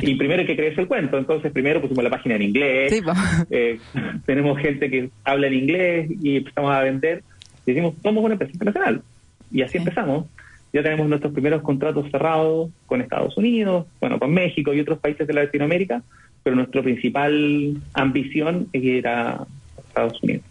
Y 0.00 0.14
primero 0.14 0.40
hay 0.40 0.46
que 0.46 0.56
creerse 0.56 0.80
el 0.80 0.88
cuento. 0.88 1.18
Entonces, 1.18 1.52
primero 1.52 1.80
pusimos 1.80 2.04
la 2.04 2.10
página 2.10 2.36
en 2.36 2.42
inglés. 2.42 3.02
Eh, 3.50 3.78
tenemos 4.26 4.58
gente 4.58 4.90
que 4.90 5.10
habla 5.24 5.46
en 5.46 5.54
inglés 5.54 6.10
y 6.22 6.36
empezamos 6.36 6.74
a 6.74 6.80
vender. 6.80 7.22
Y 7.66 7.72
decimos, 7.72 7.94
somos 8.02 8.24
una 8.24 8.34
empresa 8.34 8.52
internacional. 8.52 9.02
Y 9.50 9.62
así 9.62 9.78
empezamos. 9.78 10.26
Ya 10.72 10.82
tenemos 10.82 11.08
nuestros 11.08 11.32
primeros 11.32 11.62
contratos 11.62 12.10
cerrados 12.10 12.70
con 12.86 13.00
Estados 13.00 13.36
Unidos, 13.36 13.86
bueno, 14.00 14.18
con 14.18 14.34
México 14.34 14.74
y 14.74 14.80
otros 14.80 14.98
países 14.98 15.24
de 15.24 15.32
Latinoamérica, 15.32 16.02
pero 16.42 16.56
nuestra 16.56 16.82
principal 16.82 17.76
ambición 17.92 18.66
era 18.72 19.46
Estados 19.78 20.20
Unidos. 20.20 20.44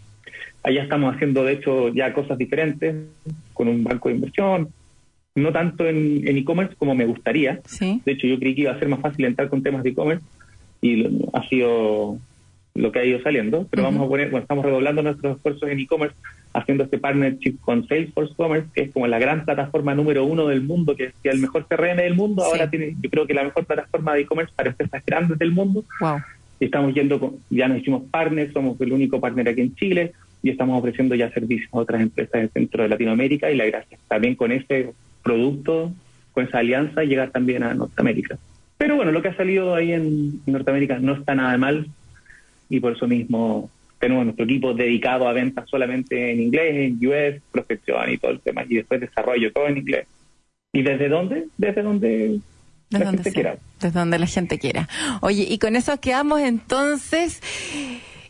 Allá 0.63 0.83
estamos 0.83 1.13
haciendo, 1.13 1.43
de 1.43 1.53
hecho, 1.53 1.89
ya 1.89 2.13
cosas 2.13 2.37
diferentes 2.37 2.95
con 3.53 3.67
un 3.67 3.83
banco 3.83 4.07
de 4.07 4.15
inversión, 4.15 4.69
no 5.35 5.51
tanto 5.51 5.87
en 5.87 6.37
e-commerce 6.37 6.75
como 6.75 6.95
me 6.95 7.05
gustaría. 7.05 7.61
De 7.79 8.11
hecho, 8.11 8.27
yo 8.27 8.37
creí 8.39 8.55
que 8.55 8.61
iba 8.61 8.71
a 8.71 8.79
ser 8.79 8.87
más 8.87 9.01
fácil 9.01 9.25
entrar 9.25 9.49
con 9.49 9.63
temas 9.63 9.83
de 9.83 9.89
e-commerce 9.89 10.25
y 10.81 11.05
ha 11.33 11.47
sido 11.47 12.17
lo 12.75 12.91
que 12.91 12.99
ha 12.99 13.05
ido 13.05 13.21
saliendo, 13.21 13.67
pero 13.69 13.83
vamos 13.83 14.05
a 14.05 14.09
poner, 14.09 14.29
bueno, 14.29 14.43
estamos 14.43 14.65
redoblando 14.65 15.03
nuestros 15.03 15.35
esfuerzos 15.35 15.69
en 15.69 15.79
e-commerce 15.79 16.15
haciendo 16.53 16.83
este 16.83 16.97
partnership 16.97 17.57
con 17.61 17.87
Salesforce 17.87 18.33
Commerce, 18.35 18.67
que 18.73 18.83
es 18.83 18.91
como 18.91 19.07
la 19.07 19.19
gran 19.19 19.45
plataforma 19.45 19.95
número 19.95 20.23
uno 20.25 20.47
del 20.47 20.61
mundo, 20.61 20.95
que 20.95 21.05
es 21.05 21.13
el 21.23 21.39
mejor 21.39 21.67
CRM 21.67 21.97
del 21.97 22.15
mundo, 22.15 22.43
ahora 22.43 22.69
tiene, 22.69 22.95
yo 23.01 23.09
creo 23.09 23.25
que 23.25 23.33
la 23.33 23.43
mejor 23.43 23.65
plataforma 23.65 24.13
de 24.13 24.21
e-commerce 24.21 24.53
para 24.55 24.69
empresas 24.69 25.03
grandes 25.05 25.37
del 25.39 25.51
mundo. 25.51 25.83
Y 26.59 26.65
estamos 26.65 26.93
yendo, 26.93 27.19
con, 27.19 27.37
ya 27.49 27.67
nos 27.67 27.79
hicimos 27.79 28.03
partners, 28.09 28.53
somos 28.53 28.79
el 28.81 28.93
único 28.93 29.19
partner 29.19 29.49
aquí 29.49 29.61
en 29.61 29.75
Chile 29.75 30.13
y 30.43 30.49
estamos 30.49 30.77
ofreciendo 30.77 31.15
ya 31.15 31.31
servicios 31.31 31.69
a 31.73 31.77
otras 31.77 32.01
empresas 32.01 32.41
del 32.41 32.49
centro 32.49 32.83
de 32.83 32.89
Latinoamérica 32.89 33.49
y 33.49 33.55
la 33.55 33.65
gracia 33.65 33.97
también 34.07 34.35
con 34.35 34.51
este 34.51 34.93
producto, 35.23 35.91
con 36.33 36.45
esa 36.45 36.59
alianza, 36.59 37.03
llegar 37.03 37.31
también 37.31 37.63
a 37.63 37.73
Norteamérica. 37.73 38.37
Pero 38.77 38.95
bueno, 38.95 39.11
lo 39.11 39.21
que 39.21 39.29
ha 39.29 39.37
salido 39.37 39.75
ahí 39.75 39.93
en 39.93 40.41
Norteamérica 40.45 40.99
no 40.99 41.13
está 41.13 41.35
nada 41.35 41.57
mal 41.57 41.87
y 42.69 42.79
por 42.79 42.93
eso 42.93 43.07
mismo 43.07 43.69
tenemos 43.99 44.25
nuestro 44.25 44.45
equipo 44.45 44.73
dedicado 44.73 45.27
a 45.27 45.33
ventas 45.33 45.69
solamente 45.69 46.31
en 46.31 46.41
inglés, 46.41 46.75
en 46.75 47.07
US, 47.07 47.41
prospección 47.51 48.11
y 48.11 48.17
todo 48.17 48.31
el 48.31 48.41
tema, 48.41 48.65
y 48.67 48.75
después 48.75 48.99
desarrollo 48.99 49.53
todo 49.53 49.67
en 49.67 49.77
inglés. 49.77 50.07
¿Y 50.73 50.81
desde 50.81 51.07
dónde? 51.07 51.45
Desde 51.57 51.83
donde 51.83 52.39
la 52.89 52.99
gente 52.99 53.31
quiera. 53.31 53.57
Desde 53.79 53.99
donde 53.99 54.19
la 54.19 54.27
gente 54.27 54.59
quiera. 54.59 54.89
Oye, 55.21 55.45
y 55.47 55.57
con 55.59 55.75
eso 55.75 55.99
quedamos 56.01 56.41
entonces 56.41 57.41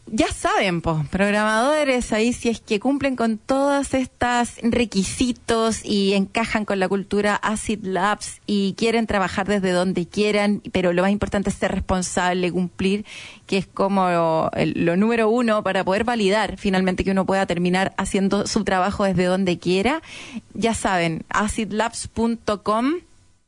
ya 0.07 0.27
saben, 0.27 0.81
pues, 0.81 1.07
programadores 1.07 2.11
ahí 2.11 2.33
si 2.33 2.49
es 2.49 2.59
que 2.59 2.79
cumplen 2.79 3.15
con 3.15 3.37
todos 3.37 3.93
estos 3.93 4.57
requisitos 4.61 5.83
y 5.83 6.13
encajan 6.13 6.65
con 6.65 6.79
la 6.79 6.89
cultura 6.89 7.35
Acid 7.35 7.83
Labs 7.83 8.41
y 8.45 8.73
quieren 8.73 9.07
trabajar 9.07 9.47
desde 9.47 9.71
donde 9.71 10.07
quieran, 10.07 10.61
pero 10.71 10.93
lo 10.93 11.01
más 11.01 11.11
importante 11.11 11.49
es 11.49 11.55
ser 11.55 11.71
responsable, 11.71 12.51
cumplir, 12.51 13.05
que 13.47 13.57
es 13.57 13.67
como 13.67 14.09
lo, 14.09 14.51
lo 14.55 14.97
número 14.97 15.29
uno 15.29 15.63
para 15.63 15.83
poder 15.83 16.03
validar 16.03 16.57
finalmente 16.57 17.03
que 17.03 17.11
uno 17.11 17.25
pueda 17.25 17.45
terminar 17.45 17.93
haciendo 17.97 18.45
su 18.45 18.63
trabajo 18.63 19.05
desde 19.05 19.25
donde 19.25 19.57
quiera. 19.57 20.01
Ya 20.53 20.73
saben, 20.73 21.23
acidlabs.com 21.29 22.95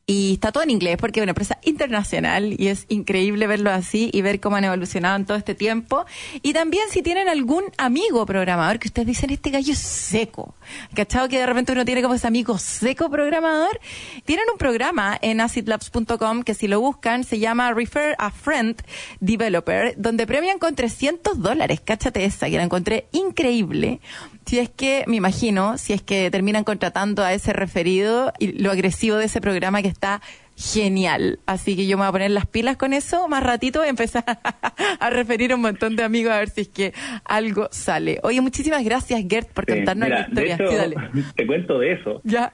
y 0.08 0.34
está 0.34 0.52
todo 0.52 0.62
en 0.62 0.70
inglés 0.70 0.98
porque 1.00 1.18
es 1.18 1.24
una 1.24 1.32
empresa 1.32 1.58
internacional 1.64 2.54
y 2.60 2.68
es 2.68 2.86
increíble 2.88 3.48
verlo 3.48 3.72
así 3.72 4.08
y 4.12 4.22
ver 4.22 4.38
cómo 4.38 4.54
han 4.54 4.62
evolucionado 4.62 5.16
en 5.16 5.26
todo 5.26 5.36
este 5.36 5.56
tiempo. 5.56 6.06
Y 6.42 6.52
también 6.52 6.84
si 6.90 7.02
tienen 7.02 7.28
algún 7.28 7.64
amigo 7.76 8.24
programador 8.24 8.78
que 8.78 8.86
ustedes 8.86 9.08
dicen, 9.08 9.30
este 9.30 9.50
gallo 9.50 9.72
es 9.72 9.80
seco, 9.80 10.54
¿cachado? 10.94 11.28
Que 11.28 11.38
de 11.38 11.46
repente 11.46 11.72
uno 11.72 11.84
tiene 11.84 12.02
como 12.02 12.14
ese 12.14 12.28
amigo 12.28 12.56
seco 12.58 13.10
programador. 13.10 13.80
Tienen 14.24 14.44
un 14.52 14.58
programa 14.58 15.18
en 15.20 15.40
acidlabs.com 15.40 16.44
que 16.44 16.54
si 16.54 16.68
lo 16.68 16.80
buscan 16.80 17.24
se 17.24 17.40
llama 17.40 17.72
Refer 17.72 18.14
a 18.18 18.30
Friend 18.30 18.80
Developer, 19.18 19.94
donde 19.96 20.24
premian 20.24 20.60
con 20.60 20.76
300 20.76 21.42
dólares. 21.42 21.80
Cáchate 21.84 22.24
esa, 22.24 22.48
que 22.48 22.58
la 22.58 22.62
encontré 22.62 23.08
increíble. 23.10 24.00
Si 24.46 24.60
es 24.60 24.70
que, 24.70 25.02
me 25.08 25.16
imagino, 25.16 25.76
si 25.76 25.92
es 25.92 26.02
que 26.02 26.30
terminan 26.30 26.62
contratando 26.62 27.24
a 27.24 27.32
ese 27.32 27.52
referido 27.52 28.32
y 28.38 28.52
lo 28.52 28.70
agresivo 28.70 29.16
de 29.16 29.24
ese 29.24 29.40
programa 29.40 29.82
que 29.82 29.95
está 29.96 30.20
genial. 30.56 31.38
Así 31.46 31.76
que 31.76 31.86
yo 31.86 31.96
me 31.96 32.02
voy 32.02 32.08
a 32.08 32.12
poner 32.12 32.30
las 32.30 32.46
pilas 32.46 32.76
con 32.76 32.92
eso, 32.92 33.28
más 33.28 33.42
ratito 33.42 33.80
voy 33.80 33.88
a 33.88 33.90
empezar 33.90 34.24
a 35.00 35.10
referir 35.10 35.52
a 35.52 35.56
un 35.56 35.62
montón 35.62 35.96
de 35.96 36.02
amigos 36.02 36.32
a 36.32 36.38
ver 36.38 36.50
si 36.50 36.62
es 36.62 36.68
que 36.68 36.92
algo 37.24 37.68
sale. 37.70 38.18
Oye, 38.22 38.40
muchísimas 38.40 38.84
gracias 38.84 39.22
Gert 39.28 39.50
por 39.52 39.66
contarnos 39.66 40.08
la 40.08 40.20
historia. 40.20 40.56
Te 41.36 41.46
cuento 41.46 41.78
de 41.78 41.92
eso. 41.92 42.20
Ya. 42.24 42.52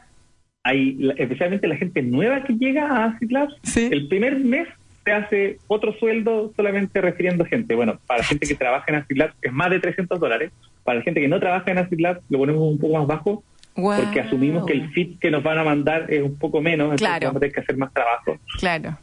Hay, 0.64 0.97
especialmente 1.16 1.66
la 1.66 1.76
gente 1.76 2.03
nueva 2.03 2.45
que 2.45 2.53
llega 2.53 2.86
a 2.86 3.05
Acid 3.07 3.32
el 3.76 4.07
primer 4.07 4.38
mes 4.38 4.68
se 5.05 5.11
hace 5.11 5.59
otro 5.66 5.93
sueldo 5.99 6.53
solamente 6.55 7.01
refiriendo 7.01 7.45
gente. 7.45 7.74
Bueno, 7.74 7.99
para 8.07 8.20
la 8.20 8.24
gente 8.24 8.47
que 8.47 8.55
trabaja 8.55 8.84
en 8.86 8.95
Acid 8.97 9.20
es 9.43 9.53
más 9.53 9.70
de 9.70 9.80
300 9.80 10.20
dólares. 10.20 10.53
Para 10.84 10.99
la 10.99 11.05
gente 11.05 11.20
que 11.20 11.26
no 11.26 11.40
trabaja 11.40 11.70
en 11.72 11.78
Acid 11.78 12.01
lo 12.28 12.38
ponemos 12.38 12.62
un 12.62 12.78
poco 12.78 12.99
más 12.99 13.07
bajo 13.09 13.43
porque 13.75 14.20
asumimos 14.20 14.66
que 14.66 14.73
el 14.73 14.91
fit 14.91 15.18
que 15.18 15.31
nos 15.31 15.43
van 15.43 15.59
a 15.59 15.64
mandar 15.64 16.11
es 16.11 16.23
un 16.23 16.37
poco 16.39 16.61
menos, 16.61 16.93
entonces 16.93 17.20
vamos 17.20 17.37
a 17.37 17.41
tener 17.41 17.55
que 17.55 17.61
hacer 17.61 17.77
más 17.77 17.93
trabajo. 17.93 18.39
Claro. 18.59 18.99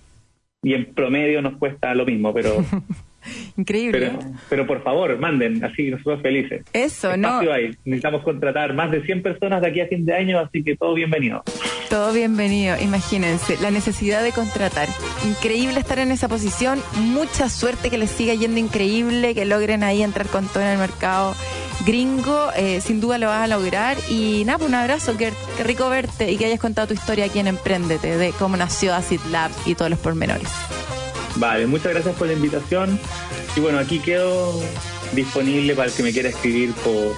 Y 0.62 0.74
en 0.74 0.94
promedio 0.94 1.42
nos 1.42 1.58
cuesta 1.58 1.94
lo 1.96 2.06
mismo, 2.06 2.34
pero... 2.34 2.64
Increíble. 3.58 4.12
Pero, 4.50 4.68
por 4.68 4.84
favor, 4.84 5.18
manden, 5.18 5.64
así 5.64 5.90
nosotros 5.90 6.22
felices. 6.22 6.66
Eso, 6.74 7.16
¿no? 7.18 7.42
Necesitamos 7.86 8.24
contratar 8.24 8.74
más 8.74 8.92
de 8.92 9.04
100 9.04 9.24
personas 9.24 9.62
de 9.62 9.68
aquí 9.68 9.82
a 9.82 9.88
fin 9.88 10.06
de 10.06 10.14
año, 10.14 10.40
así 10.40 10.64
que 10.64 10.76
todo 10.76 10.94
bienvenido. 10.94 11.44
Todo 11.90 12.14
bienvenido, 12.14 12.76
imagínense, 12.80 13.58
la 13.62 13.72
necesidad 13.72 14.24
de 14.24 14.32
contratar. 14.32 14.88
Increíble 15.28 15.80
estar 15.80 16.00
en 16.00 16.12
esa 16.12 16.28
posición, 16.28 16.80
mucha 16.98 17.50
suerte 17.50 17.90
que 17.90 17.98
les 17.98 18.12
siga 18.12 18.34
yendo 18.36 18.60
increíble, 18.60 19.34
que 19.34 19.46
logren 19.46 19.84
ahí 19.84 20.04
entrar 20.04 20.28
con 20.28 20.48
todo 20.48 20.62
en 20.62 20.70
el 20.70 20.78
mercado 20.78 21.36
gringo, 21.86 22.50
eh, 22.56 22.82
sin 22.82 23.00
duda 23.00 23.18
lo 23.18 23.28
vas 23.28 23.44
a 23.44 23.48
lograr. 23.48 23.98
Y 24.10 24.44
nada, 24.46 24.60
pues 24.60 24.70
un 24.70 24.76
abrazo, 24.76 25.18
qué, 25.18 25.34
rico 25.64 25.90
verte 25.90 26.32
y 26.32 26.38
que 26.38 26.46
hayas 26.46 26.60
contado 26.60 26.88
tu 26.88 26.94
historia 26.94 27.26
aquí 27.26 27.40
en 27.40 27.48
Emprendete, 27.48 28.18
de 28.18 28.32
cómo 28.38 28.58
nació 28.58 28.94
Acid 28.94 29.22
Lab 29.32 29.52
y 29.66 29.76
todos 29.76 29.90
los 29.90 30.00
pormenores. 30.00 30.50
Vale, 31.36 31.68
muchas 31.68 31.94
gracias 31.94 32.16
por 32.16 32.28
la 32.28 32.34
invitación. 32.34 33.00
Y 33.56 33.60
bueno, 33.60 33.80
aquí 33.80 34.00
quedo 34.00 34.62
disponible 35.14 35.74
para 35.76 35.88
el 35.88 35.94
que 35.94 36.04
me 36.04 36.14
quiera 36.14 36.30
escribir 36.30 36.72
por 36.74 37.16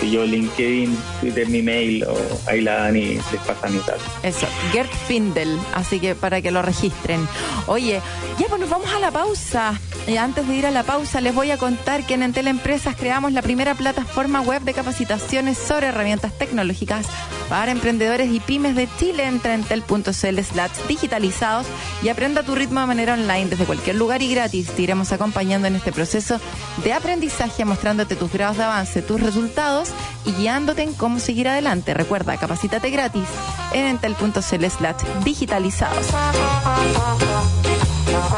si 0.00 0.10
yo 0.10 0.24
LinkedIn, 0.24 0.96
Twitter, 1.20 1.48
mi 1.48 1.62
mail 1.62 2.04
o 2.04 2.16
ahí 2.46 2.60
la 2.60 2.76
Dani 2.76 3.14
les 3.14 3.40
pasa 3.46 3.68
mi 3.68 3.78
tal. 3.80 3.98
Eso, 4.22 4.46
Gert 4.72 4.92
Findel, 5.06 5.58
así 5.74 6.00
que 6.00 6.14
para 6.14 6.40
que 6.40 6.50
lo 6.50 6.62
registren. 6.62 7.26
Oye, 7.66 8.00
ya 8.38 8.46
pues 8.48 8.60
nos 8.60 8.70
vamos 8.70 8.92
a 8.92 8.98
la 8.98 9.10
pausa. 9.10 9.78
Y 10.06 10.16
antes 10.16 10.46
de 10.46 10.54
ir 10.54 10.66
a 10.66 10.70
la 10.70 10.82
pausa 10.82 11.20
les 11.20 11.34
voy 11.34 11.50
a 11.50 11.56
contar 11.56 12.06
que 12.06 12.14
en 12.14 12.22
Entel 12.22 12.48
Empresas 12.48 12.96
creamos 12.96 13.32
la 13.32 13.42
primera 13.42 13.74
plataforma 13.74 14.40
web 14.40 14.62
de 14.62 14.74
capacitaciones 14.74 15.58
sobre 15.58 15.86
herramientas 15.88 16.36
tecnológicas 16.36 17.06
para 17.48 17.72
emprendedores 17.72 18.30
y 18.30 18.40
pymes 18.40 18.76
de 18.76 18.88
Chile. 18.98 19.26
Entra 19.26 19.54
en 19.54 19.60
entel.cl 19.60 20.10
slash 20.12 20.72
digitalizados 20.88 21.66
y 22.02 22.08
aprenda 22.08 22.42
tu 22.42 22.54
ritmo 22.54 22.80
de 22.80 22.86
manera 22.86 23.14
online 23.14 23.46
desde 23.46 23.64
cualquier 23.64 23.96
lugar 23.96 24.22
y 24.22 24.32
gratis. 24.32 24.68
Te 24.68 24.82
iremos 24.82 25.12
acompañando 25.12 25.68
en 25.68 25.76
este 25.76 25.92
proceso 25.92 26.40
de 26.82 26.92
aprendizaje 26.92 27.64
mostrándote 27.64 28.16
tus 28.16 28.32
grados 28.32 28.56
de 28.56 28.64
avance, 28.64 29.02
tus 29.02 29.20
resultados 29.20 29.90
y 30.24 30.32
guiándote 30.32 30.82
en 30.82 30.94
cómo 30.94 31.18
seguir 31.18 31.48
adelante. 31.48 31.94
Recuerda, 31.94 32.36
capacítate 32.36 32.90
gratis 32.90 33.28
en 33.72 33.86
entel.cl 33.86 34.66
slash 34.66 35.02
digitalizados. 35.24 36.06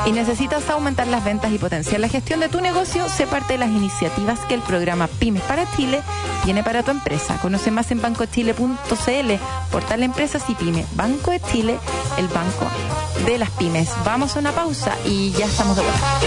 Y 0.07 0.13
necesitas 0.13 0.69
aumentar 0.71 1.07
las 1.09 1.25
ventas 1.25 1.53
y 1.53 1.59
potenciar 1.59 2.01
la 2.01 2.09
gestión 2.09 2.41
de 2.41 2.49
tu 2.49 2.61
negocio, 2.61 3.09
sé 3.09 3.27
parte 3.27 3.55
de 3.55 3.59
las 3.59 3.71
iniciativas 3.71 4.39
que 4.49 4.55
el 4.55 4.61
programa 4.61 5.09
Pymes 5.09 5.43
para 5.43 5.71
Chile 5.77 6.03
tiene 6.47 6.63
para 6.63 6.85
tu 6.85 6.93
empresa. 6.93 7.39
Conoce 7.43 7.73
más 7.73 7.91
en 7.91 8.01
bancochile.cl, 8.01 9.33
portal 9.73 10.03
Empresas 10.05 10.45
y 10.49 10.55
Pymes. 10.55 10.87
Banco 10.95 11.33
de 11.33 11.41
Chile, 11.41 11.77
el 12.19 12.29
banco 12.29 12.67
de 13.27 13.37
las 13.37 13.51
pymes. 13.51 13.91
Vamos 14.05 14.37
a 14.37 14.39
una 14.39 14.53
pausa 14.53 14.97
y 15.05 15.33
ya 15.33 15.47
estamos 15.47 15.77
de 15.77 15.83
vuelta. 15.83 16.21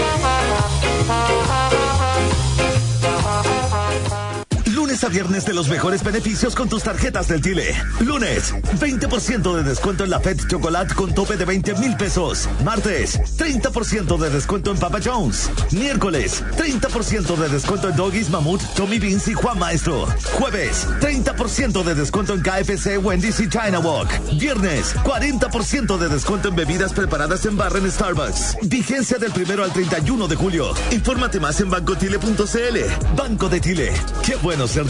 Lunes 5.00 5.04
a 5.04 5.08
viernes 5.08 5.46
de 5.46 5.54
los 5.54 5.68
mejores 5.68 6.02
beneficios 6.02 6.54
con 6.54 6.68
tus 6.68 6.82
tarjetas 6.82 7.28
del 7.28 7.40
Chile. 7.40 7.74
Lunes, 8.00 8.52
20% 8.80 9.56
de 9.56 9.62
descuento 9.62 10.04
en 10.04 10.10
la 10.10 10.20
Fed 10.20 10.38
Chocolate 10.48 10.94
con 10.94 11.14
tope 11.14 11.36
de 11.36 11.44
20 11.44 11.74
mil 11.76 11.96
pesos. 11.96 12.48
Martes, 12.64 13.18
30% 13.38 14.18
de 14.18 14.30
descuento 14.30 14.70
en 14.70 14.78
Papa 14.78 14.98
Jones. 15.02 15.50
Miércoles, 15.70 16.42
30% 16.56 17.36
de 17.36 17.48
descuento 17.48 17.88
en 17.88 17.96
Doggies, 17.96 18.30
Mamut, 18.30 18.60
Tommy 18.74 18.98
Beans 18.98 19.28
y 19.28 19.34
Juan 19.34 19.58
Maestro. 19.58 20.06
Jueves, 20.38 20.86
30% 21.00 21.82
de 21.82 21.94
descuento 21.94 22.34
en 22.34 22.42
KFC, 22.42 22.98
Wendy's 22.98 23.40
y 23.40 23.48
China 23.48 23.78
Walk. 23.78 24.10
Viernes, 24.38 24.94
40% 24.96 25.98
de 25.98 26.08
descuento 26.08 26.48
en 26.48 26.56
bebidas 26.56 26.92
preparadas 26.92 27.46
en 27.46 27.56
barra 27.56 27.78
en 27.78 27.90
Starbucks. 27.90 28.56
Vigencia 28.62 29.18
del 29.18 29.32
primero 29.32 29.64
al 29.64 29.72
31 29.72 30.28
de 30.28 30.36
julio. 30.36 30.74
Infórmate 30.90 31.40
más 31.40 31.60
en 31.60 31.70
bancotile.cl. 31.70 33.16
Banco 33.16 33.48
de 33.48 33.60
Chile. 33.60 33.92
Qué 34.24 34.36
bueno 34.36 34.66
ser 34.66 34.89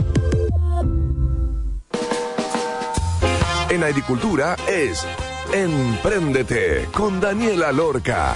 En 3.81 3.87
agricultura 3.87 4.55
es 4.67 5.05
Empréndete 5.51 6.87
con 6.93 7.19
Daniela 7.19 7.71
Lorca. 7.71 8.35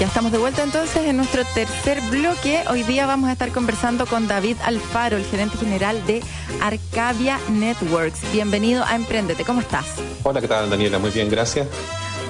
Ya 0.00 0.06
estamos 0.06 0.32
de 0.32 0.38
vuelta 0.38 0.62
entonces 0.62 1.04
en 1.06 1.18
nuestro 1.18 1.44
tercer 1.44 2.00
bloque. 2.10 2.64
Hoy 2.70 2.82
día 2.84 3.06
vamos 3.06 3.28
a 3.28 3.32
estar 3.32 3.50
conversando 3.52 4.06
con 4.06 4.26
David 4.26 4.56
Alfaro, 4.64 5.18
el 5.18 5.24
gerente 5.24 5.58
general 5.58 6.04
de 6.06 6.22
Arcadia 6.62 7.38
Networks. 7.50 8.20
Bienvenido 8.32 8.84
a 8.84 8.96
Emprendete. 8.96 9.44
¿Cómo 9.44 9.60
estás? 9.60 9.86
Hola, 10.22 10.40
¿qué 10.40 10.48
tal 10.48 10.70
Daniela? 10.70 10.98
Muy 10.98 11.10
bien, 11.10 11.28
gracias. 11.28 11.68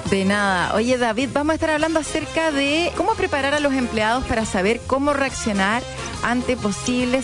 De 0.09 0.25
nada. 0.25 0.75
Oye, 0.75 0.97
David, 0.97 1.29
vamos 1.33 1.51
a 1.51 1.55
estar 1.55 1.69
hablando 1.69 1.99
acerca 1.99 2.51
de 2.51 2.91
cómo 2.97 3.15
preparar 3.15 3.53
a 3.53 3.59
los 3.61 3.73
empleados 3.73 4.25
para 4.25 4.45
saber 4.45 4.81
cómo 4.85 5.13
reaccionar 5.13 5.81
ante 6.21 6.57
posibles 6.57 7.23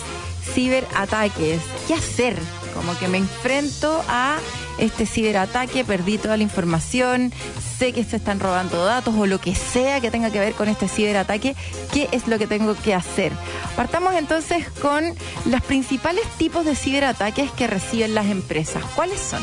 ciberataques. 0.54 1.60
¿Qué 1.86 1.94
hacer? 1.94 2.36
Como 2.74 2.98
que 2.98 3.08
me 3.08 3.18
enfrento 3.18 4.02
a 4.08 4.38
este 4.78 5.06
ciberataque, 5.06 5.84
perdí 5.84 6.18
toda 6.18 6.36
la 6.36 6.42
información, 6.42 7.32
sé 7.78 7.92
que 7.92 8.04
se 8.04 8.16
están 8.16 8.40
robando 8.40 8.84
datos 8.84 9.14
o 9.16 9.26
lo 9.26 9.40
que 9.40 9.54
sea 9.54 10.00
que 10.00 10.10
tenga 10.10 10.30
que 10.30 10.40
ver 10.40 10.54
con 10.54 10.68
este 10.68 10.88
ciberataque, 10.88 11.54
¿qué 11.92 12.08
es 12.12 12.28
lo 12.28 12.38
que 12.38 12.46
tengo 12.46 12.74
que 12.74 12.94
hacer? 12.94 13.32
Partamos 13.76 14.14
entonces 14.14 14.68
con 14.80 15.04
los 15.46 15.60
principales 15.62 16.24
tipos 16.38 16.64
de 16.64 16.74
ciberataques 16.74 17.50
que 17.52 17.66
reciben 17.66 18.14
las 18.14 18.26
empresas. 18.26 18.82
¿Cuáles 18.94 19.20
son? 19.20 19.42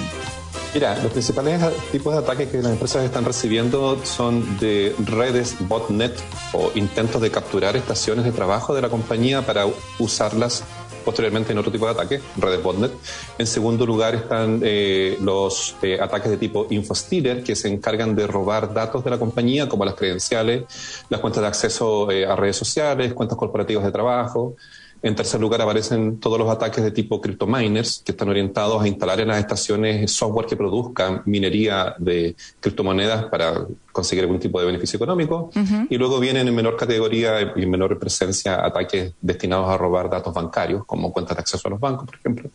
Mira, 0.74 0.96
los 1.02 1.12
principales 1.12 1.60
tipos 1.92 2.14
de 2.14 2.20
ataques 2.20 2.50
que 2.50 2.62
las 2.62 2.72
empresas 2.72 3.04
están 3.04 3.26
recibiendo 3.26 4.00
son 4.06 4.60
de 4.60 4.96
redes 5.00 5.56
botnet 5.62 6.16
o 6.54 6.72
intentos 6.76 7.22
de 7.22 7.32
capturar 7.32 7.76
estaciones 7.76 8.24
de 8.24 8.32
trabajo 8.32 8.76
de 8.76 8.84
la 8.84 8.90
compañía 8.90 9.44
para 9.44 9.66
usarlas 9.98 10.64
posteriormente 11.10 11.54
en 11.54 11.58
otro 11.58 11.72
tipo 11.72 11.86
de 11.86 11.92
ataques, 11.94 12.22
redes 12.38 12.62
botnet. 12.62 12.92
En 13.40 13.48
segundo 13.48 13.84
lugar 13.84 14.14
están 14.14 14.62
eh, 14.64 15.18
los 15.22 15.76
eh, 15.82 15.98
ataques 16.00 16.30
de 16.30 16.38
tipo 16.38 16.68
infostealer, 16.70 17.44
que 17.44 17.56
se 17.56 17.68
encargan 17.68 18.16
de 18.16 18.28
robar 18.28 18.72
datos 18.76 19.04
de 19.04 19.10
la 19.10 19.18
compañía, 19.18 19.68
como 19.68 19.86
las 19.86 19.96
credenciales, 19.96 20.66
las 21.10 21.20
cuentas 21.20 21.42
de 21.42 21.48
acceso 21.48 22.12
eh, 22.12 22.28
a 22.28 22.36
redes 22.36 22.58
sociales, 22.58 23.16
cuentas 23.16 23.40
corporativas 23.40 23.84
de 23.84 23.92
trabajo. 23.92 24.56
En 25.02 25.16
tercer 25.16 25.40
lugar, 25.40 25.62
aparecen 25.62 26.20
todos 26.20 26.38
los 26.38 26.50
ataques 26.50 26.84
de 26.84 26.92
tipo 26.92 27.22
cryptominers, 27.22 28.02
que 28.06 28.12
están 28.12 28.30
orientados 28.30 28.82
a 28.82 28.88
instalar 28.88 29.20
en 29.22 29.30
las 29.30 29.40
estaciones 29.40 30.12
software 30.12 30.46
que 30.46 30.56
produzcan 30.56 31.22
minería 31.26 31.96
de 31.98 32.36
criptomonedas 32.60 33.26
para 33.26 33.66
conseguir 33.92 34.24
algún 34.24 34.40
tipo 34.40 34.60
de 34.60 34.66
beneficio 34.66 34.98
económico. 34.98 35.50
Y 35.90 35.98
luego 35.98 36.20
vienen 36.20 36.48
en 36.48 36.56
menor 36.56 36.78
categoría 36.78 37.54
y 37.56 37.64
en 37.64 37.70
menor 37.70 37.98
presencia 38.00 38.66
ataques 38.66 39.14
destinados 39.22 39.70
a 39.70 39.78
robar 39.78 40.10
datos 40.10 40.34
bancarios, 40.34 40.86
como 40.86 41.12
cuentas 41.12 41.36
de 41.38 41.42
acceso 41.42 41.68
a 41.68 41.72
los 41.72 41.80
bancos, 41.80 42.06
por 42.06 42.16
ejemplo. 42.16 42.50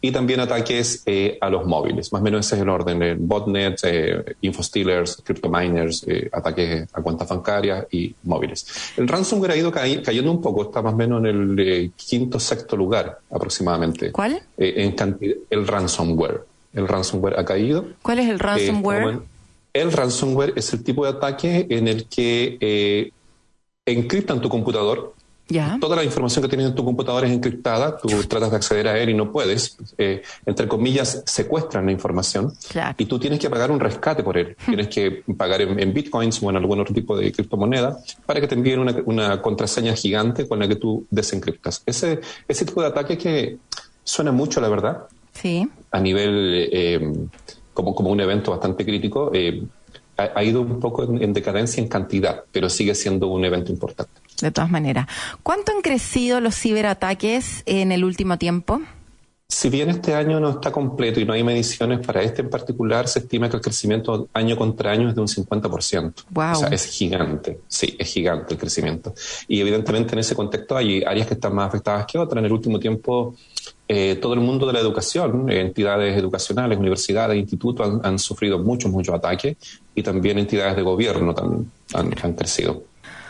Y 0.00 0.10
también 0.10 0.40
ataques 0.40 1.02
eh, 1.06 1.38
a 1.40 1.48
los 1.48 1.66
móviles. 1.66 2.12
Más 2.12 2.20
o 2.20 2.24
menos 2.24 2.46
ese 2.46 2.56
es 2.56 2.62
el 2.62 2.68
orden. 2.68 3.02
Eh, 3.02 3.16
botnet, 3.18 3.80
eh, 3.84 4.36
infostealers, 4.42 5.22
cryptominers, 5.24 6.04
eh, 6.06 6.28
ataques 6.32 6.88
a 6.92 7.00
cuentas 7.00 7.28
bancarias 7.28 7.86
y 7.90 8.14
móviles. 8.24 8.92
El 8.96 9.08
ransomware 9.08 9.52
ha 9.52 9.56
ido 9.56 9.70
cayendo 9.70 10.30
un 10.30 10.40
poco, 10.40 10.62
está 10.64 10.82
más 10.82 10.94
o 10.94 10.96
menos 10.96 11.24
en 11.24 11.26
el 11.26 11.81
quinto, 11.90 12.38
sexto 12.38 12.76
lugar 12.76 13.18
aproximadamente. 13.30 14.12
¿Cuál? 14.12 14.42
Eh, 14.56 14.74
en 14.76 14.92
cantidad, 14.92 15.36
el 15.50 15.66
ransomware. 15.66 16.44
El 16.72 16.88
ransomware 16.88 17.38
ha 17.38 17.44
caído. 17.44 17.86
¿Cuál 18.02 18.20
es 18.20 18.28
el 18.28 18.38
ransomware? 18.38 19.20
el 19.72 19.90
ransomware 19.90 20.52
es 20.56 20.72
el 20.72 20.84
tipo 20.84 21.04
de 21.04 21.10
ataque 21.12 21.66
en 21.70 21.88
el 21.88 22.06
que 22.06 22.58
eh, 22.60 23.10
encriptan 23.86 24.40
tu 24.40 24.48
computador. 24.48 25.14
Toda 25.80 25.96
la 25.96 26.04
información 26.04 26.42
que 26.42 26.48
tienes 26.48 26.68
en 26.68 26.74
tu 26.74 26.84
computador 26.84 27.24
es 27.24 27.30
encriptada, 27.32 27.96
tú 27.96 28.08
tratas 28.28 28.50
de 28.50 28.56
acceder 28.56 28.88
a 28.88 28.98
él 28.98 29.10
y 29.10 29.14
no 29.14 29.30
puedes. 29.32 29.76
Eh, 29.98 30.22
entre 30.46 30.66
comillas, 30.68 31.22
secuestran 31.26 31.86
la 31.86 31.92
información 31.92 32.52
Claro. 32.70 32.94
y 32.98 33.06
tú 33.06 33.18
tienes 33.18 33.38
que 33.38 33.50
pagar 33.50 33.70
un 33.70 33.80
rescate 33.80 34.22
por 34.22 34.36
él. 34.38 34.56
tienes 34.64 34.88
que 34.88 35.22
pagar 35.36 35.60
en, 35.62 35.78
en 35.78 35.92
bitcoins 35.92 36.42
o 36.42 36.50
en 36.50 36.56
algún 36.56 36.80
otro 36.80 36.94
tipo 36.94 37.16
de 37.16 37.30
criptomoneda 37.32 37.98
para 38.26 38.40
que 38.40 38.48
te 38.48 38.54
envíen 38.54 38.78
una, 38.80 38.96
una 39.06 39.42
contraseña 39.42 39.94
gigante 39.94 40.46
con 40.48 40.58
la 40.58 40.68
que 40.68 40.76
tú 40.76 41.06
desencriptas. 41.10 41.82
Ese, 41.86 42.20
ese 42.48 42.64
tipo 42.64 42.80
de 42.80 42.88
ataque 42.88 43.18
que 43.18 43.58
suena 44.04 44.32
mucho, 44.32 44.60
la 44.60 44.68
verdad, 44.68 45.02
Sí. 45.34 45.68
a 45.90 46.00
nivel 46.00 46.68
eh, 46.72 47.12
como, 47.72 47.94
como 47.94 48.10
un 48.10 48.20
evento 48.20 48.50
bastante 48.50 48.84
crítico, 48.84 49.30
eh, 49.32 49.62
ha, 50.18 50.30
ha 50.34 50.44
ido 50.44 50.60
un 50.60 50.78
poco 50.78 51.04
en, 51.04 51.22
en 51.22 51.32
decadencia 51.32 51.82
en 51.82 51.88
cantidad, 51.88 52.44
pero 52.52 52.68
sigue 52.68 52.94
siendo 52.94 53.28
un 53.28 53.44
evento 53.44 53.72
importante. 53.72 54.12
De 54.40 54.50
todas 54.50 54.70
maneras. 54.70 55.06
¿Cuánto 55.42 55.72
han 55.72 55.82
crecido 55.82 56.40
los 56.40 56.56
ciberataques 56.56 57.62
en 57.66 57.92
el 57.92 58.04
último 58.04 58.38
tiempo? 58.38 58.80
Si 59.52 59.68
bien 59.68 59.90
este 59.90 60.14
año 60.14 60.40
no 60.40 60.48
está 60.48 60.72
completo 60.72 61.20
y 61.20 61.26
no 61.26 61.34
hay 61.34 61.44
mediciones 61.44 62.04
para 62.04 62.22
este 62.22 62.40
en 62.40 62.48
particular, 62.48 63.06
se 63.06 63.18
estima 63.18 63.50
que 63.50 63.56
el 63.56 63.62
crecimiento 63.62 64.30
año 64.32 64.56
contra 64.56 64.92
año 64.92 65.10
es 65.10 65.14
de 65.14 65.20
un 65.20 65.26
50%. 65.26 66.14
Guau. 66.30 66.52
O 66.52 66.58
sea, 66.58 66.68
es 66.68 66.86
gigante. 66.86 67.60
Sí, 67.68 67.94
es 67.98 68.08
gigante 68.08 68.54
el 68.54 68.58
crecimiento. 68.58 69.14
Y 69.46 69.60
evidentemente 69.60 70.14
en 70.14 70.20
ese 70.20 70.34
contexto 70.34 70.74
hay 70.74 71.02
áreas 71.04 71.26
que 71.26 71.34
están 71.34 71.54
más 71.54 71.68
afectadas 71.68 72.06
que 72.06 72.16
otras. 72.16 72.38
En 72.38 72.46
el 72.46 72.52
último 72.52 72.80
tiempo, 72.80 73.34
eh, 73.86 74.18
todo 74.22 74.32
el 74.32 74.40
mundo 74.40 74.66
de 74.66 74.72
la 74.72 74.80
educación, 74.80 75.50
entidades 75.50 76.16
educacionales, 76.16 76.78
universidades, 76.78 77.36
institutos 77.36 77.86
han, 77.86 78.00
han 78.04 78.18
sufrido 78.18 78.58
muchos, 78.58 78.90
muchos 78.90 79.14
ataques 79.14 79.58
y 79.94 80.02
también 80.02 80.38
entidades 80.38 80.76
de 80.76 80.82
gobierno 80.82 81.34
también 81.34 81.70
han, 81.92 82.14
han 82.22 82.32
crecido. 82.32 82.84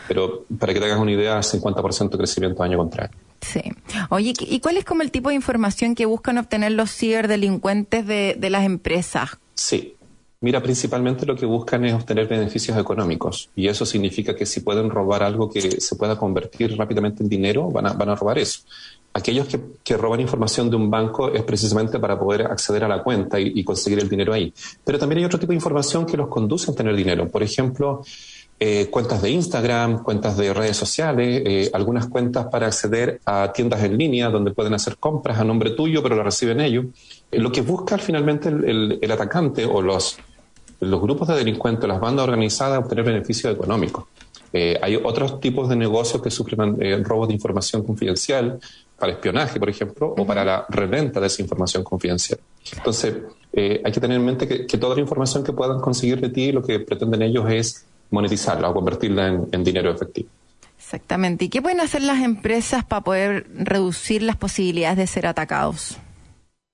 Pero 0.07 0.45
para 0.59 0.73
que 0.73 0.79
te 0.79 0.85
hagas 0.85 0.99
una 0.99 1.11
idea, 1.11 1.39
50% 1.39 2.09
de 2.09 2.17
crecimiento 2.17 2.63
año 2.63 2.77
contra 2.77 3.05
año. 3.05 3.13
Sí. 3.41 3.61
Oye, 4.09 4.33
¿y 4.39 4.59
cuál 4.59 4.77
es 4.77 4.85
como 4.85 5.01
el 5.01 5.11
tipo 5.11 5.29
de 5.29 5.35
información 5.35 5.95
que 5.95 6.05
buscan 6.05 6.37
obtener 6.37 6.71
los 6.71 6.91
ciberdelincuentes 6.91 8.05
de, 8.07 8.35
de 8.37 8.49
las 8.49 8.65
empresas? 8.65 9.31
Sí. 9.55 9.95
Mira, 10.43 10.61
principalmente 10.61 11.25
lo 11.25 11.37
que 11.37 11.45
buscan 11.45 11.85
es 11.85 11.93
obtener 11.93 12.27
beneficios 12.27 12.77
económicos 12.77 13.49
y 13.55 13.69
eso 13.69 13.85
significa 13.85 14.35
que 14.35 14.45
si 14.45 14.59
pueden 14.59 14.89
robar 14.89 15.23
algo 15.23 15.49
que 15.49 15.79
se 15.79 15.95
pueda 15.95 16.17
convertir 16.17 16.75
rápidamente 16.77 17.23
en 17.23 17.29
dinero, 17.29 17.71
van 17.71 17.87
a, 17.87 17.93
van 17.93 18.09
a 18.09 18.15
robar 18.15 18.37
eso. 18.37 18.59
Aquellos 19.13 19.47
que, 19.47 19.61
que 19.81 19.95
roban 19.95 20.19
información 20.19 20.69
de 20.69 20.75
un 20.75 20.91
banco 20.91 21.31
es 21.33 21.43
precisamente 21.43 21.97
para 21.97 22.19
poder 22.19 22.41
acceder 22.41 22.83
a 22.83 22.89
la 22.89 23.01
cuenta 23.01 23.39
y, 23.39 23.53
y 23.55 23.63
conseguir 23.63 23.99
el 23.99 24.09
dinero 24.09 24.33
ahí. 24.33 24.53
Pero 24.83 24.99
también 24.99 25.19
hay 25.19 25.25
otro 25.25 25.39
tipo 25.39 25.51
de 25.51 25.55
información 25.55 26.05
que 26.05 26.17
los 26.17 26.27
conduce 26.27 26.71
a 26.71 26.75
tener 26.75 26.93
dinero. 26.93 27.29
Por 27.29 27.41
ejemplo, 27.41 28.03
eh, 28.65 28.87
cuentas 28.89 29.21
de 29.21 29.29
Instagram, 29.29 30.03
cuentas 30.03 30.37
de 30.37 30.53
redes 30.53 30.77
sociales, 30.77 31.41
eh, 31.45 31.69
algunas 31.73 32.05
cuentas 32.07 32.43
para 32.51 32.67
acceder 32.67 33.19
a 33.25 33.51
tiendas 33.51 33.83
en 33.83 33.97
línea 33.97 34.29
donde 34.29 34.51
pueden 34.51 34.73
hacer 34.73 34.95
compras 34.97 35.37
a 35.39 35.43
nombre 35.43 35.71
tuyo, 35.71 36.01
pero 36.01 36.15
lo 36.15 36.23
reciben 36.23 36.59
ellos. 36.61 36.85
Eh, 37.31 37.39
lo 37.39 37.51
que 37.51 37.61
busca 37.61 37.97
finalmente 37.97 38.47
el, 38.49 38.63
el- 38.71 38.99
el 39.01 39.11
atacante 39.11 39.65
o 39.65 39.81
los, 39.81 40.17
los 40.79 41.01
grupos 41.01 41.27
de 41.27 41.35
delincuentes, 41.35 41.87
las 41.87 41.99
bandas 41.99 42.23
organizadas, 42.23 42.79
obtener 42.79 43.03
beneficios 43.03 43.53
económicos. 43.53 44.05
Hay 44.85 44.95
otros 45.03 45.39
tipos 45.39 45.67
de 45.67 45.75
negocios 45.75 46.21
que 46.21 46.29
sufren 46.29 46.77
robos 47.03 47.27
de 47.27 47.33
información 47.33 47.83
confidencial, 47.83 48.59
para 48.99 49.11
espionaje, 49.13 49.59
por 49.59 49.67
ejemplo, 49.67 50.13
o 50.15 50.25
para 50.27 50.45
la 50.45 50.65
reventa 50.69 51.19
de 51.19 51.25
esa 51.25 51.41
información 51.41 51.83
confidencial. 51.83 52.39
Entonces, 52.77 53.15
eh, 53.51 53.81
hay 53.83 53.91
que 53.91 53.99
tener 53.99 54.17
en 54.17 54.25
mente 54.25 54.47
que, 54.47 54.67
que 54.67 54.77
toda 54.77 54.93
la 54.93 55.01
información 55.01 55.43
que 55.43 55.51
puedan 55.53 55.81
conseguir 55.81 56.21
de 56.21 56.29
ti, 56.29 56.51
lo 56.51 56.61
que 56.61 56.79
pretenden 56.79 57.23
ellos 57.23 57.45
es 57.49 57.85
monetizarla 58.13 58.69
o 58.69 58.73
convertirla 58.73 59.27
en, 59.27 59.47
en 59.51 59.63
dinero 59.63 59.91
efectivo. 59.91 60.29
Exactamente. 60.77 61.45
¿Y 61.45 61.49
qué 61.49 61.61
pueden 61.61 61.81
hacer 61.81 62.01
las 62.01 62.21
empresas 62.21 62.85
para 62.85 63.01
poder 63.01 63.47
reducir 63.53 64.21
las 64.21 64.37
posibilidades 64.37 64.97
de 64.97 65.07
ser 65.07 65.25
atacados? 65.25 65.97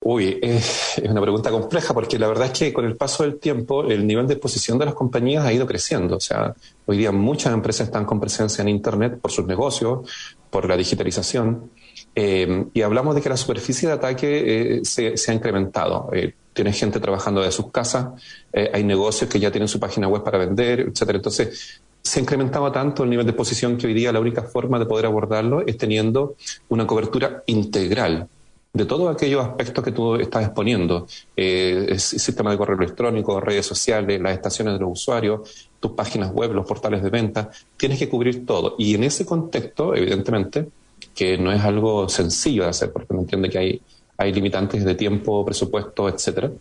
Uy, 0.01 0.39
es, 0.41 0.97
es 0.97 1.09
una 1.09 1.21
pregunta 1.21 1.51
compleja 1.51 1.93
porque 1.93 2.17
la 2.17 2.27
verdad 2.27 2.47
es 2.47 2.57
que 2.57 2.73
con 2.73 2.85
el 2.85 2.95
paso 2.95 3.23
del 3.23 3.37
tiempo 3.37 3.83
el 3.83 4.07
nivel 4.07 4.27
de 4.27 4.35
exposición 4.35 4.77
de 4.77 4.85
las 4.85 4.93
compañías 4.93 5.45
ha 5.45 5.51
ido 5.51 5.67
creciendo. 5.67 6.17
O 6.17 6.19
sea, 6.19 6.53
hoy 6.85 6.97
día 6.97 7.11
muchas 7.11 7.53
empresas 7.53 7.87
están 7.87 8.05
con 8.05 8.19
presencia 8.19 8.61
en 8.61 8.69
Internet 8.69 9.19
por 9.21 9.31
sus 9.31 9.45
negocios, 9.45 10.09
por 10.49 10.67
la 10.67 10.77
digitalización. 10.77 11.69
Eh, 12.15 12.65
y 12.73 12.81
hablamos 12.81 13.13
de 13.15 13.21
que 13.21 13.29
la 13.29 13.37
superficie 13.37 13.89
de 13.89 13.95
ataque 13.95 14.77
eh, 14.77 14.79
se, 14.83 15.17
se 15.17 15.31
ha 15.31 15.33
incrementado. 15.33 16.09
Eh, 16.13 16.33
tiene 16.53 16.73
gente 16.73 16.99
trabajando 16.99 17.41
de 17.41 17.51
sus 17.51 17.71
casas, 17.71 18.07
eh, 18.51 18.69
hay 18.73 18.83
negocios 18.83 19.29
que 19.29 19.39
ya 19.39 19.51
tienen 19.51 19.67
su 19.67 19.79
página 19.79 20.07
web 20.07 20.23
para 20.23 20.37
vender, 20.37 20.81
etcétera. 20.81 21.17
Entonces, 21.17 21.81
se 22.01 22.19
ha 22.19 22.21
incrementado 22.21 22.71
tanto 22.71 23.03
el 23.03 23.09
nivel 23.09 23.25
de 23.25 23.31
exposición 23.31 23.77
que 23.77 23.87
hoy 23.87 23.93
día 23.93 24.11
la 24.11 24.19
única 24.19 24.43
forma 24.43 24.79
de 24.79 24.85
poder 24.85 25.05
abordarlo 25.05 25.65
es 25.65 25.77
teniendo 25.77 26.35
una 26.69 26.87
cobertura 26.87 27.43
integral 27.45 28.27
de 28.71 28.85
todos 28.85 29.13
aquellos 29.13 29.43
aspectos 29.43 29.83
que 29.83 29.91
tú 29.91 30.15
estás 30.15 30.45
exponiendo, 30.45 31.07
eh, 31.35 31.87
el 31.89 31.99
sistema 31.99 32.51
de 32.51 32.57
correo 32.57 32.77
electrónico, 32.77 33.39
redes 33.39 33.65
sociales, 33.65 34.21
las 34.21 34.33
estaciones 34.33 34.75
de 34.75 34.79
los 34.79 34.91
usuarios, 34.91 35.69
tus 35.79 35.91
páginas 35.91 36.31
web, 36.31 36.53
los 36.53 36.67
portales 36.67 37.01
de 37.01 37.09
venta, 37.09 37.49
tienes 37.77 37.97
que 37.97 38.07
cubrir 38.07 38.45
todo. 38.45 38.75
Y 38.77 38.93
en 38.95 39.03
ese 39.03 39.25
contexto, 39.25 39.95
evidentemente, 39.95 40.67
que 41.15 41.37
no 41.37 41.51
es 41.51 41.61
algo 41.63 42.07
sencillo 42.09 42.63
de 42.63 42.69
hacer, 42.69 42.91
porque 42.91 43.07
uno 43.11 43.21
entiende 43.21 43.49
que 43.49 43.57
hay, 43.57 43.81
hay 44.19 44.33
limitantes 44.33 44.83
de 44.83 44.95
tiempo, 44.95 45.45
presupuesto, 45.45 46.09
etcétera. 46.09 46.51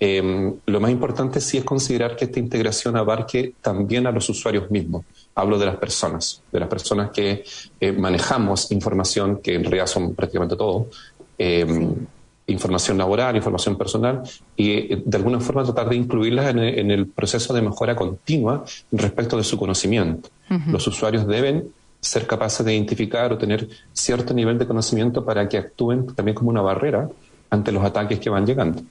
Eh, 0.00 0.52
lo 0.66 0.80
más 0.80 0.90
importante 0.90 1.40
sí 1.40 1.58
es 1.58 1.64
considerar 1.64 2.16
que 2.16 2.24
esta 2.24 2.40
integración 2.40 2.96
abarque 2.96 3.54
también 3.62 4.08
a 4.08 4.10
los 4.10 4.28
usuarios 4.28 4.68
mismos. 4.68 5.04
Hablo 5.36 5.56
de 5.56 5.66
las 5.66 5.76
personas, 5.76 6.42
de 6.50 6.58
las 6.58 6.68
personas 6.68 7.10
que 7.10 7.44
eh, 7.80 7.92
manejamos 7.92 8.72
información, 8.72 9.40
que 9.40 9.54
en 9.54 9.62
realidad 9.62 9.86
son 9.86 10.12
prácticamente 10.16 10.56
todo, 10.56 10.88
eh, 11.38 11.64
información 12.48 12.98
laboral, 12.98 13.36
información 13.36 13.78
personal, 13.78 14.22
y 14.56 14.72
eh, 14.72 15.02
de 15.04 15.16
alguna 15.16 15.38
forma 15.38 15.62
tratar 15.62 15.88
de 15.88 15.96
incluirlas 15.96 16.50
en 16.50 16.90
el 16.90 17.06
proceso 17.06 17.54
de 17.54 17.62
mejora 17.62 17.94
continua 17.94 18.64
respecto 18.90 19.36
de 19.36 19.44
su 19.44 19.56
conocimiento. 19.56 20.30
Los 20.66 20.86
usuarios 20.88 21.26
deben 21.26 21.68
ser 22.04 22.26
capaces 22.26 22.64
de 22.64 22.74
identificar 22.74 23.32
o 23.32 23.38
tener 23.38 23.68
cierto 23.92 24.34
nivel 24.34 24.58
de 24.58 24.66
conocimiento 24.66 25.24
para 25.24 25.48
que 25.48 25.56
actúen 25.58 26.06
también 26.14 26.34
como 26.34 26.50
una 26.50 26.60
barrera 26.60 27.08
ante 27.50 27.72
los 27.72 27.84
ataques 27.84 28.18
que 28.18 28.30
van 28.30 28.46
llegando. 28.46 28.82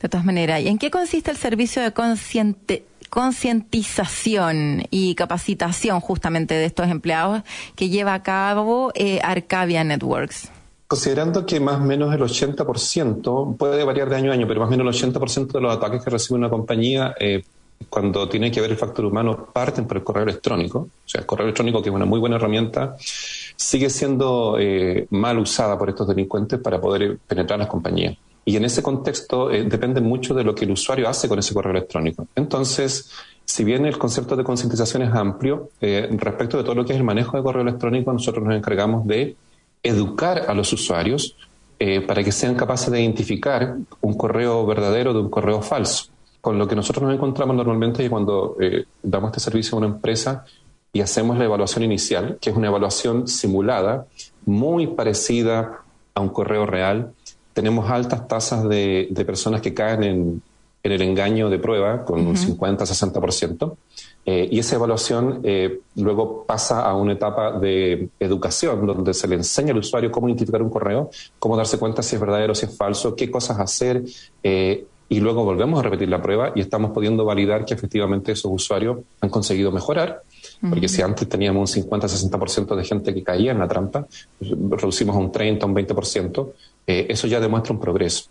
De 0.00 0.08
todas 0.08 0.24
maneras, 0.24 0.62
¿y 0.62 0.68
en 0.68 0.78
qué 0.78 0.90
consiste 0.90 1.30
el 1.30 1.36
servicio 1.36 1.82
de 1.82 1.92
consciente- 1.92 2.84
concientización 3.10 4.84
y 4.90 5.14
capacitación 5.14 6.00
justamente 6.00 6.54
de 6.54 6.64
estos 6.64 6.88
empleados 6.88 7.42
que 7.76 7.88
lleva 7.88 8.14
a 8.14 8.22
cabo 8.22 8.92
eh, 8.94 9.20
Arcadia 9.22 9.84
Networks? 9.84 10.48
Considerando 10.86 11.44
que 11.44 11.60
más 11.60 11.80
o 11.80 11.84
menos 11.84 12.14
el 12.14 12.20
80%, 12.20 13.56
puede 13.56 13.84
variar 13.84 14.08
de 14.08 14.16
año 14.16 14.30
a 14.30 14.34
año, 14.34 14.46
pero 14.46 14.60
más 14.60 14.68
o 14.68 14.70
menos 14.70 15.02
el 15.02 15.12
80% 15.12 15.52
de 15.52 15.60
los 15.60 15.76
ataques 15.76 16.02
que 16.04 16.10
recibe 16.10 16.38
una 16.38 16.50
compañía, 16.50 17.14
eh, 17.18 17.42
cuando 17.88 18.28
tiene 18.28 18.50
que 18.50 18.60
ver 18.60 18.72
el 18.72 18.76
factor 18.76 19.04
humano, 19.04 19.48
parten 19.52 19.86
por 19.86 19.98
el 19.98 20.04
correo 20.04 20.24
electrónico. 20.24 20.78
O 20.78 21.08
sea, 21.08 21.20
el 21.20 21.26
correo 21.26 21.46
electrónico, 21.46 21.80
que 21.82 21.90
es 21.90 21.94
una 21.94 22.04
muy 22.04 22.18
buena 22.18 22.36
herramienta, 22.36 22.96
sigue 22.98 23.88
siendo 23.90 24.56
eh, 24.58 25.06
mal 25.10 25.38
usada 25.38 25.78
por 25.78 25.88
estos 25.88 26.08
delincuentes 26.08 26.58
para 26.58 26.80
poder 26.80 27.02
eh, 27.02 27.16
penetrar 27.26 27.58
las 27.58 27.68
compañías. 27.68 28.16
Y 28.44 28.56
en 28.56 28.64
ese 28.64 28.82
contexto 28.82 29.50
eh, 29.50 29.64
depende 29.64 30.00
mucho 30.00 30.34
de 30.34 30.44
lo 30.44 30.54
que 30.54 30.64
el 30.64 30.72
usuario 30.72 31.08
hace 31.08 31.28
con 31.28 31.38
ese 31.38 31.54
correo 31.54 31.70
electrónico. 31.70 32.26
Entonces, 32.34 33.10
si 33.44 33.64
bien 33.64 33.86
el 33.86 33.96
concepto 33.96 34.36
de 34.36 34.44
concientización 34.44 35.02
es 35.02 35.14
amplio, 35.14 35.70
eh, 35.80 36.08
respecto 36.18 36.56
de 36.56 36.64
todo 36.64 36.74
lo 36.74 36.84
que 36.84 36.92
es 36.92 36.98
el 36.98 37.04
manejo 37.04 37.36
de 37.36 37.42
correo 37.42 37.62
electrónico, 37.62 38.12
nosotros 38.12 38.44
nos 38.44 38.56
encargamos 38.56 39.06
de 39.06 39.36
educar 39.82 40.46
a 40.48 40.54
los 40.54 40.72
usuarios 40.72 41.36
para 42.06 42.24
que 42.24 42.32
sean 42.32 42.54
capaces 42.54 42.90
de 42.90 43.02
identificar 43.02 43.76
un 44.00 44.14
correo 44.14 44.64
verdadero 44.64 45.12
de 45.12 45.18
un 45.18 45.28
correo 45.28 45.60
falso. 45.60 46.13
Con 46.44 46.58
lo 46.58 46.68
que 46.68 46.76
nosotros 46.76 47.04
nos 47.04 47.14
encontramos 47.14 47.56
normalmente 47.56 48.02
es 48.02 48.06
que 48.06 48.10
cuando 48.10 48.58
eh, 48.60 48.84
damos 49.02 49.30
este 49.30 49.40
servicio 49.40 49.76
a 49.76 49.78
una 49.78 49.86
empresa 49.86 50.44
y 50.92 51.00
hacemos 51.00 51.38
la 51.38 51.46
evaluación 51.46 51.84
inicial, 51.84 52.36
que 52.38 52.50
es 52.50 52.56
una 52.56 52.66
evaluación 52.66 53.26
simulada 53.26 54.04
muy 54.44 54.88
parecida 54.88 55.80
a 56.12 56.20
un 56.20 56.28
correo 56.28 56.66
real. 56.66 57.14
Tenemos 57.54 57.88
altas 57.88 58.28
tasas 58.28 58.68
de, 58.68 59.08
personas 59.26 59.62
que 59.62 59.72
caen 59.72 60.02
en, 60.02 60.42
el 60.82 61.00
engaño 61.00 61.48
de 61.48 61.58
prueba 61.58 62.04
con 62.04 62.26
un 62.26 62.36
50-60%. 62.36 63.76
Eh, 64.26 64.46
y 64.52 64.58
esa 64.58 64.76
evaluación 64.76 65.40
eh, 65.44 65.80
luego 65.96 66.44
pasa 66.44 66.82
a 66.82 66.94
una 66.94 67.14
etapa 67.14 67.58
de 67.58 68.10
educación, 68.20 68.86
donde 68.86 69.14
se 69.14 69.26
le 69.28 69.36
enseña 69.36 69.72
al 69.72 69.78
usuario 69.78 70.10
cómo 70.10 70.28
identificar 70.28 70.60
un 70.60 70.68
correo, 70.68 71.08
cómo 71.38 71.56
darse 71.56 71.78
cuenta 71.78 72.02
si 72.02 72.16
es 72.16 72.20
verdadero, 72.20 72.54
si 72.54 72.66
es 72.66 72.76
falso, 72.76 73.16
qué 73.16 73.30
cosas 73.30 73.58
hacer. 73.58 74.04
Eh, 74.42 74.84
y 75.14 75.20
luego 75.20 75.44
volvemos 75.44 75.78
a 75.78 75.82
repetir 75.84 76.08
la 76.08 76.20
prueba 76.20 76.50
y 76.56 76.60
estamos 76.60 76.90
pudiendo 76.90 77.24
validar 77.24 77.64
que 77.64 77.74
efectivamente 77.74 78.32
esos 78.32 78.50
usuarios 78.50 78.98
han 79.20 79.30
conseguido 79.30 79.70
mejorar. 79.70 80.22
Porque 80.68 80.88
si 80.88 81.02
antes 81.02 81.28
teníamos 81.28 81.76
un 81.76 81.84
50-60% 81.84 82.74
de 82.74 82.84
gente 82.84 83.14
que 83.14 83.22
caía 83.22 83.52
en 83.52 83.60
la 83.60 83.68
trampa, 83.68 84.06
reducimos 84.40 85.14
a 85.14 85.18
un 85.18 85.30
30, 85.30 85.66
un 85.66 85.74
20%, 85.74 86.48
eso 86.86 87.26
ya 87.28 87.38
demuestra 87.38 87.74
un 87.74 87.80
progreso. 87.80 88.24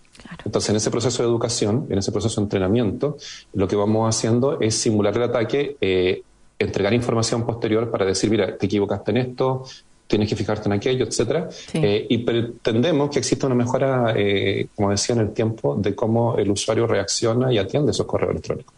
Entonces, 0.44 0.72
en 0.72 0.76
ese 0.76 0.92
proceso 0.92 1.24
de 1.24 1.30
educación, 1.30 1.88
en 1.90 2.00
ese 2.00 2.12
proceso 2.12 2.42
de 2.42 2.46
entrenamiento, 2.46 3.18
lo 3.54 3.68
que 3.68 3.76
vamos 3.78 4.14
haciendo 4.14 4.60
es 4.60 4.76
simular 4.76 5.16
el 5.16 5.24
ataque, 5.24 5.78
eh, 5.80 6.24
entregar 6.60 6.94
información 6.94 7.46
posterior 7.46 7.90
para 7.90 8.06
decir, 8.06 8.30
mira, 8.30 8.58
te 8.58 8.66
equivocaste 8.66 9.12
en 9.12 9.18
esto, 9.18 9.64
tienes 10.08 10.30
que 10.30 10.36
fijarte 10.36 10.68
en 10.68 10.74
aquello, 10.74 11.06
etcétera. 11.06 11.50
Eh, 11.74 12.06
y 12.10 12.20
pretendemos 12.20 13.10
que 13.10 13.20
exista 13.20 13.48
una 13.48 13.56
mejora, 13.56 14.14
eh, 14.16 14.68
como 14.76 14.92
decía, 14.92 15.16
en 15.16 15.22
el 15.22 15.34
tiempo 15.34 15.76
de 15.76 15.96
cómo 15.96 16.38
el 16.38 16.52
usuario 16.52 16.88
reacciona 16.88 17.52
y 17.52 17.58
atiende 17.58 17.92
esos 17.92 18.06
correos 18.06 18.32
electrónicos. 18.32 18.74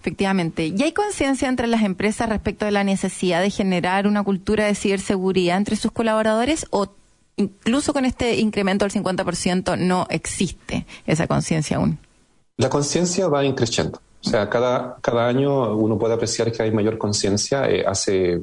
Efectivamente. 0.00 0.66
¿Y 0.66 0.82
hay 0.82 0.92
conciencia 0.92 1.48
entre 1.48 1.66
las 1.66 1.82
empresas 1.82 2.28
respecto 2.28 2.64
de 2.64 2.70
la 2.70 2.84
necesidad 2.84 3.42
de 3.42 3.50
generar 3.50 4.06
una 4.06 4.22
cultura 4.22 4.66
de 4.66 4.74
ciberseguridad 4.74 5.56
entre 5.56 5.74
sus 5.74 5.90
colaboradores 5.90 6.66
o 6.70 6.88
incluso 7.36 7.92
con 7.92 8.04
este 8.04 8.36
incremento 8.36 8.84
del 8.84 8.92
50% 8.92 9.76
no 9.78 10.06
existe 10.10 10.86
esa 11.06 11.26
conciencia 11.26 11.78
aún. 11.78 11.98
La 12.56 12.70
conciencia 12.70 13.28
va 13.28 13.44
increciendo. 13.44 14.00
O 14.24 14.28
sea, 14.28 14.48
cada, 14.48 14.96
cada 15.02 15.28
año 15.28 15.76
uno 15.76 15.98
puede 15.98 16.14
apreciar 16.14 16.50
que 16.50 16.62
hay 16.62 16.70
mayor 16.70 16.98
conciencia. 16.98 17.68
Eh, 17.68 17.84
hace, 17.86 18.42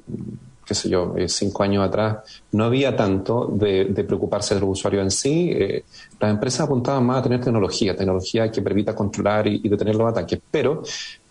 qué 0.66 0.74
sé 0.74 0.90
yo, 0.90 1.14
eh, 1.18 1.28
cinco 1.28 1.64
años 1.64 1.86
atrás 1.86 2.18
no 2.52 2.66
había 2.66 2.96
tanto 2.96 3.48
de, 3.54 3.86
preocuparse 4.08 4.56
del 4.56 4.64
usuario 4.64 5.02
en 5.02 5.12
sí. 5.12 5.52
Eh, 5.52 5.84
las 6.20 6.32
empresas 6.32 6.62
apuntaban 6.62 7.06
más 7.06 7.20
a 7.20 7.24
tener 7.24 7.42
tecnología, 7.42 7.96
tecnología 7.96 8.52
que 8.52 8.62
permita 8.62 8.96
controlar 8.96 9.48
y, 9.48 9.62
y 9.64 9.70
detener 9.70 9.96
los 9.96 10.10
ataques. 10.10 10.40
Pero 10.50 10.84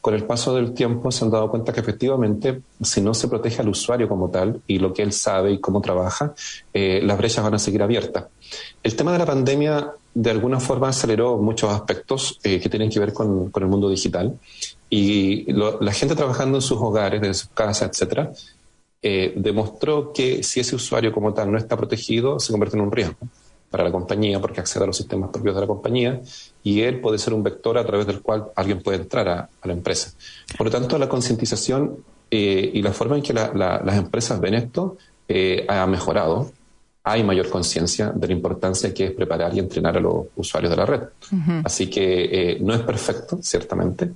con 0.02 0.14
el 0.14 0.24
paso 0.24 0.52
del 0.56 0.74
tiempo 0.74 1.12
se 1.12 1.24
han 1.24 1.30
dado 1.30 1.48
cuenta 1.48 1.72
que 1.72 1.78
efectivamente, 1.78 2.60
si 2.82 3.00
no 3.00 3.14
se 3.14 3.28
protege 3.28 3.62
al 3.62 3.68
usuario 3.68 4.08
como 4.08 4.28
tal 4.30 4.60
y 4.66 4.80
lo 4.80 4.92
que 4.92 5.02
él 5.02 5.12
sabe 5.12 5.52
y 5.52 5.60
cómo 5.60 5.80
trabaja, 5.80 6.34
eh, 6.74 7.00
las 7.04 7.16
brechas 7.16 7.44
van 7.44 7.54
a 7.54 7.58
seguir 7.60 7.84
abiertas. 7.84 8.24
El 8.82 8.96
tema 8.96 9.12
de 9.12 9.18
la 9.18 9.26
pandemia 9.26 9.92
de 10.12 10.30
alguna 10.30 10.58
forma 10.58 10.88
aceleró 10.88 11.38
muchos 11.38 11.72
aspectos 11.72 12.40
eh, 12.42 12.60
que 12.60 12.68
tienen 12.68 12.90
que 12.90 12.98
ver 12.98 13.12
con, 13.12 13.52
el 13.54 13.66
mundo 13.66 13.88
digital 13.88 14.36
y 14.90 15.50
la 15.52 15.92
gente 15.92 16.16
trabajando 16.16 16.58
en 16.58 16.62
sus 16.62 16.78
hogares, 16.78 17.22
en 17.22 17.34
sus 17.34 17.48
casas, 17.50 17.88
etcétera, 17.88 18.32
eh, 19.02 19.32
demostró 19.36 20.12
que 20.12 20.42
si 20.42 20.60
ese 20.60 20.76
usuario 20.76 21.12
como 21.12 21.34
tal 21.34 21.50
no 21.50 21.58
está 21.58 21.76
protegido, 21.76 22.38
se 22.38 22.52
convierte 22.52 22.76
en 22.76 22.82
un 22.84 22.92
riesgo 22.92 23.16
para 23.72 23.84
la 23.84 23.90
compañía 23.90 24.38
porque 24.38 24.60
accede 24.60 24.84
a 24.84 24.86
los 24.86 24.96
sistemas 24.96 25.30
propios 25.30 25.54
de 25.54 25.62
la 25.62 25.66
compañía 25.66 26.20
y 26.62 26.82
él 26.82 27.00
puede 27.00 27.18
ser 27.18 27.32
un 27.32 27.42
vector 27.42 27.78
a 27.78 27.84
través 27.84 28.06
del 28.06 28.20
cual 28.20 28.48
alguien 28.54 28.82
puede 28.82 28.98
entrar 28.98 29.28
a, 29.28 29.48
la 29.64 29.72
empresa. 29.72 30.12
Por 30.56 30.66
lo 30.66 30.70
tanto, 30.70 30.98
la 30.98 31.08
concientización 31.08 31.96
eh, 32.30 32.70
y 32.72 32.82
la 32.82 32.92
forma 32.92 33.16
en 33.16 33.22
que 33.22 33.32
las 33.32 33.96
empresas 33.96 34.38
ven 34.38 34.54
esto 34.54 34.98
eh, 35.26 35.64
ha 35.68 35.86
mejorado. 35.86 36.52
Hay 37.04 37.24
mayor 37.24 37.48
conciencia 37.48 38.12
de 38.14 38.26
la 38.28 38.32
importancia 38.32 38.94
que 38.94 39.06
es 39.06 39.10
preparar 39.12 39.52
y 39.54 39.58
entrenar 39.58 39.96
a 39.96 40.00
los 40.00 40.26
usuarios 40.36 40.70
de 40.70 40.76
la 40.76 40.86
red. 40.86 41.00
Así 41.64 41.88
que 41.88 42.24
eh, 42.52 42.58
no 42.60 42.74
es 42.74 42.80
perfecto, 42.82 43.38
ciertamente, 43.42 44.12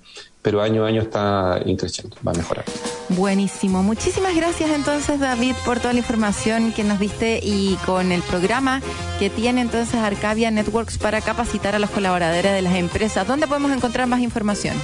pero 0.46 0.62
año 0.62 0.84
a 0.84 0.86
año 0.86 1.02
está 1.02 1.60
increciendo, 1.66 2.16
va 2.24 2.30
a 2.30 2.34
mejorar. 2.36 2.64
Buenísimo. 3.08 3.82
Muchísimas 3.82 4.36
gracias 4.36 4.70
entonces, 4.70 5.18
David, 5.18 5.56
por 5.64 5.80
toda 5.80 5.92
la 5.92 5.98
información 5.98 6.72
que 6.72 6.84
nos 6.84 7.00
diste 7.00 7.40
y 7.42 7.74
con 7.84 8.12
el 8.12 8.22
programa 8.22 8.80
que 9.18 9.28
tiene 9.28 9.62
entonces 9.62 9.96
Arcadia 9.96 10.52
Networks 10.52 10.98
para 10.98 11.20
capacitar 11.20 11.74
a 11.74 11.80
los 11.80 11.90
colaboradores 11.90 12.52
de 12.52 12.62
las 12.62 12.76
empresas. 12.76 13.26
¿Dónde 13.26 13.48
podemos 13.48 13.72
encontrar 13.72 14.06
más 14.06 14.20
información? 14.20 14.76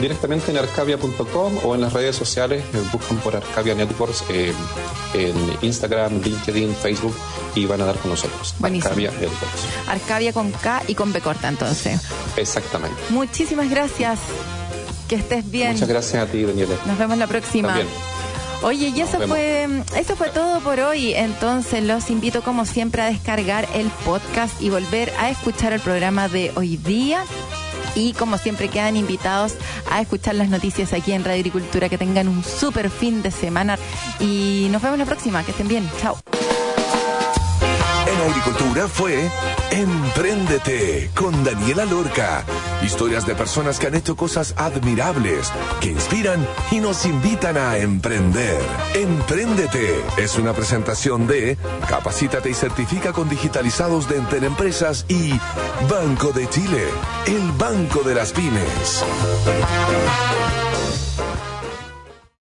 Directamente 0.00 0.50
en 0.50 0.56
arcavia.com 0.56 1.58
o 1.62 1.74
en 1.74 1.82
las 1.82 1.92
redes 1.92 2.16
sociales, 2.16 2.64
eh, 2.72 2.82
buscan 2.90 3.18
por 3.18 3.36
Arcavia 3.36 3.74
Networks 3.74 4.24
eh, 4.30 4.54
en 5.12 5.36
Instagram, 5.60 6.22
LinkedIn, 6.22 6.74
Facebook 6.74 7.14
y 7.54 7.66
van 7.66 7.82
a 7.82 7.84
dar 7.84 7.96
con 7.96 8.10
nosotros. 8.10 8.54
Buenísimo. 8.58 8.88
Arcavia 8.88 9.10
Networks. 9.10 9.68
Arcavia 9.86 10.32
con 10.32 10.50
K 10.50 10.82
y 10.88 10.94
con 10.94 11.12
B 11.12 11.20
corta, 11.20 11.48
entonces. 11.48 12.00
Exactamente. 12.38 12.96
Muchísimas 13.10 13.68
gracias. 13.68 14.18
Que 15.08 15.16
estés 15.16 15.50
bien. 15.50 15.72
Muchas 15.72 15.88
gracias 15.88 16.22
a 16.22 16.26
ti, 16.30 16.42
Daniela. 16.42 16.74
Nos 16.86 16.98
vemos 16.98 17.18
la 17.18 17.26
próxima. 17.26 17.76
Oye, 18.62 18.92
y 18.96 19.00
eso 19.02 19.20
fue, 19.28 19.68
eso 19.94 20.16
fue 20.16 20.30
todo 20.30 20.60
por 20.60 20.80
hoy. 20.80 21.12
Entonces 21.12 21.82
los 21.84 22.08
invito 22.08 22.42
como 22.42 22.64
siempre 22.64 23.02
a 23.02 23.06
descargar 23.06 23.68
el 23.74 23.88
podcast 24.06 24.60
y 24.62 24.70
volver 24.70 25.12
a 25.18 25.28
escuchar 25.28 25.74
el 25.74 25.80
programa 25.80 26.28
de 26.28 26.50
hoy 26.56 26.78
día. 26.78 27.24
Y 27.94 28.14
como 28.14 28.38
siempre 28.38 28.68
quedan 28.68 28.96
invitados 28.96 29.52
a 29.90 30.00
escuchar 30.00 30.34
las 30.34 30.48
noticias 30.48 30.94
aquí 30.94 31.12
en 31.12 31.24
Radio 31.24 31.40
Agricultura. 31.40 31.90
Que 31.90 31.98
tengan 31.98 32.26
un 32.26 32.42
súper 32.42 32.88
fin 32.88 33.22
de 33.22 33.30
semana. 33.30 33.78
Y 34.18 34.68
nos 34.70 34.80
vemos 34.80 34.98
la 34.98 35.04
próxima. 35.04 35.44
Que 35.44 35.50
estén 35.50 35.68
bien. 35.68 35.88
Chao. 36.00 36.16
Agricultura 38.24 38.88
fue 38.88 39.30
Empréndete 39.70 41.10
con 41.14 41.44
Daniela 41.44 41.84
Lorca. 41.84 42.42
Historias 42.82 43.26
de 43.26 43.34
personas 43.34 43.78
que 43.78 43.88
han 43.88 43.94
hecho 43.94 44.16
cosas 44.16 44.54
admirables, 44.56 45.52
que 45.80 45.88
inspiran 45.88 46.46
y 46.70 46.80
nos 46.80 47.04
invitan 47.04 47.58
a 47.58 47.76
emprender. 47.76 48.60
Empréndete 48.94 50.02
es 50.16 50.38
una 50.38 50.54
presentación 50.54 51.26
de 51.26 51.58
Capacítate 51.88 52.48
y 52.48 52.54
certifica 52.54 53.12
con 53.12 53.28
digitalizados 53.28 54.08
de 54.08 54.16
Enter 54.16 54.44
Empresas 54.44 55.04
y 55.08 55.38
Banco 55.90 56.32
de 56.32 56.48
Chile, 56.48 56.84
el 57.26 57.52
banco 57.52 58.02
de 58.04 58.14
las 58.14 58.32
pymes. 58.32 59.04